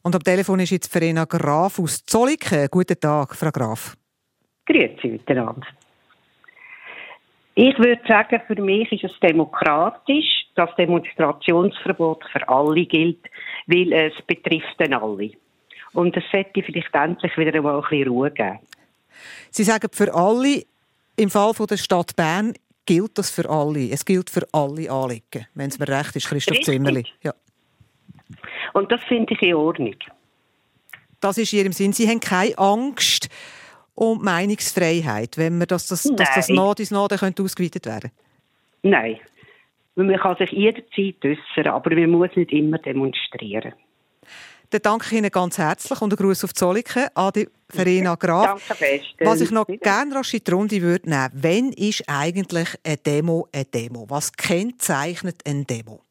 Und 0.02 0.16
am 0.16 0.24
Telefon 0.24 0.60
ist 0.60 0.72
jetzt 0.72 0.92
Verena 0.92 1.26
Graf 1.26 1.80
aus 1.80 2.04
Zolliken. 2.04 2.68
Guten 2.70 3.00
Tag, 3.00 3.36
Frau 3.36 3.52
Graf. 3.52 3.96
Grüezi 4.66 5.08
miteinander. 5.08 5.68
Ich 7.56 7.78
würde 7.78 8.02
sagen, 8.08 8.42
für 8.48 8.62
mich 8.62 8.92
ist 8.92 9.04
es 9.04 9.20
demokratisch, 9.20 10.48
dass 10.56 10.74
Demonstrationsverbot 10.76 12.24
für 12.32 12.48
alle 12.48 12.86
gilt, 12.86 13.26
weil 13.68 13.92
es 13.92 14.14
betrifft 14.26 14.76
dann 14.78 14.94
alle. 14.94 15.32
Und 15.94 16.16
es 16.16 16.24
sollte 16.32 16.64
vielleicht 16.64 16.94
endlich 16.94 17.36
wieder 17.38 17.54
einmal 17.54 17.76
ein 17.76 17.82
bisschen 17.82 18.08
Ruhe 18.08 18.32
geben. 18.32 18.60
Sie 19.50 19.64
sagen 19.64 19.90
für 19.92 20.14
alle, 20.14 20.64
im 21.18 21.30
Fall 21.30 21.54
von 21.54 21.68
der 21.68 21.78
Stadt 21.78 22.16
Bern 22.16 22.54
gilt 22.90 23.20
das 23.20 23.30
für 23.30 23.48
alle. 23.48 23.92
Es 23.92 24.04
gilt 24.04 24.32
für 24.32 24.48
alle 24.52 24.90
Anliegen, 24.90 25.46
wenn 25.54 25.70
es 25.70 25.78
mir 25.78 25.88
recht 25.88 26.16
ist, 26.16 26.28
Christoph 26.28 26.58
Richtig. 26.58 26.74
Zimmerli. 26.74 27.06
Ja. 27.22 27.36
Und 28.74 28.92
das 28.92 29.04
finde 29.04 29.32
ich 29.36 29.42
in 29.44 29.54
Ordnung. 29.54 29.96
Das 31.22 31.38
ist 31.38 31.54
in 31.54 31.60
Ihrem 31.60 31.72
Sinn. 31.72 31.94
Sie 31.94 32.08
haben 32.08 32.20
keine 32.20 32.58
Angst 32.58 33.30
um 33.94 34.24
Meinungsfreiheit, 34.24 35.38
wenn 35.38 35.60
man 35.60 35.68
das, 35.68 35.86
das, 35.86 36.02
dass 36.04 36.34
das 36.34 36.50
nach 36.50 36.74
dann 36.74 37.20
könnte 37.20 37.44
ausgeweitet 37.44 37.86
werden 37.86 38.12
Nein. 38.82 39.20
Man 39.96 40.16
kann 40.18 40.38
sich 40.38 40.52
jederzeit 40.52 41.24
äußern, 41.24 41.68
aber 41.68 41.94
man 41.94 42.10
muss 42.12 42.36
nicht 42.36 42.52
immer 42.54 42.78
demonstrieren. 42.78 43.74
Dann 44.72 44.82
danke 44.84 45.08
ich 45.08 45.12
Ihnen 45.14 45.32
ganz 45.32 45.58
herzlich 45.58 46.00
und 46.00 46.14
einen 46.14 46.18
Gruß 46.18 46.44
auf 46.44 46.54
Zolliken 46.54 47.08
an 47.16 47.32
die 47.34 47.50
Verena 47.70 48.14
Graf. 48.16 48.62
Danke 48.68 48.80
bestens. 48.80 49.30
Was 49.30 49.42
ich 49.42 49.50
noch 49.50 49.66
gerne 49.66 50.16
rasch 50.16 50.34
in 50.36 50.44
die 50.44 50.52
Runde 50.52 50.82
würde 50.82 51.10
nehmen, 51.10 51.30
wenn 51.34 51.72
ist 51.74 52.04
eigentlich 52.08 52.70
eine 52.84 52.98
Demo 52.98 53.48
eine 53.52 53.66
Demo? 53.66 54.06
Was 54.10 54.32
kennzeichnet 54.32 55.42
eine 55.46 55.66
Demo? 55.66 56.04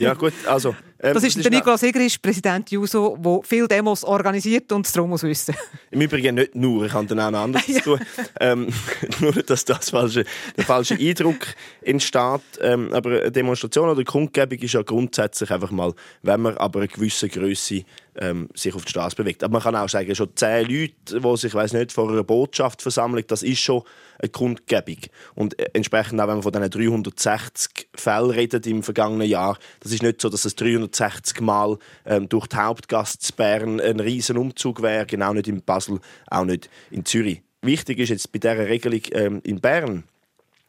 Ja, 0.00 0.14
gut, 0.14 0.32
also. 0.46 0.74
Ähm, 1.04 1.14
Das 1.14 1.22
ist 1.22 1.44
der 1.44 1.50
Nikolaus 1.50 1.82
Egerist, 1.82 2.22
Präsident 2.22 2.70
Juso, 2.70 3.16
der 3.22 3.40
viele 3.44 3.68
Demos 3.68 4.04
organisiert 4.04 4.72
und 4.72 4.86
es 4.86 4.92
darum 4.92 5.10
muss 5.10 5.22
wissen. 5.22 5.54
Im 5.90 6.00
Übrigen 6.00 6.34
nicht 6.34 6.54
nur, 6.54 6.86
ich 6.86 6.92
habe 6.92 7.06
dann 7.06 7.20
auch 7.20 7.30
noch 7.30 7.40
anderes 7.40 7.66
zu 7.74 7.80
tun. 7.80 8.00
Ähm, 8.40 8.68
nur, 9.20 9.32
dass 9.32 9.64
das 9.64 9.90
falsche, 9.90 10.24
der 10.56 10.64
falsche 10.64 10.94
Eindruck 10.94 11.46
entsteht. 11.82 12.14
Ähm, 12.60 12.92
aber 12.92 13.20
eine 13.20 13.30
Demonstration 13.30 13.90
oder 13.90 14.02
Kundgebung 14.04 14.58
ist 14.58 14.72
ja 14.72 14.82
grundsätzlich 14.82 15.50
einfach 15.50 15.70
mal, 15.70 15.92
wenn 16.22 16.40
man 16.40 16.56
aber 16.56 16.80
eine 16.80 16.88
gewisse 16.88 17.28
Größe 17.28 17.84
ähm, 18.18 18.48
sich 18.54 18.74
auf 18.74 18.84
die 18.84 18.90
Straße 18.90 19.16
bewegt. 19.16 19.42
Aber 19.42 19.52
man 19.52 19.62
kann 19.62 19.76
auch 19.76 19.88
sagen, 19.88 20.14
schon 20.14 20.34
zehn 20.34 20.66
Leute, 20.66 21.20
die 21.20 21.36
sich, 21.36 21.54
weiß 21.54 21.72
nicht, 21.72 21.92
vor 21.92 22.10
einer 22.10 22.24
Botschaft 22.24 22.82
versammeln, 22.82 23.24
das 23.26 23.42
ist 23.42 23.60
schon 23.60 23.82
eine 24.18 24.28
Kundgebung. 24.28 24.98
Und 25.34 25.58
äh, 25.58 25.70
entsprechend 25.72 26.20
auch, 26.20 26.28
wenn 26.28 26.34
man 26.34 26.42
von 26.42 26.52
diesen 26.52 26.70
360 26.70 27.88
Fällen 27.94 28.30
redet 28.30 28.66
im 28.66 28.82
vergangenen 28.82 29.28
Jahr, 29.28 29.58
das 29.80 29.92
ist 29.92 30.02
nicht 30.02 30.20
so, 30.20 30.28
dass 30.28 30.44
es 30.44 30.54
360 30.56 31.40
Mal 31.40 31.78
ähm, 32.06 32.28
durch 32.28 32.46
die 32.46 32.56
Hauptgasse 32.56 33.18
Bern 33.36 33.80
ein 33.80 34.00
riesen 34.00 34.36
Umzug 34.36 34.82
wäre, 34.82 35.06
genau 35.06 35.32
nicht 35.32 35.48
in 35.48 35.62
Basel, 35.62 36.00
auch 36.28 36.44
nicht 36.44 36.70
in 36.90 37.04
Zürich. 37.04 37.42
Wichtig 37.62 37.98
ist 37.98 38.10
jetzt 38.10 38.30
bei 38.32 38.38
dieser 38.38 38.58
Regelung 38.58 39.00
ähm, 39.12 39.40
in 39.42 39.60
Bern, 39.60 40.04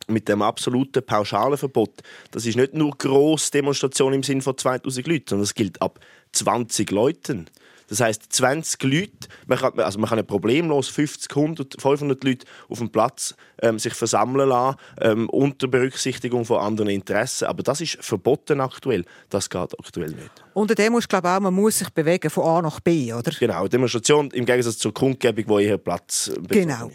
mit 0.08 0.30
dem 0.30 0.42
absoluten 0.42 1.04
pauschalen 1.04 1.58
Verbot, 1.58 2.02
das 2.32 2.46
ist 2.46 2.58
nicht 2.58 2.74
nur 2.74 2.92
grosse 2.92 3.52
Demonstration 3.52 4.14
im 4.14 4.24
Sinne 4.24 4.42
von 4.42 4.58
2000 4.58 5.08
Leuten, 5.08 5.26
sondern 5.30 5.44
es 5.44 5.56
gilt 5.56 5.82
ab 5.82 6.00
20 6.36 6.92
Leuten. 6.92 7.48
Das 7.88 8.00
heißt 8.00 8.34
20 8.34 8.84
Leute, 8.84 9.12
man 9.48 9.60
kann, 9.60 9.80
also 9.80 10.00
man 10.00 10.10
kann 10.10 10.18
ja 10.18 10.24
problemlos 10.24 10.88
50, 10.88 11.36
100, 11.36 11.82
500 11.82 12.24
Leute 12.24 12.46
auf 12.68 12.80
dem 12.80 12.90
Platz 12.90 13.36
ähm, 13.62 13.78
sich 13.78 13.94
versammeln 13.94 14.50
lassen, 14.50 14.78
ähm, 15.00 15.30
unter 15.30 15.68
Berücksichtigung 15.68 16.46
von 16.46 16.60
anderen 16.60 16.90
Interessen. 16.90 17.46
Aber 17.46 17.64
das 17.64 17.82
ist 17.82 17.98
verboten 18.04 18.60
aktuell. 18.60 19.06
Das 19.30 19.50
geht 19.50 19.80
aktuell 19.80 20.12
nicht. 20.12 20.32
Und 20.54 20.78
Demo 20.78 20.98
ist, 20.98 21.10
glaube 21.10 21.30
auch, 21.30 21.40
man 21.40 21.54
muss 21.54 21.80
sich 21.80 21.90
bewegen 21.90 22.30
von 22.30 22.44
A 22.46 22.62
nach 22.62 22.80
B, 22.80 23.14
oder? 23.14 23.32
Genau, 23.40 23.68
Demonstration 23.68 24.32
im 24.32 24.46
Gegensatz 24.46 24.78
zur 24.78 24.94
Kundgebung, 24.94 25.46
wo 25.48 25.60
eher 25.60 25.78
Platz 25.78 26.32
Genau. 26.50 26.92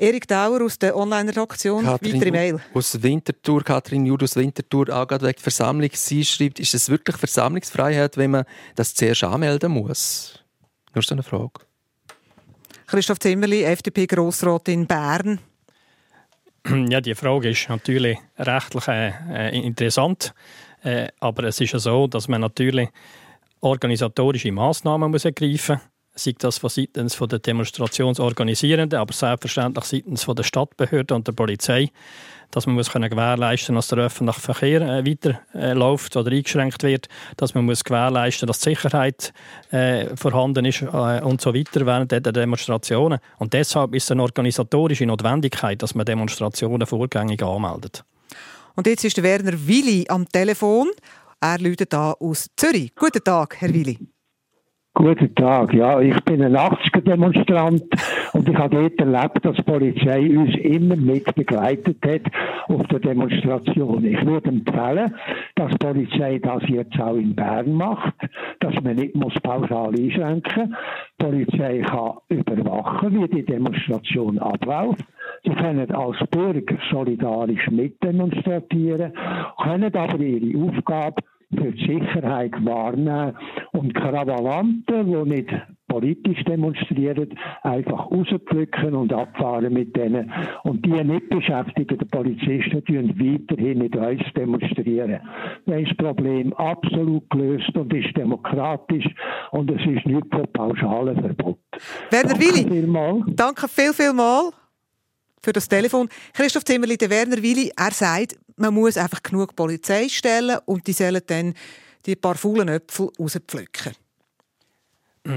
Erik 0.00 0.28
Dauer 0.28 0.62
aus 0.62 0.78
der 0.78 0.96
Online-Redaktion, 0.96 1.84
weitere 1.84 2.30
Mail. 2.30 2.60
aus 2.72 3.02
Winterthur, 3.02 3.64
Katrin 3.64 4.06
Judd 4.06 4.22
aus 4.22 4.36
Winterthur, 4.36 4.90
auch 4.90 5.08
gerade 5.08 5.26
wegen 5.26 5.40
Versammlung. 5.40 5.90
Sie 5.92 6.24
schreibt, 6.24 6.60
ist 6.60 6.72
es 6.72 6.88
wirklich 6.88 7.16
Versammlungsfreiheit, 7.16 8.16
wenn 8.16 8.30
man 8.30 8.44
das 8.76 8.94
zuerst 8.94 9.24
anmelden 9.24 9.72
muss? 9.72 10.38
Nur 10.94 11.02
so 11.02 11.16
eine 11.16 11.24
Frage. 11.24 11.50
Christoph 12.86 13.18
Zimmerli, 13.18 13.64
FDP-Grossrat 13.64 14.68
in 14.68 14.86
Bern. 14.86 15.40
Ja, 16.88 17.00
die 17.00 17.14
Frage 17.14 17.50
ist 17.50 17.68
natürlich 17.68 18.18
rechtlich 18.38 18.86
äh, 18.88 19.12
äh, 19.30 19.58
interessant, 19.58 20.34
äh, 20.82 21.08
aber 21.18 21.44
es 21.44 21.60
ist 21.60 21.72
ja 21.72 21.78
so, 21.78 22.06
dass 22.06 22.28
man 22.28 22.42
natürlich 22.42 22.88
organisatorische 23.60 24.52
Maßnahmen 24.52 25.10
muss 25.10 25.24
ergreifen 25.24 25.76
muss. 25.76 25.97
Sei 26.18 26.34
das 26.38 26.58
von 26.58 26.70
seitens 26.70 27.16
der 27.16 27.38
Demonstrationsorganisierenden, 27.38 28.98
aber 28.98 29.12
selbstverständlich 29.12 29.84
seitens 29.84 30.26
der 30.26 30.42
Stadtbehörde 30.42 31.14
und 31.14 31.26
der 31.26 31.32
Polizei, 31.32 31.90
dass 32.50 32.66
man 32.66 32.76
muss 32.76 32.90
gewährleisten 32.90 33.74
dass 33.74 33.88
der 33.88 33.98
öffentliche 33.98 34.40
Verkehr 34.40 34.80
äh, 34.80 35.06
weiter 35.06 35.40
äh, 35.54 35.74
oder 35.74 36.32
eingeschränkt 36.32 36.82
wird, 36.82 37.08
dass 37.36 37.54
man 37.54 37.64
muss 37.64 37.84
gewährleisten 37.84 38.46
dass 38.46 38.60
die 38.60 38.70
Sicherheit 38.70 39.32
äh, 39.70 40.16
vorhanden 40.16 40.64
ist 40.64 40.82
äh, 40.82 41.20
und 41.22 41.40
so 41.40 41.54
weiter 41.54 41.84
während 41.84 42.10
der 42.10 42.20
Demonstrationen. 42.20 43.18
Und 43.38 43.52
deshalb 43.52 43.94
ist 43.94 44.04
es 44.04 44.10
eine 44.10 44.22
organisatorische 44.22 45.06
Notwendigkeit, 45.06 45.82
dass 45.82 45.94
man 45.94 46.06
Demonstrationen 46.06 46.86
vorgängig 46.86 47.42
anmeldet. 47.42 48.04
Und 48.74 48.86
jetzt 48.86 49.04
ist 49.04 49.22
Werner 49.22 49.66
Willi 49.66 50.06
am 50.08 50.28
Telefon. 50.28 50.88
Er 51.40 51.58
läutet 51.58 51.92
da 51.92 52.12
aus 52.12 52.48
Zürich. 52.56 52.94
Guten 52.94 53.22
Tag, 53.22 53.56
Herr 53.60 53.72
Willi. 53.72 53.98
Guten 54.98 55.32
Tag, 55.36 55.72
ja, 55.74 56.00
ich 56.00 56.20
bin 56.24 56.42
ein 56.42 56.56
80er-Demonstrant 56.56 57.84
und 58.32 58.48
ich 58.48 58.56
habe 58.56 58.74
dort 58.74 58.98
erlebt, 58.98 59.44
dass 59.44 59.54
die 59.54 59.62
Polizei 59.62 60.36
uns 60.36 60.56
immer 60.56 60.96
mit 60.96 61.32
begleitet 61.36 61.98
hat 62.04 62.22
auf 62.66 62.84
der 62.88 62.98
Demonstration. 62.98 64.04
Ich 64.04 64.26
würde 64.26 64.48
empfehlen, 64.48 65.14
dass 65.54 65.70
die 65.70 65.86
Polizei 65.86 66.40
das 66.40 66.64
jetzt 66.66 66.98
auch 66.98 67.14
in 67.14 67.32
Bern 67.32 67.74
macht, 67.74 68.12
dass 68.58 68.74
man 68.82 68.96
nicht 68.96 69.14
muss 69.14 69.34
pauschal 69.40 69.94
einschränken 69.94 70.74
Die 71.20 71.24
Polizei 71.24 71.78
kann 71.82 72.14
überwachen, 72.30 73.22
wie 73.22 73.28
die 73.28 73.46
Demonstration 73.46 74.40
abläuft. 74.40 75.04
Sie 75.44 75.54
können 75.54 75.88
als 75.92 76.18
Bürger 76.28 76.76
solidarisch 76.90 77.70
mitdemonstrieren, 77.70 79.12
können 79.62 79.94
aber 79.94 80.18
ihre 80.18 80.58
Aufgabe 80.60 81.22
für 81.56 81.72
die 81.72 81.86
Sicherheit 81.86 82.52
wahrnehmen 82.64 83.36
und 83.72 83.94
Krawallanten, 83.94 85.06
die 85.06 85.30
nicht 85.30 85.48
politisch 85.88 86.44
demonstrieren, 86.44 87.30
einfach 87.62 88.10
rauspflücken 88.10 88.94
und 88.94 89.12
abfahren 89.12 89.72
mit 89.72 89.96
denen. 89.96 90.30
Und 90.64 90.84
die 90.84 90.90
nicht 90.90 91.30
beschäftigten 91.30 92.06
Polizisten 92.10 92.84
tun 92.84 93.14
weiterhin 93.18 93.78
mit 93.78 93.96
uns 93.96 94.22
demonstrieren. 94.36 95.20
Dann 95.66 95.78
ist 95.78 95.90
das 95.90 95.96
Problem 95.96 96.52
absolut 96.54 97.28
gelöst 97.30 97.74
und 97.74 97.92
ist 97.94 98.14
demokratisch 98.16 99.06
und 99.52 99.70
es 99.70 99.80
ist 99.80 100.06
nicht 100.06 100.26
von 100.30 100.46
pauschalen 100.52 101.18
Verbot. 101.18 101.58
Werner 102.10 102.28
Danke 102.34 102.40
Willi, 102.40 102.70
vielmals. 102.70 103.24
danke 103.28 103.68
viel, 103.68 103.92
viel 103.94 104.12
mal 104.12 104.50
für 105.42 105.52
das 105.52 105.68
Telefon. 105.68 106.08
Christoph 106.34 106.64
Zimmerli, 106.64 106.98
der 106.98 107.08
Werner 107.10 107.42
Willi, 107.42 107.70
er 107.76 107.92
sagt, 107.92 108.36
man 108.58 108.74
muss 108.74 108.96
einfach 108.96 109.22
genug 109.22 109.56
Polizei 109.56 110.08
stellen 110.08 110.58
und 110.66 110.86
die 110.86 110.92
sollen 110.92 111.22
dann 111.26 111.54
die 112.06 112.16
paar 112.16 112.34
faulen 112.34 112.68
Äpfel 112.68 113.10
rauspflücken. 113.18 113.94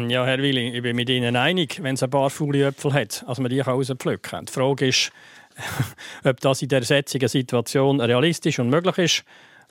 Ja, 0.10 0.26
Herr 0.26 0.38
Willi, 0.38 0.70
ich 0.70 0.82
bin 0.82 0.96
mit 0.96 1.10
Ihnen 1.10 1.36
einig, 1.36 1.84
wenn 1.84 1.96
es 1.96 2.04
ein 2.04 2.10
paar 2.10 2.30
faule 2.30 2.68
Äpfel 2.68 2.94
hat, 2.94 3.26
also 3.28 3.42
man 3.42 3.50
die 3.50 3.60
rauspflücken 3.60 4.22
kann. 4.22 4.46
Die 4.46 4.54
Frage 4.54 4.88
ist, 4.88 5.12
ob 6.24 6.40
das 6.40 6.62
in 6.62 6.70
der 6.70 6.82
jetzigen 6.82 7.28
Situation 7.28 8.00
realistisch 8.00 8.60
und 8.60 8.70
möglich 8.70 8.98
ist. 8.98 9.24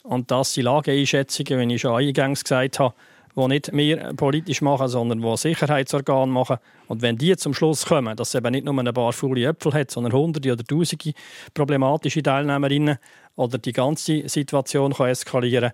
Und 0.03 0.31
das 0.31 0.55
sind 0.55 0.65
Lageeinschätzungen, 0.65 1.69
wie 1.69 1.75
ich 1.75 1.81
schon 1.81 1.97
eingangs 1.97 2.45
gesagt 2.45 2.79
habe, 2.79 2.95
die 3.37 3.49
nicht 3.49 3.73
wir 3.73 4.13
politisch 4.15 4.63
machen, 4.63 4.89
sondern 4.89 5.21
die 5.21 5.37
Sicherheitsorgane 5.37 6.31
machen. 6.31 6.57
Und 6.89 7.03
wenn 7.03 7.17
die 7.17 7.37
zum 7.37 7.55
Schluss 7.55 7.87
kommen, 7.87 8.17
dass 8.17 8.29
es 8.29 8.35
eben 8.35 8.51
nicht 8.51 8.65
nur 8.65 8.79
ein 8.79 8.93
paar 8.93 9.13
faule 9.13 9.47
Äpfel 9.47 9.73
hat, 9.73 9.91
sondern 9.91 10.13
hunderte 10.13 10.53
oder 10.53 10.65
tausende 10.65 11.13
problematische 11.55 12.23
Teilnehmerinnen 12.23 12.99
oder 13.37 13.59
die 13.59 13.73
ganze 13.73 14.29
Situation 14.29 14.93
kann 14.93 15.09
eskalieren 15.09 15.73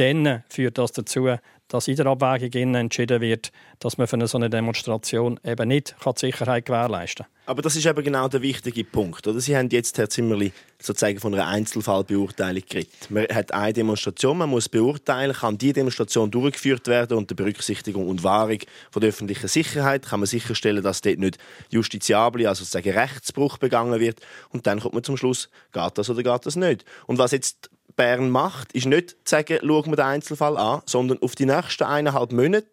dann 0.00 0.42
führt 0.48 0.78
das 0.78 0.92
dazu, 0.92 1.28
dass 1.70 1.88
in 1.88 1.96
der 1.96 2.06
Abwägung 2.06 2.74
entschieden 2.74 3.20
wird, 3.20 3.50
dass 3.78 3.96
man 3.96 4.06
für 4.06 4.16
eine 4.16 4.26
so 4.26 4.36
eine 4.36 4.50
Demonstration 4.50 5.40
eben 5.44 5.68
nicht 5.68 5.94
die 6.04 6.12
Sicherheit 6.16 6.66
gewährleisten 6.66 7.24
kann. 7.24 7.34
Aber 7.46 7.62
das 7.62 7.74
ist 7.74 7.86
eben 7.86 8.04
genau 8.04 8.28
der 8.28 8.42
wichtige 8.42 8.84
Punkt. 8.84 9.26
Oder? 9.26 9.40
Sie 9.40 9.56
haben 9.56 9.68
jetzt, 9.70 9.98
Herr 9.98 10.08
Zimmerli, 10.08 10.52
sozusagen 10.80 11.18
von 11.18 11.34
einer 11.34 11.48
Einzelfallbeurteilung 11.48 12.62
geredet. 12.68 13.10
Man 13.10 13.26
hat 13.32 13.52
eine 13.52 13.72
Demonstration, 13.72 14.38
man 14.38 14.50
muss 14.50 14.68
beurteilen, 14.68 15.32
kann 15.32 15.58
die 15.58 15.72
Demonstration 15.72 16.30
durchgeführt 16.30 16.86
werden 16.86 17.16
unter 17.16 17.34
Berücksichtigung 17.34 18.08
und 18.08 18.22
Wahrung 18.22 18.58
von 18.90 19.00
der 19.00 19.08
öffentlichen 19.08 19.48
Sicherheit, 19.48 20.06
kann 20.06 20.20
man 20.20 20.26
sicherstellen, 20.26 20.82
dass 20.82 21.00
dort 21.00 21.18
nicht 21.18 21.38
justiziabel, 21.70 22.46
also 22.46 22.64
sozusagen 22.64 22.96
Rechtsbruch 22.96 23.58
begangen 23.58 23.98
wird. 23.98 24.20
Und 24.50 24.66
dann 24.66 24.80
kommt 24.80 24.94
man 24.94 25.02
zum 25.02 25.16
Schluss, 25.16 25.48
geht 25.72 25.98
das 25.98 26.10
oder 26.10 26.22
geht 26.22 26.46
das 26.46 26.56
nicht. 26.56 26.84
Und 27.06 27.18
was 27.18 27.32
jetzt 27.32 27.70
Bern 28.00 28.30
macht, 28.30 28.72
ist 28.72 28.86
nicht 28.86 29.10
zu 29.10 29.16
sagen, 29.26 29.58
schauen 29.60 29.90
wir 29.90 29.96
den 29.96 30.06
Einzelfall 30.06 30.56
an, 30.56 30.80
sondern 30.86 31.20
auf 31.20 31.34
die 31.34 31.44
nächsten 31.44 31.84
eineinhalb 31.84 32.32
Monate 32.32 32.64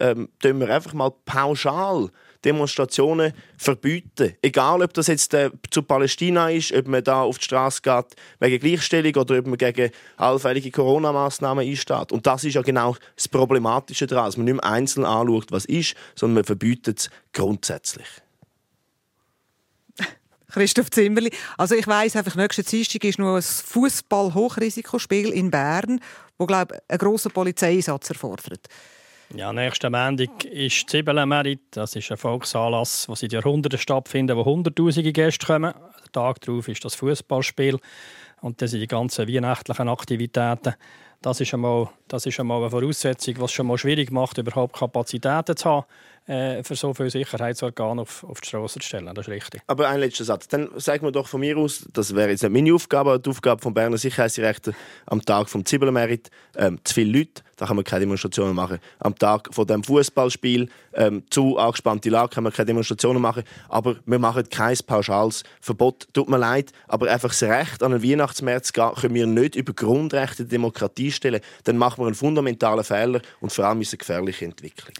ähm, 0.00 0.30
wir 0.42 0.70
einfach 0.70 0.94
mal 0.94 1.12
pauschal 1.26 2.08
Demonstrationen 2.42 3.34
verbieten. 3.58 4.32
Egal, 4.40 4.82
ob 4.82 4.94
das 4.94 5.08
jetzt 5.08 5.34
äh, 5.34 5.50
zu 5.70 5.82
Palästina 5.82 6.48
ist, 6.48 6.72
ob 6.72 6.88
man 6.88 7.04
da 7.04 7.20
auf 7.20 7.36
die 7.36 7.44
Straße 7.44 7.82
geht 7.82 8.16
wegen 8.40 8.60
Gleichstellung 8.60 9.14
oder 9.16 9.40
ob 9.40 9.46
man 9.46 9.58
gegen 9.58 9.90
allfällige 10.16 10.70
Corona-Massnahmen 10.70 11.68
einsteht. 11.68 12.10
Und 12.10 12.26
das 12.26 12.44
ist 12.44 12.54
ja 12.54 12.62
genau 12.62 12.96
das 13.14 13.28
Problematische 13.28 14.06
daran, 14.06 14.24
dass 14.24 14.38
man 14.38 14.46
nicht 14.46 14.54
mehr 14.54 14.64
einzeln 14.64 15.04
anschaut, 15.04 15.52
was 15.52 15.66
ist, 15.66 15.96
sondern 16.14 16.36
man 16.36 16.44
verbietet 16.44 16.98
es 16.98 17.10
grundsätzlich. 17.34 18.08
Christoph 20.52 20.90
Zimmerli. 20.90 21.30
Also 21.56 21.74
ich 21.74 21.86
weiss 21.86 22.14
einfach, 22.14 22.34
nächsten 22.34 22.64
Dienstag 22.64 23.04
ist 23.04 23.18
noch 23.18 23.36
ein 23.36 23.42
Fußball-Hochrisikospiel 23.42 25.32
in 25.32 25.50
Bern, 25.50 26.00
wo 26.38 26.46
glaube 26.46 26.78
einen 26.88 26.98
grossen 26.98 27.32
Polizeieinsatz 27.32 28.10
erfordert. 28.10 28.68
Ja, 29.34 29.50
nächsten 29.50 29.90
Montag 29.90 30.44
ist 30.44 30.90
Zibelemerit. 30.90 31.60
Das 31.70 31.96
ist 31.96 32.10
ein 32.10 32.18
Volksanlass, 32.18 33.06
der 33.06 33.16
seit 33.16 33.32
Jahrhunderten 33.32 33.78
stattfindet, 33.78 34.36
wo 34.36 34.44
hunderttausende 34.44 35.10
Gäste 35.10 35.46
kommen. 35.46 35.72
Der 35.72 36.12
Tag 36.12 36.42
darauf 36.42 36.68
ist 36.68 36.84
das 36.84 36.94
Fußballspiel 36.96 37.78
und 38.42 38.60
das 38.60 38.72
sind 38.72 38.80
die 38.80 38.86
ganzen 38.86 39.26
weihnachtlichen 39.26 39.88
Aktivitäten. 39.88 40.74
Das 41.22 41.40
ist 41.40 41.54
einmal, 41.54 41.88
das 42.08 42.26
ist 42.26 42.38
einmal 42.40 42.60
eine 42.60 42.70
Voraussetzung, 42.70 43.36
was 43.38 43.52
schon 43.52 43.68
mal 43.68 43.78
schwierig 43.78 44.10
macht, 44.10 44.36
überhaupt 44.36 44.76
Kapazitäten 44.76 45.56
zu 45.56 45.70
haben, 45.70 45.86
äh, 46.26 46.62
für 46.62 46.76
so 46.76 46.94
viele 46.94 47.10
Sicherheitsorgane 47.10 48.02
auf, 48.02 48.24
auf 48.24 48.40
die 48.40 48.48
Straße 48.48 48.80
zu 48.80 48.86
stellen. 48.86 49.12
Das 49.14 49.26
ist 49.26 49.32
richtig. 49.32 49.62
Aber 49.66 49.88
ein 49.88 50.00
letzter 50.00 50.24
Satz. 50.24 50.48
Dann 50.48 50.70
sagen 50.76 51.04
wir 51.04 51.12
doch 51.12 51.26
von 51.26 51.40
mir 51.40 51.56
aus, 51.56 51.88
das 51.92 52.14
wäre 52.14 52.30
jetzt 52.30 52.42
nicht 52.42 52.52
meine 52.52 52.74
Aufgabe, 52.74 53.10
aber 53.10 53.18
die 53.18 53.30
Aufgabe 53.30 53.60
vom 53.60 53.74
Berner 53.74 53.98
Sicherheitsdirektor 53.98 54.74
am 55.06 55.22
Tag 55.24 55.48
vom 55.48 55.64
Zibelmerit, 55.64 56.30
ähm, 56.56 56.78
zu 56.84 56.94
viele 56.94 57.18
Leute, 57.18 57.42
da 57.56 57.66
kann 57.66 57.76
man 57.76 57.84
keine 57.84 58.00
Demonstrationen 58.00 58.54
machen. 58.54 58.78
Am 58.98 59.16
Tag 59.16 59.48
von 59.52 59.66
dem 59.66 59.84
Fußballspiel 59.84 60.68
ähm, 60.94 61.24
zu 61.30 61.58
angespannte 61.58 62.10
Lage 62.10 62.34
kann 62.34 62.44
man 62.44 62.52
keine 62.52 62.66
Demonstrationen 62.66 63.20
machen. 63.20 63.44
Aber 63.68 63.96
wir 64.04 64.18
machen 64.18 64.48
kein 64.48 64.76
pauschales 64.86 65.44
Verbot. 65.60 66.08
Tut 66.12 66.28
mir 66.28 66.38
leid, 66.38 66.72
aber 66.88 67.10
einfach 67.10 67.28
das 67.28 67.42
Recht 67.42 67.82
an 67.82 67.92
einen 67.92 68.02
Weihnachtsmärz 68.02 68.72
gehen, 68.72 68.92
können 68.94 69.14
wir 69.14 69.26
nicht 69.26 69.56
über 69.56 69.72
Grundrechte 69.72 70.44
der 70.44 70.50
Demokratie 70.50 71.12
stellen. 71.12 71.40
Dann 71.64 71.78
machen 71.78 72.02
wir 72.02 72.06
einen 72.06 72.14
fundamentalen 72.14 72.84
Fehler 72.84 73.20
und 73.40 73.52
vor 73.52 73.64
allem 73.64 73.80
ist 73.80 73.92
eine 73.92 73.98
gefährliche 73.98 74.44
Entwicklung. 74.44 74.94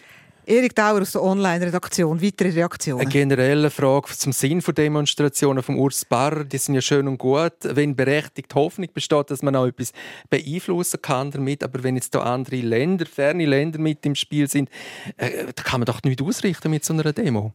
Erik 0.45 0.74
Dauer 0.74 1.03
aus 1.03 1.12
der 1.12 1.22
Online-Redaktion. 1.22 2.20
Weitere 2.20 2.51
Reaktionen? 2.51 3.03
Eine 3.03 3.11
generelle 3.11 3.70
Frage 3.70 4.09
zum 4.16 4.32
Sinn 4.32 4.61
von 4.61 4.74
Demonstrationen 4.74 5.62
vom 5.62 5.78
Urs 5.78 6.05
Barr. 6.05 6.43
Die 6.45 6.59
sind 6.59 6.74
ja 6.74 6.80
schön 6.80 7.07
und 7.07 7.18
gut, 7.18 7.53
wenn 7.62 7.95
berechtigt 7.95 8.53
Hoffnung 8.57 8.88
besteht, 8.93 9.30
dass 9.30 9.43
man 9.43 9.55
auch 9.55 9.66
etwas 9.66 9.93
beeinflussen 10.30 11.01
kann 11.01 11.30
damit. 11.30 11.62
Aber 11.62 11.84
wenn 11.84 11.95
jetzt 11.95 12.14
da 12.16 12.22
andere 12.22 12.57
Länder, 12.57 13.07
ferne 13.07 13.47
Länder 13.47 13.78
mit 13.78 14.05
im 14.05 14.16
Spiel 14.16 14.49
sind, 14.49 14.68
äh, 15.16 15.47
da 15.55 15.62
kann 15.62 15.78
man 15.78 15.86
doch 15.86 16.03
nichts 16.03 16.22
ausrichten 16.22 16.72
mit 16.72 16.84
so 16.84 16.93
einer 16.93 17.12
Demo. 17.12 17.53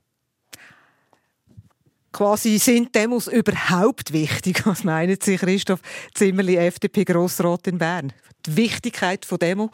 Quasi 2.14 2.58
sind 2.58 2.96
Demos 2.96 3.28
überhaupt 3.28 4.14
wichtig? 4.14 4.62
Was 4.66 4.86
meinen 4.86 5.18
Sie, 5.22 5.36
Christoph 5.36 5.82
Zimmerli, 6.14 6.56
FDP-Grossrat 6.56 7.68
in 7.68 7.80
Bern? 7.80 8.14
Die 8.46 8.56
Wichtigkeit 8.56 9.26
von 9.26 9.40
Demo? 9.40 9.72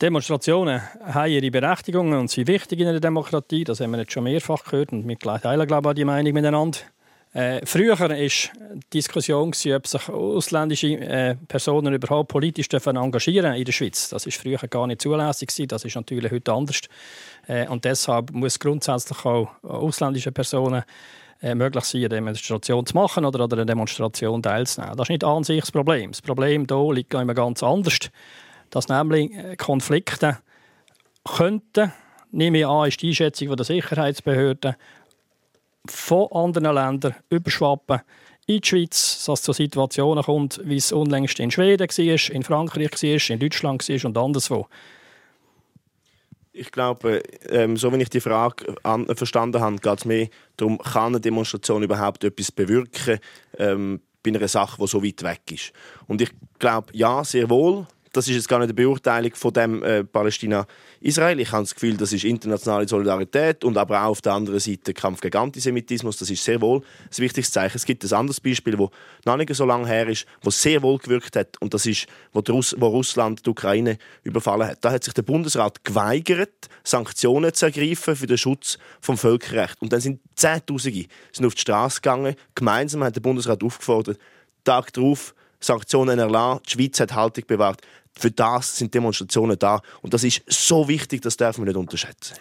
Demonstrationen 0.00 0.80
haben 1.04 1.30
ihre 1.30 1.50
Berechtigungen 1.50 2.18
und 2.18 2.30
sind 2.30 2.48
wichtig 2.48 2.80
in 2.80 2.88
einer 2.88 3.00
Demokratie. 3.00 3.64
Das 3.64 3.80
haben 3.80 3.90
wir 3.90 3.98
jetzt 3.98 4.12
schon 4.12 4.24
mehrfach 4.24 4.64
gehört 4.64 4.92
und 4.92 5.06
wir 5.06 5.18
teilen, 5.18 5.66
glaube 5.66 5.90
ich, 5.90 5.94
die 5.96 6.04
Meinung 6.04 6.32
miteinander. 6.32 6.78
Äh, 7.34 7.64
früher 7.64 7.98
war 7.98 8.08
die 8.10 8.30
Diskussion, 8.92 9.48
ob 9.48 9.86
sich 9.86 10.08
ausländische 10.08 10.88
äh, 10.98 11.34
Personen 11.48 11.94
überhaupt 11.94 12.28
politisch 12.28 12.68
dürfen 12.68 12.96
engagieren 12.96 13.54
in 13.54 13.64
der 13.64 13.72
Schweiz. 13.72 14.10
Das 14.10 14.26
ist 14.26 14.38
früher 14.38 14.58
gar 14.58 14.86
nicht 14.86 15.00
zulässig. 15.00 15.48
Das 15.68 15.84
ist 15.84 15.96
natürlich 15.96 16.30
heute 16.30 16.52
anders. 16.52 16.80
Äh, 17.46 17.66
und 17.68 17.84
deshalb 17.84 18.32
muss 18.32 18.58
grundsätzlich 18.58 19.24
auch 19.24 19.48
ausländische 19.62 20.30
Personen 20.30 20.84
äh, 21.40 21.54
möglich 21.54 21.84
sein, 21.84 22.00
eine 22.02 22.08
Demonstration 22.10 22.84
zu 22.84 22.94
machen 22.94 23.24
oder 23.24 23.44
an 23.44 23.52
einer 23.52 23.64
Demonstration 23.64 24.42
teilzunehmen. 24.42 24.96
Das 24.96 25.06
ist 25.06 25.10
nicht 25.10 25.24
an 25.24 25.42
sich 25.42 25.60
das 25.60 25.72
Problem. 25.72 26.12
Das 26.12 26.20
Problem 26.20 26.66
hier 26.68 26.92
liegt 26.92 27.14
immer 27.14 27.34
ganz 27.34 27.62
anders 27.62 28.10
dass 28.72 28.88
nämlich 28.88 29.30
äh, 29.32 29.54
Konflikte 29.56 30.38
könnten, 31.24 31.92
nehme 32.32 32.58
ich 32.58 32.66
an, 32.66 32.88
ist 32.88 33.00
die 33.00 33.10
Einschätzung 33.10 33.54
der 33.54 33.64
Sicherheitsbehörden, 33.64 34.74
von 35.86 36.28
anderen 36.32 36.74
Ländern 36.74 37.14
überschwappen 37.28 38.00
in 38.46 38.60
die 38.60 38.66
Schweiz, 38.66 39.24
dass 39.24 39.40
es 39.40 39.42
zu 39.44 39.52
Situationen 39.52 40.24
kommt, 40.24 40.60
wie 40.64 40.76
es 40.76 40.90
unlängst 40.90 41.38
in 41.38 41.50
Schweden 41.50 41.88
war, 41.88 42.34
in 42.34 42.42
Frankreich 42.42 42.90
war, 42.90 43.30
in 43.30 43.38
Deutschland 43.38 43.88
war 43.88 44.04
und 44.04 44.18
anderswo. 44.18 44.66
Ich 46.54 46.70
glaube, 46.70 47.22
ähm, 47.48 47.76
so 47.76 47.92
wie 47.92 48.02
ich 48.02 48.10
die 48.10 48.20
Frage 48.20 48.74
an, 48.82 49.06
verstanden 49.16 49.60
habe, 49.60 49.76
geht 49.76 49.98
es 49.98 50.04
mehr 50.04 50.28
darum, 50.56 50.78
kann 50.78 51.12
eine 51.12 51.20
Demonstration 51.20 51.82
überhaupt 51.82 52.24
etwas 52.24 52.52
bewirken 52.52 53.18
ähm, 53.58 54.00
bei 54.22 54.30
einer 54.30 54.48
Sache, 54.48 54.76
die 54.80 54.86
so 54.86 55.02
weit 55.02 55.22
weg 55.22 55.50
ist. 55.50 55.72
Und 56.06 56.20
ich 56.20 56.30
glaube, 56.58 56.88
ja, 56.92 57.24
sehr 57.24 57.48
wohl. 57.48 57.86
Das 58.12 58.28
ist 58.28 58.34
jetzt 58.34 58.48
gar 58.48 58.58
nicht 58.58 58.66
eine 58.66 58.74
Beurteilung 58.74 59.34
von 59.34 59.52
dem 59.54 59.82
äh, 59.82 60.04
Palästina-Israel. 60.04 61.40
Ich 61.40 61.50
habe 61.50 61.62
das 61.62 61.74
Gefühl, 61.74 61.96
das 61.96 62.12
ist 62.12 62.24
internationale 62.24 62.86
Solidarität 62.86 63.64
und 63.64 63.78
aber 63.78 64.02
auch 64.02 64.10
auf 64.10 64.20
der 64.20 64.34
anderen 64.34 64.60
Seite 64.60 64.92
Kampf 64.92 65.22
gegen 65.22 65.38
Antisemitismus. 65.38 66.18
Das 66.18 66.28
ist 66.28 66.44
sehr 66.44 66.60
wohl 66.60 66.80
ein 66.80 67.18
wichtiges 67.18 67.50
Zeichen. 67.50 67.76
Es 67.76 67.86
gibt 67.86 68.04
ein 68.04 68.12
anderes 68.12 68.38
Beispiel, 68.38 68.76
das 68.76 68.90
noch 69.24 69.36
nicht 69.38 69.54
so 69.54 69.64
lange 69.64 69.86
her 69.86 70.06
ist, 70.08 70.26
wo 70.42 70.50
sehr 70.50 70.82
wohl 70.82 70.98
gewirkt 70.98 71.36
hat 71.36 71.60
und 71.62 71.72
das 71.72 71.86
ist, 71.86 72.06
wo, 72.32 72.40
Russ 72.40 72.76
wo 72.78 72.88
Russland 72.88 73.46
die 73.46 73.50
Ukraine 73.50 73.96
überfallen 74.24 74.68
hat. 74.68 74.84
Da 74.84 74.92
hat 74.92 75.04
sich 75.04 75.14
der 75.14 75.22
Bundesrat 75.22 75.82
geweigert, 75.82 76.68
Sanktionen 76.84 77.54
zu 77.54 77.66
ergreifen 77.66 78.14
für 78.14 78.26
den 78.26 78.36
Schutz 78.38 78.78
vom 79.00 79.16
Völkerrecht. 79.16 79.80
Und 79.80 79.92
dann 79.92 80.00
sind 80.00 80.20
Zehntausende 80.36 81.06
sind 81.32 81.46
auf 81.46 81.54
die 81.54 81.60
Straße 81.62 82.02
gegangen. 82.02 82.34
Gemeinsam 82.54 83.02
hat 83.04 83.16
der 83.16 83.22
Bundesrat 83.22 83.62
aufgefordert, 83.64 84.18
Tag 84.64 84.92
darauf 84.92 85.34
Sanktionen 85.64 86.18
erlassen. 86.18 86.62
Die 86.66 86.70
Schweiz 86.70 87.00
hat 87.00 87.14
Haltung 87.14 87.44
bewahrt. 87.46 87.80
Für 88.14 88.30
das 88.30 88.76
sind 88.78 88.94
Demonstrationen 88.94 89.58
da. 89.58 89.80
Und 90.02 90.14
das 90.14 90.24
ist 90.24 90.42
so 90.46 90.88
wichtig, 90.88 91.22
das 91.22 91.36
darf 91.36 91.58
man 91.58 91.66
nicht 91.66 91.76
unterschätzen. 91.76 92.36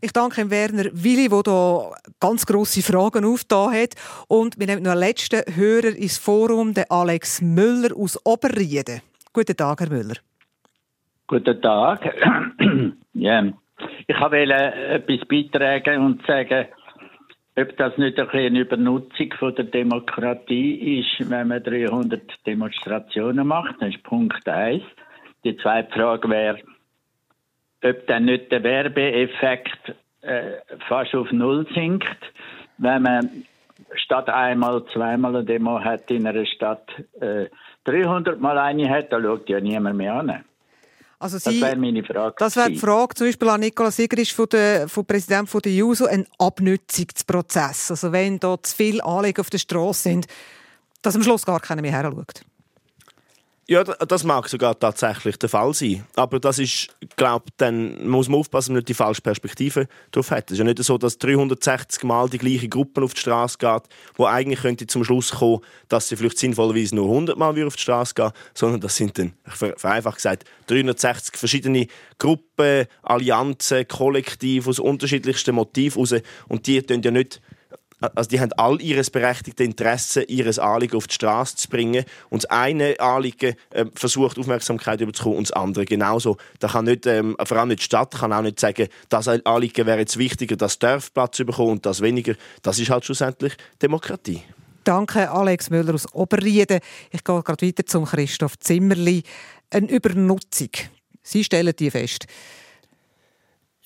Ich 0.00 0.12
danke 0.12 0.42
dem 0.42 0.50
Werner 0.50 0.90
Willi, 0.92 1.30
der 1.30 1.42
da 1.42 1.90
ganz 2.20 2.44
grosse 2.44 2.82
Fragen 2.82 3.24
aufgetan 3.24 3.72
hat. 3.72 3.94
Und 4.28 4.58
wir 4.58 4.66
nehmen 4.66 4.82
noch 4.82 4.90
einen 4.90 5.00
letzten 5.00 5.42
Hörer 5.56 5.96
ins 5.96 6.18
Forum, 6.18 6.74
den 6.74 6.84
Alex 6.90 7.40
Müller 7.40 7.96
aus 7.96 8.20
Oberrieden. 8.26 9.00
Guten 9.32 9.56
Tag, 9.56 9.80
Herr 9.80 9.88
Müller. 9.88 10.16
Guten 11.26 11.60
Tag. 11.62 12.04
ja. 13.14 13.44
Ich 14.06 14.20
wollte 14.20 14.52
etwas 14.52 15.26
beitragen 15.26 16.04
und 16.04 16.26
sagen, 16.26 16.66
ob 17.56 17.76
das 17.76 17.96
nicht 17.96 18.18
ein 18.18 18.26
bisschen 18.26 18.46
eine 18.46 18.60
Übernutzung 18.60 19.32
von 19.38 19.54
der 19.54 19.64
Demokratie 19.64 21.00
ist, 21.00 21.30
wenn 21.30 21.48
man 21.48 21.62
300 21.62 22.20
Demonstrationen 22.46 23.46
macht. 23.46 23.76
Das 23.80 23.88
ist 23.88 24.02
Punkt 24.02 24.46
1. 24.46 24.82
Die 25.44 25.56
zweite 25.58 25.92
Frage 25.92 26.28
wäre, 26.28 26.58
ob 27.82 28.06
dann 28.06 28.24
nicht 28.24 28.50
der 28.50 28.62
Werbeeffekt 28.62 29.94
äh, 30.22 30.52
fast 30.88 31.14
auf 31.14 31.30
Null 31.32 31.66
sinkt, 31.74 32.16
wenn 32.78 33.02
man 33.02 33.44
statt 33.96 34.28
einmal, 34.28 34.84
zweimal 34.92 35.36
eine 35.36 35.44
Demo 35.44 35.78
hat 35.80 36.10
in 36.10 36.26
einer 36.26 36.46
Stadt 36.46 36.88
äh, 37.20 37.46
300 37.84 38.40
Mal 38.40 38.58
eine 38.58 38.88
hat, 38.88 39.12
da 39.12 39.20
schaut 39.20 39.48
ja 39.48 39.60
niemand 39.60 39.96
mehr 39.96 40.14
an. 40.14 40.44
Also 41.18 41.38
das 41.38 41.60
wäre 41.60 41.76
meine 41.76 42.02
Frage. 42.02 42.34
Das 42.38 42.56
wäre 42.56 42.70
die. 42.70 42.76
Frage 42.76 43.14
zum 43.14 43.26
Beispiel 43.28 43.48
an 43.48 43.60
Nicola 43.60 43.90
Sigrisch, 43.90 44.34
von 44.34 44.46
der, 44.50 44.88
von 44.88 45.06
Präsident 45.06 45.48
von 45.48 45.60
der 45.60 45.72
JUSO, 45.72 46.06
ein 46.06 46.26
Abnützungsprozess. 46.38 47.90
Also 47.90 48.12
wenn 48.12 48.38
da 48.38 48.60
zu 48.62 48.76
viele 48.76 49.04
Anliegen 49.04 49.40
auf 49.40 49.48
der 49.48 49.58
Straße 49.58 50.02
sind, 50.02 50.26
dass 51.02 51.16
am 51.16 51.22
Schluss 51.22 51.46
gar 51.46 51.60
keiner 51.60 51.82
mehr 51.82 51.92
her 51.92 52.10
schaut. 52.12 52.44
Ja, 53.66 53.82
das 53.82 54.24
mag 54.24 54.46
sogar 54.46 54.78
tatsächlich 54.78 55.38
der 55.38 55.48
Fall 55.48 55.72
sein. 55.72 56.04
Aber 56.16 56.38
das 56.38 56.58
ist, 56.58 56.88
glaube 57.16 57.46
dann 57.56 58.06
muss 58.06 58.28
man 58.28 58.40
aufpassen, 58.40 58.58
dass 58.58 58.68
man 58.68 58.76
nicht 58.76 58.88
die 58.90 58.94
falsche 58.94 59.22
Perspektive 59.22 59.88
drauf 60.12 60.30
hat. 60.32 60.50
Es 60.50 60.52
ist 60.52 60.58
ja 60.58 60.64
nicht 60.64 60.82
so, 60.84 60.98
dass 60.98 61.16
360 61.16 62.04
Mal 62.04 62.28
die 62.28 62.36
gleiche 62.36 62.68
Gruppe 62.68 63.02
auf 63.02 63.14
die 63.14 63.20
Straße 63.22 63.56
geht, 63.56 63.82
wo 64.16 64.26
eigentlich 64.26 64.60
könnte 64.60 64.86
zum 64.86 65.02
Schluss 65.02 65.30
kommen, 65.30 65.60
dass 65.88 66.08
sie 66.08 66.16
vielleicht 66.16 66.36
sinnvollerweise 66.38 66.94
nur 66.94 67.06
100 67.06 67.38
Mal 67.38 67.56
wieder 67.56 67.66
auf 67.68 67.76
die 67.76 67.82
Straße 67.82 68.12
gehen, 68.12 68.32
sondern 68.52 68.82
das 68.82 68.96
sind 68.96 69.18
dann, 69.18 69.32
ver- 69.46 69.78
vereinfacht 69.78 70.16
gesagt, 70.16 70.44
360 70.66 71.34
verschiedene 71.38 71.86
Gruppen, 72.18 72.84
Allianzen, 73.02 73.88
Kollektive 73.88 74.68
aus 74.68 74.78
unterschiedlichsten 74.78 75.54
Motiven 75.54 76.00
raus. 76.00 76.14
Und 76.48 76.66
die 76.66 76.82
tun 76.82 77.00
ja 77.00 77.10
nicht 77.10 77.40
also 78.14 78.28
die 78.28 78.40
haben 78.40 78.52
all 78.56 78.80
ihres 78.80 79.10
berechtigte 79.10 79.64
Interesse, 79.64 80.22
ihres 80.22 80.58
Anliegen 80.58 80.96
auf 80.96 81.06
die 81.06 81.14
Straße 81.14 81.56
zu 81.56 81.68
bringen. 81.68 82.04
Und 82.30 82.44
das 82.44 82.50
eine 82.50 82.98
Anliegen 83.00 83.54
äh, 83.70 83.84
versucht, 83.94 84.38
Aufmerksamkeit 84.38 85.00
überzukommen 85.00 85.38
und 85.38 85.48
das 85.48 85.56
andere 85.56 85.84
genauso. 85.84 86.36
Da 86.58 86.68
kann 86.68 86.84
nicht, 86.84 87.06
ähm, 87.06 87.36
vor 87.44 87.56
allem 87.56 87.68
nicht 87.68 87.80
die 87.80 87.84
Stadt 87.84 88.12
kann 88.12 88.32
auch 88.32 88.42
nicht 88.42 88.60
sagen, 88.60 88.88
das 89.08 89.28
Anliegen 89.28 89.86
wäre 89.86 89.98
jetzt 89.98 90.18
wichtiger, 90.18 90.56
das 90.56 90.78
darf 90.78 91.12
Platz 91.12 91.38
bekommen 91.38 91.72
und 91.72 91.86
das 91.86 92.00
weniger. 92.00 92.34
Das 92.62 92.78
ist 92.78 92.90
halt 92.90 93.04
schlussendlich 93.04 93.54
Demokratie. 93.80 94.42
Danke, 94.84 95.30
Alex 95.30 95.70
Müller 95.70 95.94
aus 95.94 96.12
Oberrieden. 96.12 96.80
Ich 97.10 97.24
gehe 97.24 97.42
gerade 97.42 97.66
weiter 97.66 97.86
zum 97.86 98.04
Christoph 98.04 98.58
Zimmerli. 98.58 99.22
Eine 99.70 99.88
Übernutzung. 99.88 100.68
Sie 101.22 101.42
stellen 101.42 101.72
die 101.78 101.90
fest. 101.90 102.26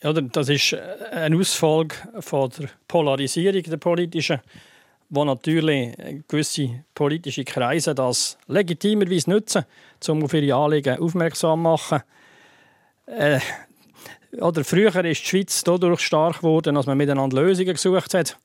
Ja, 0.01 0.13
das 0.13 0.49
ist 0.49 0.77
eine 1.11 1.37
Ausfolge 1.37 1.97
von 2.21 2.51
der 2.51 2.69
Polarisierung 2.87 3.65
der 3.65 3.79
politischen, 3.79 4.41
wo 5.09 5.25
natürlich 5.25 5.97
gewisse 6.29 6.85
politische 6.95 7.43
Kreise 7.43 7.97
das 7.97 8.39
legitimerweise 8.47 9.29
nutzen, 9.29 9.65
um 10.07 10.23
auf 10.23 10.33
ihre 10.35 10.55
Anliegen 10.57 11.01
aufmerksam 11.01 11.59
zu 11.59 11.63
machen. 11.63 12.03
Äh, 13.07 13.41
oder 14.41 14.63
früher 14.63 15.05
ist 15.05 15.23
die 15.23 15.27
Schweiz 15.27 15.65
dadurch 15.65 16.01
stark 16.01 16.39
geworden, 16.39 16.77
dass 16.77 16.87
man 16.87 16.97
miteinander 16.97 17.43
Lösungen 17.43 17.75
gesucht 17.75 18.15
hat 18.15 18.39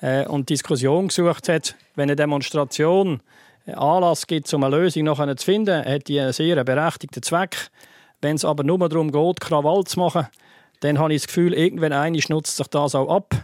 äh, 0.00 0.26
und 0.26 0.50
Diskussion 0.50 1.06
gesucht 1.06 1.48
hat. 1.48 1.76
Wenn 1.94 2.08
eine 2.08 2.16
Demonstration 2.16 3.20
Anlass 3.66 4.26
gibt, 4.26 4.52
um 4.52 4.64
eine 4.64 4.76
Lösung 4.76 5.04
nachher 5.04 5.36
zu 5.36 5.44
finden, 5.44 5.84
hat 5.84 6.08
die 6.08 6.18
einen 6.18 6.32
sehr 6.32 6.64
berechtigten 6.64 7.22
Zweck. 7.22 7.70
Wenn 8.20 8.34
es 8.34 8.44
aber 8.44 8.64
nur 8.64 8.88
darum 8.88 9.12
geht, 9.12 9.40
Krawall 9.40 9.84
zu 9.84 10.00
machen, 10.00 10.26
dann 10.80 10.98
habe 10.98 11.14
ich 11.14 11.22
das 11.22 11.28
Gefühl, 11.28 11.54
irgendwann 11.54 11.92
einig 11.92 12.28
nutzt 12.28 12.56
sich 12.56 12.66
das 12.68 12.94
auch 12.94 13.14
ab. 13.14 13.34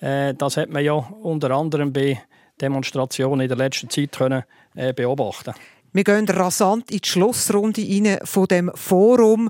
Äh, 0.00 0.34
das 0.34 0.56
hat 0.56 0.70
man 0.70 0.84
ja 0.84 0.94
unter 0.94 1.50
anderem 1.50 1.92
bei 1.92 2.22
Demonstrationen 2.60 3.42
in 3.42 3.48
der 3.48 3.56
letzten 3.56 3.90
Zeit 3.90 4.12
können, 4.12 4.44
äh, 4.74 4.92
beobachten. 4.92 5.54
Wir 5.92 6.04
gehen 6.04 6.28
rasant 6.28 6.90
in 6.90 6.98
die 6.98 7.08
Schlussrunde 7.08 7.82
rein 7.82 8.18
von 8.24 8.46
dem 8.46 8.70
Forum 8.74 9.48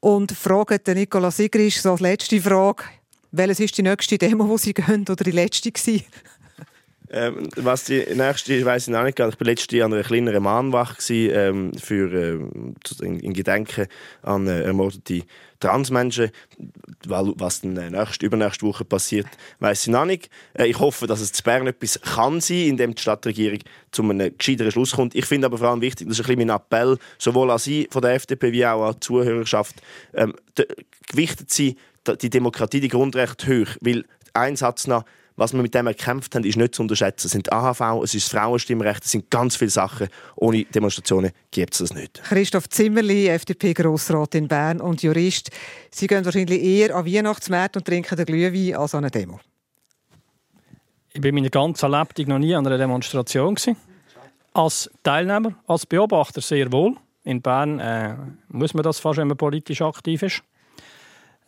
und 0.00 0.32
fragen 0.32 0.78
den 0.86 0.98
Nicola 0.98 1.30
Sigrisch 1.30 1.80
so 1.80 1.92
als 1.92 2.00
letzte 2.00 2.40
Frage, 2.40 2.84
welches 3.32 3.60
ist 3.60 3.78
die 3.78 3.82
nächste 3.82 4.18
Demo, 4.18 4.48
wo 4.48 4.58
Sie 4.58 4.74
gehen, 4.74 5.04
oder 5.08 5.24
die 5.24 5.30
letzte 5.30 5.72
gewesen? 5.72 6.04
Ähm, 7.14 7.48
was 7.56 7.84
die 7.84 8.04
nächste 8.14 8.54
ist, 8.54 8.64
weiss 8.64 8.88
ich 8.88 8.92
noch 8.92 9.04
nicht. 9.04 9.18
Ich 9.18 9.24
war 9.24 9.32
letztes 9.40 9.76
Jahr 9.76 9.86
an 9.86 9.92
einer 9.92 10.02
kleineren 10.02 10.42
Mahnwache 10.42 11.12
ähm, 11.12 11.72
für, 11.74 12.10
ähm, 12.12 12.74
in 13.02 13.34
Gedenken 13.34 13.86
an 14.22 14.46
äh, 14.46 14.62
ermordete 14.62 15.22
Transmenschen. 15.62 16.30
Was 17.04 17.62
dann 17.62 17.72
nächste, 17.72 18.26
übernächste 18.26 18.66
Woche 18.66 18.84
passiert, 18.84 19.26
weiss 19.58 19.86
ich 19.86 19.92
noch 19.92 20.04
nicht. 20.04 20.30
Äh, 20.54 20.66
ich 20.66 20.78
hoffe, 20.78 21.06
dass 21.06 21.20
es 21.20 21.32
zu 21.32 21.42
Bern 21.42 21.66
etwas 21.66 22.00
kann 22.00 22.40
sein, 22.40 22.68
indem 22.68 22.94
die 22.94 23.02
Stadtregierung 23.02 23.58
zu 23.90 24.02
einem 24.02 24.36
gescheiteren 24.36 24.70
Schluss 24.70 24.92
kommt. 24.92 25.14
Ich 25.14 25.26
finde 25.26 25.46
aber 25.46 25.58
vor 25.58 25.68
allem 25.68 25.80
wichtig, 25.80 26.08
das 26.08 26.18
ist 26.18 26.24
ein 26.24 26.36
bisschen 26.36 26.48
mein 26.48 26.56
Appell, 26.56 26.98
sowohl 27.18 27.50
an 27.50 27.58
Sie 27.58 27.88
von 27.90 28.02
der 28.02 28.14
FDP 28.14 28.52
wie 28.52 28.66
auch 28.66 28.88
an 28.88 28.94
die 28.94 29.00
Zuhörerschaft, 29.00 29.76
ähm, 30.14 30.34
gewichtet 31.08 31.50
Sie 31.50 31.76
die 32.20 32.30
Demokratie, 32.30 32.80
die 32.80 32.88
Grundrechte 32.88 33.46
hoch. 33.46 33.76
Weil, 33.80 34.04
ein 34.34 34.56
Satz 34.56 34.86
noch, 34.86 35.04
was 35.42 35.52
wir 35.52 35.60
mit 35.60 35.74
dem 35.74 35.88
erkämpft 35.88 36.36
haben, 36.36 36.44
ist 36.44 36.56
nicht 36.56 36.76
zu 36.76 36.82
unterschätzen. 36.82 37.26
Es 37.26 37.32
sind 37.32 37.52
AHV, 37.52 38.04
es 38.04 38.14
ist 38.14 38.32
das 38.32 38.40
Frauenstimmrecht, 38.40 39.04
es 39.04 39.10
sind 39.10 39.28
ganz 39.28 39.56
viele 39.56 39.72
Sachen. 39.72 40.06
Ohne 40.36 40.64
Demonstrationen 40.66 41.32
gibt 41.50 41.72
es 41.72 41.80
das 41.80 41.92
nicht. 41.92 42.22
Christoph 42.22 42.68
Zimmerli, 42.68 43.26
FDP-Grossrat 43.26 44.36
in 44.36 44.46
Bern 44.46 44.80
und 44.80 45.02
Jurist. 45.02 45.50
Sie 45.90 46.06
gehen 46.06 46.24
wahrscheinlich 46.24 46.62
eher 46.62 46.94
an 46.94 47.06
Weihnachtsmärkte 47.06 47.80
und 47.80 47.84
trinken 47.86 48.16
den 48.16 48.24
Glühwein 48.24 48.76
als 48.76 48.94
an 48.94 48.98
einer 48.98 49.10
Demo. 49.10 49.40
Ich 51.12 51.20
bin 51.20 51.34
meine 51.34 51.50
ganze 51.50 51.88
Lebtung 51.88 52.28
noch 52.28 52.38
nie 52.38 52.54
an 52.54 52.64
einer 52.64 52.78
Demonstration. 52.78 53.56
Gewesen. 53.56 53.76
Als 54.54 54.88
Teilnehmer, 55.02 55.54
als 55.66 55.86
Beobachter 55.86 56.40
sehr 56.40 56.70
wohl. 56.70 56.94
In 57.24 57.42
Bern 57.42 57.80
äh, 57.80 58.14
muss 58.48 58.74
man 58.74 58.84
das 58.84 59.00
fast, 59.00 59.18
wenn 59.18 59.26
man 59.26 59.36
politisch 59.36 59.82
aktiv 59.82 60.22
ist. 60.22 60.44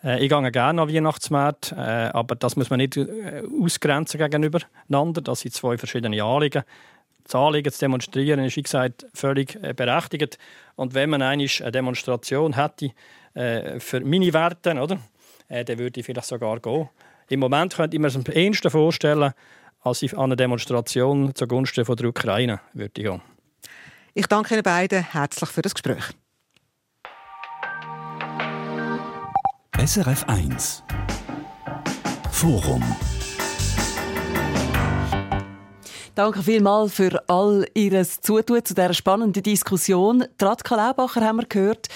Äh, 0.04 0.22
ich 0.22 0.28
gehe 0.28 0.52
gerne 0.52 0.82
an 0.82 0.88
Weihnachtsmärkte, 0.88 1.74
äh, 1.76 2.16
aber 2.16 2.36
das 2.36 2.56
muss 2.56 2.70
man 2.70 2.78
nicht 2.78 2.96
äh, 2.96 3.42
ausgrenzen 3.62 4.18
gegeneinander. 4.18 5.20
Das 5.22 5.40
sind 5.40 5.54
zwei 5.54 5.78
verschiedene 5.78 6.22
Anliegen. 6.22 6.62
Das 7.24 7.34
Anliegen 7.34 7.72
zu 7.72 7.80
demonstrieren 7.80 8.44
ist, 8.44 8.56
wie 8.56 8.62
gesagt, 8.62 9.06
völlig 9.14 9.58
berechtigt. 9.76 10.38
Und 10.76 10.92
wenn 10.92 11.08
man 11.08 11.22
eine 11.22 11.46
Demonstration 11.46 12.52
hätte 12.52 12.90
für 13.78 14.00
meine 14.00 14.30
Werte, 14.34 14.74
oder, 14.74 14.98
dann 15.48 15.78
würde 15.78 16.00
ich 16.00 16.04
vielleicht 16.04 16.28
sogar 16.28 16.60
gehen. 16.60 16.90
Im 17.30 17.40
Moment 17.40 17.76
könnte 17.76 17.96
ich 17.96 18.00
mir 18.02 18.08
es 18.08 18.16
am 18.16 18.24
ehesten 18.30 18.70
vorstellen, 18.70 19.32
als 19.80 20.02
ich 20.02 20.12
an 20.12 20.24
eine 20.24 20.36
Demonstration 20.36 21.34
zugunsten 21.34 21.86
von 21.86 21.96
der 21.96 22.08
Ukraine 22.08 22.60
würde 22.74 22.90
gehen. 22.90 23.22
Ich 24.12 24.26
danke 24.26 24.52
Ihnen 24.52 24.62
beiden 24.62 25.02
herzlich 25.02 25.48
für 25.48 25.62
das 25.62 25.72
Gespräch. 25.74 26.04
SRF 29.76 30.24
1 30.28 30.84
Forum 32.30 32.82
Danke 36.14 36.42
vielmals 36.44 36.94
für 36.94 37.20
all 37.28 37.66
Ihres 37.74 38.20
Zutun 38.20 38.64
zu 38.64 38.72
dieser 38.74 38.94
spannenden 38.94 39.42
Diskussion. 39.42 40.24
Radka 40.40 40.76
Laubacher 40.76 41.22
haben 41.22 41.38
wir 41.38 41.46
gehört. 41.46 41.88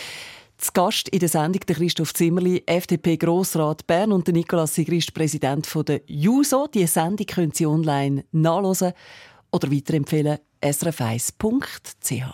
Zu 0.58 0.72
Gast 0.74 1.08
in 1.10 1.20
der 1.20 1.28
Sendung 1.28 1.60
der 1.68 1.76
Christoph 1.76 2.12
Zimmerli, 2.14 2.64
FDP-Grossrat 2.66 3.86
Bern 3.86 4.10
und 4.10 4.26
der 4.26 4.34
Nikolaus 4.34 4.74
Sigrist, 4.74 5.14
Präsident 5.14 5.72
der 5.88 6.00
JUSO. 6.08 6.66
Die 6.66 6.86
Sendung 6.88 7.26
können 7.26 7.52
Sie 7.54 7.64
online 7.64 8.24
nachlesen 8.32 8.92
oder 9.52 9.70
weiterempfehlen 9.70 10.38
srf1.ch. 10.60 12.24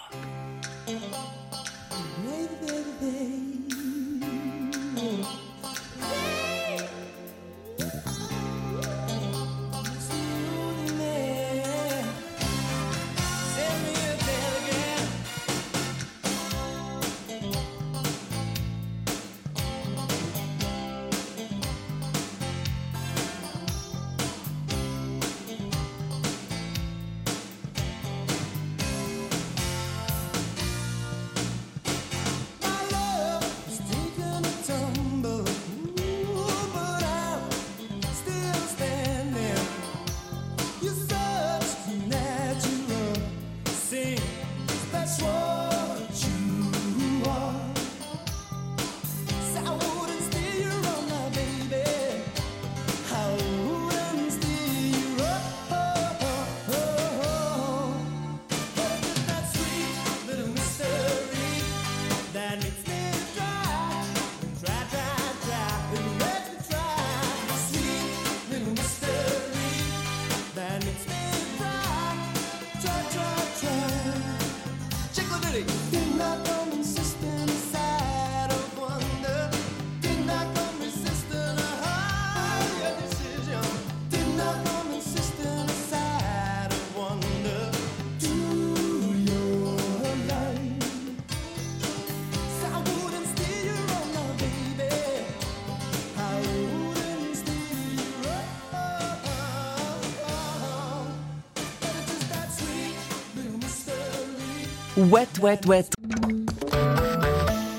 Wet, 105.13 105.43
wet, 105.43 105.69
wet. 105.69 105.87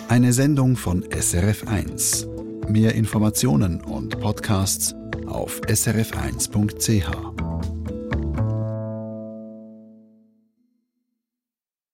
Eine 0.09 0.31
Sendung 0.31 0.75
von 0.75 1.03
SRF1. 1.05 2.69
Mehr 2.69 2.93
Informationen 2.93 3.81
und 3.81 4.19
Podcasts 4.19 4.93
auf 5.25 5.59
srf1.ch. 5.61 7.34